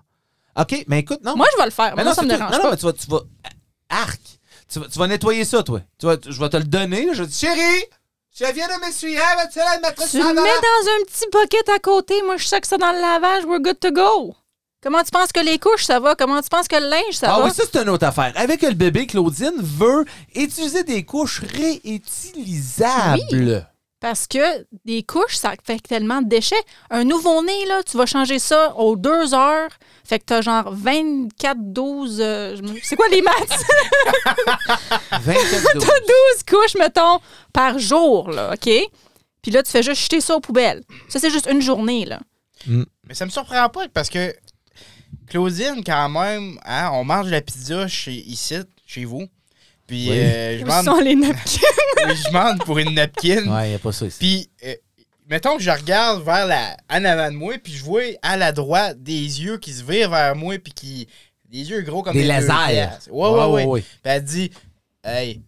[0.58, 1.36] OK, mais écoute, non.
[1.36, 1.96] Moi, je vais le faire.
[1.96, 2.72] mais Moi, non, ça me dérange non, non, pas.
[2.72, 3.22] mais tu vas, tu vas.
[3.90, 4.22] Arc!
[4.72, 5.82] Tu vas, tu vas nettoyer ça, toi.
[6.00, 7.06] Tu vas- je vais te le donner.
[7.08, 7.14] là.
[7.14, 7.84] Je vais te dire, chérie,
[8.38, 9.18] je viens de m'essuyer.
[9.52, 12.22] Tu ça le dans mets la- dans un petit bucket à côté.
[12.24, 13.46] Moi, je sac ça dans le lavage.
[13.46, 14.36] We're good to go.
[14.84, 16.14] Comment tu penses que les couches, ça va?
[16.16, 17.46] Comment tu penses que le linge, ça Ah va?
[17.46, 18.32] oui, ça, c'est une autre affaire.
[18.36, 20.06] Avec le bébé, Claudine veut
[20.36, 23.68] utiliser des couches réutilisables.
[24.06, 26.62] Parce que des couches, ça fait tellement de déchets.
[26.92, 29.72] Un nouveau-né, là, tu vas changer ça aux deux heures.
[30.04, 32.20] Fait que t'as genre 24, 12...
[32.22, 33.34] euh, c'est quoi les maths?
[35.12, 37.20] 24 12 couches, mettons,
[37.52, 38.70] par jour, là, OK?
[39.42, 40.84] Puis là, tu fais juste jeter ça aux poubelles.
[41.10, 42.20] Ça, c'est juste une journée, là.
[42.68, 44.36] Mais ça me surprend pas parce que
[45.26, 49.26] Claudine, quand même, hein, on mange la pizza chez ici, chez vous.
[49.88, 50.18] Puis Oui.
[50.20, 51.62] euh, je demande sont les napkins?
[52.08, 53.46] je demande pour une napkin.
[53.48, 54.18] Ouais, il n'y a pas ça ici.
[54.20, 54.76] Puis, euh,
[55.30, 58.52] mettons que je regarde vers la, en avant de moi, puis je vois à la
[58.52, 61.08] droite des yeux qui se virent vers moi, puis qui.
[61.48, 62.90] Des yeux gros comme Des deux lasers.
[63.12, 63.66] Ouais, ouais, ouais.
[63.66, 63.82] ouais.
[63.82, 64.52] Puis elle dit
[65.04, 65.42] Hey,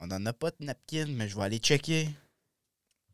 [0.00, 2.08] on en a pas de napkin, mais je vais aller checker.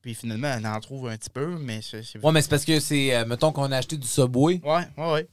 [0.01, 2.03] Puis finalement, elle en trouve un petit peu, mais c'est.
[2.05, 4.61] c'est- Ouais, mais c'est parce que c'est, euh, mettons qu'on a acheté du Subway.
[4.65, 5.29] Ouais, ouais, ouais.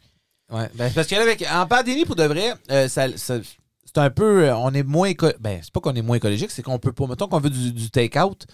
[0.51, 0.69] Ouais.
[0.73, 3.39] Ben, c'est parce que là, avec, en pandémie, pour de vrai, euh, ça, ça,
[3.93, 4.45] c'est un peu.
[4.47, 5.11] euh, On est moins.
[5.39, 7.07] Ben, c'est pas qu'on est moins écologique, c'est qu'on peut pas.
[7.07, 8.45] Mettons qu'on veut du, du take-out,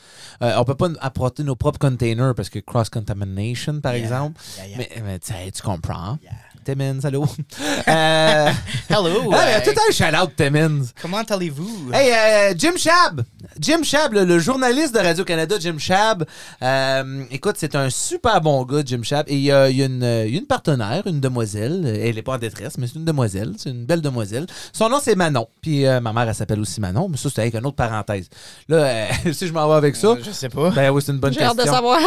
[0.41, 4.03] euh, on peut pas apporter nos propres containers parce que cross-contamination, par Yeah.
[4.03, 4.41] exemple.
[4.57, 4.77] Yeah, yeah.
[4.77, 6.17] Mais, mais tu comprends.
[6.65, 7.23] Timmins, allô?
[7.87, 8.49] euh,
[8.89, 9.31] Hello.
[9.33, 10.81] ah, tout un shout-out, Timmins.
[11.01, 11.91] comment allez-vous?
[11.93, 13.21] Hey, euh, Jim Chab.
[13.59, 16.25] Jim Chab, le, le journaliste de Radio-Canada, Jim Chab.
[16.63, 19.25] Euh, écoute, c'est un super bon gars, Jim Chab.
[19.29, 21.19] Et il y a, il y a une, euh, il y a une partenaire, une
[21.21, 21.85] demoiselle.
[21.85, 23.53] Elle n'est pas en détresse, mais c'est une demoiselle.
[23.57, 24.47] C'est une belle demoiselle.
[24.73, 25.47] Son nom, c'est Manon.
[25.61, 27.07] Puis euh, ma mère, elle s'appelle aussi Manon.
[27.09, 28.27] Mais ça, c'est avec une autre parenthèse.
[28.67, 30.71] Là, euh, si je m'en vais avec ça, Euh, Je sais pas.
[30.71, 31.71] ben oui, c'est une bonne J'ai hâte question.
[31.71, 31.99] de savoir.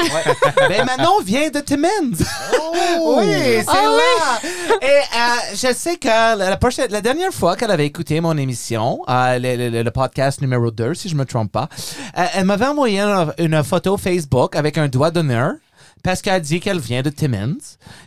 [0.68, 1.88] ben Manon vient de Timmins.
[2.60, 3.20] Oh!
[3.20, 3.26] Oui,
[3.60, 4.47] c'est Ah là.
[4.82, 9.90] Et euh, je sais que la, dernière fois qu'elle avait écouté mon émission, euh, le,
[9.90, 11.68] podcast numéro 2, si je me trompe pas,
[12.16, 15.54] euh, elle m'avait envoyé une, une photo Facebook avec un doigt d'honneur.
[16.08, 17.58] Parce qu'elle dit qu'elle vient de Timmins.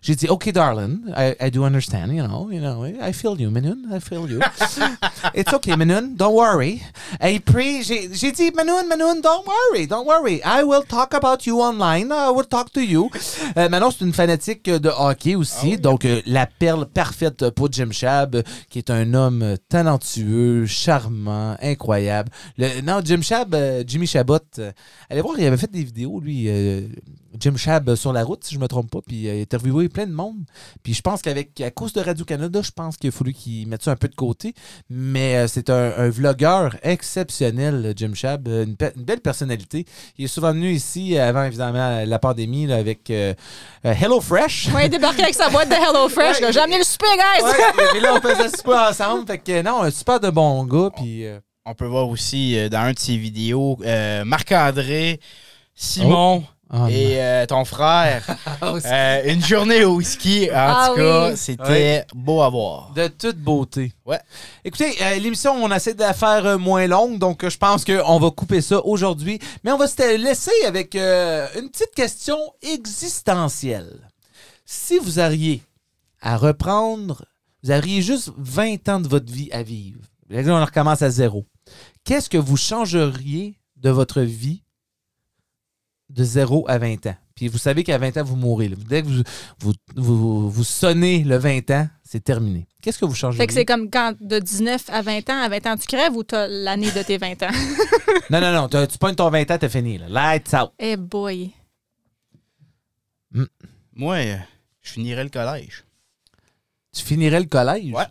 [0.01, 3.51] J'ai dit, OK, darling, I, I do understand, you know, you know, I feel you,
[3.51, 4.39] Manoun, I feel you.
[5.35, 6.81] It's okay, Manoun, don't worry.
[7.21, 10.41] Et puis, j'ai dit, Manoun, Manoun, don't worry, don't worry.
[10.43, 12.11] I will talk about you online.
[12.11, 13.11] I will talk to you.
[13.55, 15.77] Euh, Manon, c'est une fanatique de hockey aussi.
[15.77, 18.41] donc, euh, la perle parfaite pour Jim Chab, euh,
[18.71, 22.31] qui est un homme talentueux, charmant, incroyable.
[22.57, 24.39] Le, non, Jim Chab, euh, Jimmy Chabot,
[25.07, 26.49] allez voir, il avait fait des vidéos, lui,
[27.39, 29.41] Jim Chab euh, sur la route, si je me trompe pas, puis euh, il a
[29.43, 30.37] interviewé plein de monde.
[30.83, 33.83] Puis je pense qu'avec à cause de Radio-Canada, je pense qu'il a fallu qu'il mette
[33.83, 34.53] ça un peu de côté.
[34.89, 39.85] Mais euh, c'est un, un vlogueur exceptionnel, Jim Chab, euh, une, pe- une belle personnalité.
[40.17, 43.33] Il est souvent venu ici avant, évidemment, la pandémie là, avec euh,
[43.85, 44.69] euh, HelloFresh.
[44.73, 46.35] Ouais, débarquer avec sa boîte de HelloFresh.
[46.37, 46.41] Ouais.
[46.41, 46.51] là.
[46.51, 47.43] J'ai amené le super, guys!
[47.43, 49.27] Ouais, et là, on faisait super ensemble.
[49.27, 50.89] Fait que non, un super de bon gars.
[50.95, 51.25] Puis.
[51.25, 55.19] euh, On peut voir aussi euh, dans un de ses vidéos euh, Marc-André,
[55.75, 56.43] Simon oh,
[56.89, 58.25] et euh, ton frère.
[58.63, 60.47] Euh, une journée au whisky.
[60.51, 61.37] En Ah tout cas, oui.
[61.37, 62.91] c'était beau à voir.
[62.95, 63.91] De toute beauté.
[64.05, 64.19] Ouais.
[64.63, 67.83] Écoutez, euh, l'émission, on essaie de la faire euh, moins longue, donc euh, je pense
[67.83, 69.39] qu'on va couper ça aujourd'hui.
[69.63, 73.99] Mais on va se laisser avec euh, une petite question existentielle.
[74.65, 75.61] Si vous auriez
[76.21, 77.25] à reprendre,
[77.63, 79.99] vous auriez juste 20 ans de votre vie à vivre.
[80.31, 81.45] On recommence à zéro.
[82.05, 84.63] Qu'est-ce que vous changeriez de votre vie
[86.13, 87.15] de 0 à 20 ans?
[87.35, 88.67] Puis vous savez qu'à 20 ans, vous mourrez.
[88.69, 88.75] là.
[88.87, 89.23] Dès que vous,
[89.59, 92.67] vous, vous, vous sonnez le 20 ans, c'est terminé.
[92.81, 93.41] Qu'est-ce que vous changeriez?
[93.41, 96.15] Fait que c'est comme quand de 19 à 20 ans, à 20 ans, tu crèves
[96.15, 97.49] ou t'as l'année de tes 20 ans?
[98.29, 98.67] Non, non, non.
[98.87, 99.97] Tu pognes ton 20 ans, t'as fini.
[99.97, 100.07] Là.
[100.09, 100.71] Lights out.
[100.79, 101.51] Eh boy.
[103.93, 104.37] Moi, euh,
[104.81, 105.83] je finirais le collège.
[106.93, 107.91] Tu finirais le collège?
[107.93, 108.05] Ouais.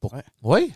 [0.00, 0.22] Pour- Ouais.
[0.42, 0.72] Oui?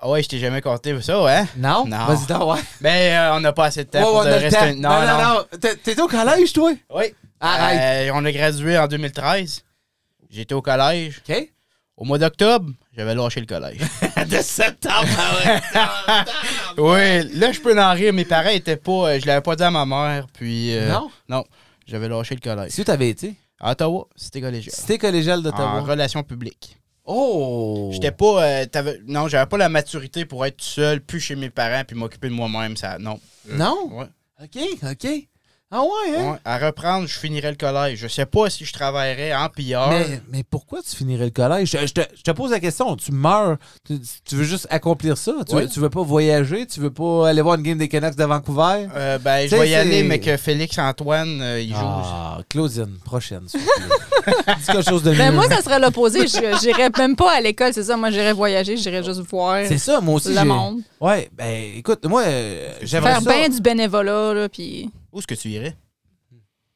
[0.00, 1.46] Ah ouais, je t'ai jamais compté ça, hein?
[1.56, 1.84] Non?
[1.86, 2.06] Non.
[2.06, 2.60] Vas-y, donc, ouais.
[2.80, 4.58] Ben, euh, on n'a pas assez de temps Ouais, pour on de a le rester.
[4.58, 4.76] temps.
[4.76, 5.58] Non, non, non.
[5.58, 6.72] T'étais au collège, toi?
[6.90, 7.04] Oui.
[7.40, 8.08] Arrête.
[8.08, 9.62] Euh, on a gradué en 2013.
[10.30, 11.20] J'étais au collège.
[11.28, 11.48] OK?
[11.96, 13.78] Au mois d'octobre, j'avais lâché le collège.
[14.28, 16.24] de septembre, ah
[16.76, 17.22] ouais.
[17.22, 18.12] oui, là, je peux en rire.
[18.12, 19.10] Mes parents étaient pas.
[19.10, 20.26] euh, je l'avais pas dit à ma mère.
[20.32, 20.74] Puis.
[20.76, 21.10] euh, Non?
[21.28, 21.44] Non.
[21.86, 22.72] J'avais lâché le collège.
[22.72, 24.74] Si tu avais été, À Ottawa, c'était collégial.
[24.74, 25.80] c'était collégial En d'Ottawa.
[25.82, 26.76] relations publiques.
[27.06, 27.90] Oh!
[27.92, 28.44] J'étais pas.
[28.44, 31.84] euh, t'avais- non, j'avais pas la maturité pour être tout seul, plus chez mes parents,
[31.86, 32.76] puis m'occuper de moi-même.
[32.76, 33.20] Ça, non.
[33.50, 33.90] Euh, Non?
[33.92, 34.06] Ouais.
[34.42, 35.08] OK, OK.
[35.76, 36.30] Ah ouais, hein?
[36.32, 36.38] Ouais.
[36.44, 37.98] À reprendre, je finirais le collège.
[37.98, 39.88] Je sais pas si je travaillerais en pilleur.
[39.90, 41.68] Mais, mais pourquoi tu finirais le collège?
[41.72, 42.94] Je, je te, je te pose la question.
[42.94, 45.32] Tu meurs, tu, tu veux juste accomplir ça?
[45.48, 45.62] Tu, Oui.
[45.62, 46.64] veux, tu veux pas voyager?
[46.66, 48.86] Tu veux pas aller voir une game des Canucks de Vancouver?
[48.94, 51.76] Euh, ben, je vais y aller, mais que Félix Antoine, euh, il joue.
[51.80, 53.42] Ah, Claudine, prochaine.
[53.52, 55.18] Dis quelque chose de mieux.
[55.18, 56.20] Ben moi, ça serait l'opposé.
[56.28, 57.96] Je- J'irais même pas à l'école, c'est ça.
[57.96, 60.32] Moi, j'irais voyager, j'irais juste voir C'est ça, moi aussi.
[60.32, 60.80] le monde.
[61.00, 63.30] Ouais, ben écoute, moi, euh, j'aimerais Faire ça.
[63.38, 65.76] bien du bénévolat, là, puis Où est-ce que tu irais?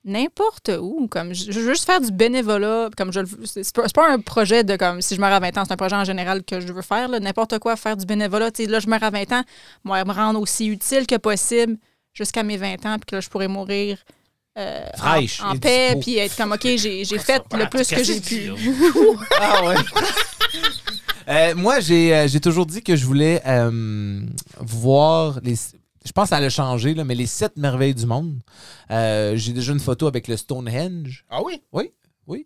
[0.05, 1.07] n'importe où.
[1.11, 2.89] Comme, je, je veux juste faire du bénévolat.
[2.97, 5.59] Comme je, le- c'est c'est pas, un projet de comme si je meurs à 20
[5.59, 7.09] ans, c'est un projet en général que je veux faire.
[7.09, 7.21] là.
[7.21, 8.51] N'importe quoi, faire du bénévolat.
[8.69, 9.43] Là, je meurs à 20 ans,
[9.85, 11.77] moi, me rendre aussi utile que possible
[12.15, 13.99] jusqu'à mes 20 ans, puis que là, je pourrais mourir.
[14.57, 16.01] euh, en- Fraîche en, et paix, dispo.
[16.01, 18.51] puis être comme, OK, j'ai j'ai fait le plus que j'ai pu.
[19.41, 19.75] Ah ouais.
[21.29, 24.23] Euh, moi, j'ai euh, j'ai toujours dit que je voulais euh,
[24.59, 25.55] voir les.
[26.09, 28.41] Je pense que ça a changé, là, mais les sept merveilles du monde.
[28.91, 31.27] Euh, j'ai déjà une photo avec le Stonehenge.
[31.29, 31.61] Ah oui?
[31.73, 31.91] Oui,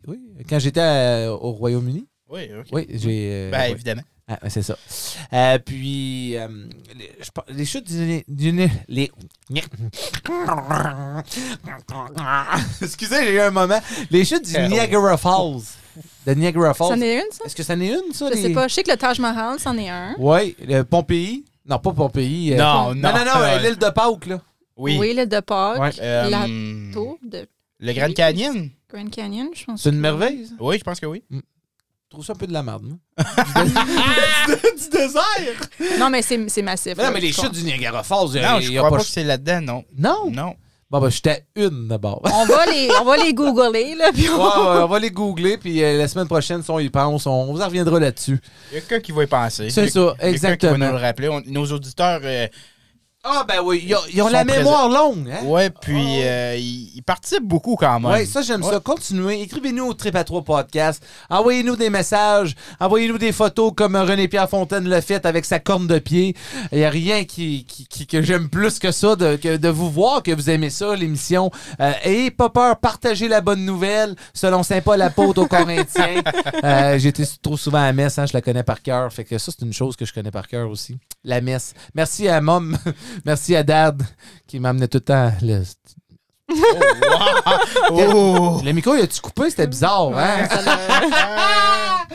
[0.08, 0.18] oui.
[0.48, 2.06] Quand j'étais à- au Royaume-Uni.
[2.28, 2.66] Oui, ok.
[2.72, 3.28] Oui, j'ai.
[3.32, 3.70] euh, Ben, ouais.
[3.70, 4.02] évidemment.
[4.28, 4.76] Ah, c'est ça.
[5.32, 6.48] Euh, puis, euh,
[6.96, 9.10] les, je les chutes du, du les...
[12.82, 13.80] Excusez, j'ai eu un moment.
[14.10, 15.62] Les chutes du Eh, Niagara Falls.
[16.26, 16.88] De Niagara Falls.
[16.96, 17.44] C'en est une, ça?
[17.44, 18.28] Est-ce que c'en est une, ça?
[18.30, 18.68] Je les- sais pas.
[18.68, 20.14] Je sais que le Taj Mahal, c'en est un.
[20.18, 21.44] Oui, le Pompéi.
[21.66, 22.54] Non, pas Pompéi.
[22.54, 23.08] euh, Non, Pom- non.
[23.12, 24.40] non, non, non, euh, l'île de Pâques, là.
[24.76, 24.96] Oui.
[24.98, 25.80] Oui, l'île de Pâques.
[25.80, 25.90] Ouais.
[26.00, 26.46] Euh, La
[26.92, 27.46] tour de
[27.78, 28.70] Le Grand Canyon?
[28.92, 29.82] Grand Canyon, je pense.
[29.82, 30.54] C'est une que- merveille, ça?
[30.60, 31.22] Oui, je pense que oui.
[32.10, 32.82] trouve ça un peu de la merde.
[32.84, 32.98] moi.
[34.46, 35.98] du, du désert!
[35.98, 36.94] Non, mais c'est c'est massif.
[36.96, 38.90] Mais non, mais les je chutes du Niagara Falls, il y a- Non, je crois
[38.90, 39.84] pas pas que c'est là-dedans, non.
[39.96, 40.30] Non?
[40.30, 40.54] Non.
[40.92, 42.20] Bon, ben, j'étais une d'abord.
[42.24, 45.56] On va les, on va les googler, là, puis on- ouais, on va les googler,
[45.56, 48.38] puis euh, la semaine prochaine, si on y pense, on vous en reviendra là-dessus.
[48.70, 49.70] Il y a quelqu'un qui va y penser.
[49.70, 50.72] C'est Il y a- ça, il y a quelqu'un qui exactement.
[50.78, 51.28] va nous le rappeler.
[51.30, 52.46] On- nos auditeurs, euh,
[53.24, 55.30] Ah, ben oui, ils ont, ils ont Sont la mémoire longue.
[55.30, 55.44] Hein?
[55.44, 58.10] ouais, puis euh, ils, ils participent beaucoup quand même.
[58.10, 58.80] Oui, ça, j'aime ça.
[58.80, 59.42] Continuez.
[59.42, 61.00] Écrivez-nous au Trip à 3 Podcast.
[61.30, 62.56] Envoyez-nous des messages.
[62.80, 66.34] Envoyez-nous des photos comme René-Pierre Fontaine le fait avec sa corne de pied.
[66.72, 69.68] Il n'y a rien qui, qui- qui- que j'aime plus que ça, de, que de
[69.68, 71.52] vous voir que vous aimez ça, l'émission.
[71.80, 76.22] Euh, et pas peur, partagez la bonne nouvelle selon Saint Paul apôtre aux Corinthiens.
[76.64, 79.12] Euh, été trop souvent à messe, hein, je la connais par cœur.
[79.12, 80.96] Fait que ça, c'est une chose que je connais par cœur aussi.
[81.24, 81.74] La messe.
[81.94, 82.76] Merci à Mom.
[83.24, 84.02] Merci à Dad
[84.46, 85.62] qui m'amenait tout le temps le,
[87.90, 88.60] Oh!
[88.64, 89.50] le micro, il a-tu coupé?
[89.50, 90.46] C'était bizarre, hein?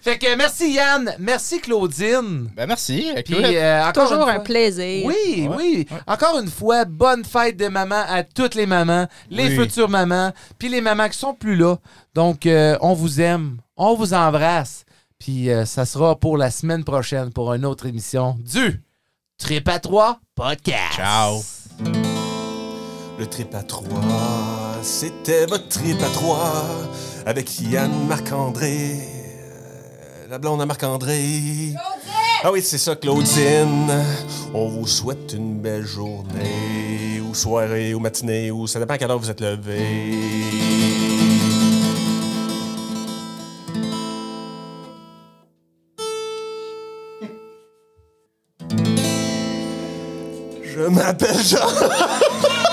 [0.00, 2.50] fait que merci Yann, merci Claudine.
[2.54, 3.10] Ben merci.
[3.24, 5.06] Puis euh, encore toujours un fois- plaisir.
[5.06, 5.86] Oui, Ouais, oui.
[6.06, 9.56] Encore une fois, bonne fête de maman à toutes les mamans, les Oui.
[9.56, 11.76] futures mamans, puis les mamans qui sont plus là.
[12.14, 14.84] Donc, euh, on vous aime, on vous embrasse.
[15.18, 18.82] Puis euh, ça sera pour la semaine prochaine pour une autre émission du
[19.38, 20.94] Trip à 3 Podcast.
[20.94, 21.42] Ciao.
[23.18, 24.00] Le trip à trois,
[24.82, 26.64] c'était votre trip à trois
[27.26, 28.96] avec Yann Marc-André.
[28.96, 31.74] euh, La blonde à Marc-André.
[32.42, 33.92] Ah oui, c'est ça, Claudine.
[34.52, 39.10] On vous souhaite une belle journée, ou soirée, ou matinée, ou ça dépend à quelle
[39.10, 39.82] heure vous êtes levé.
[50.84, 51.66] Je m'appelle Jean.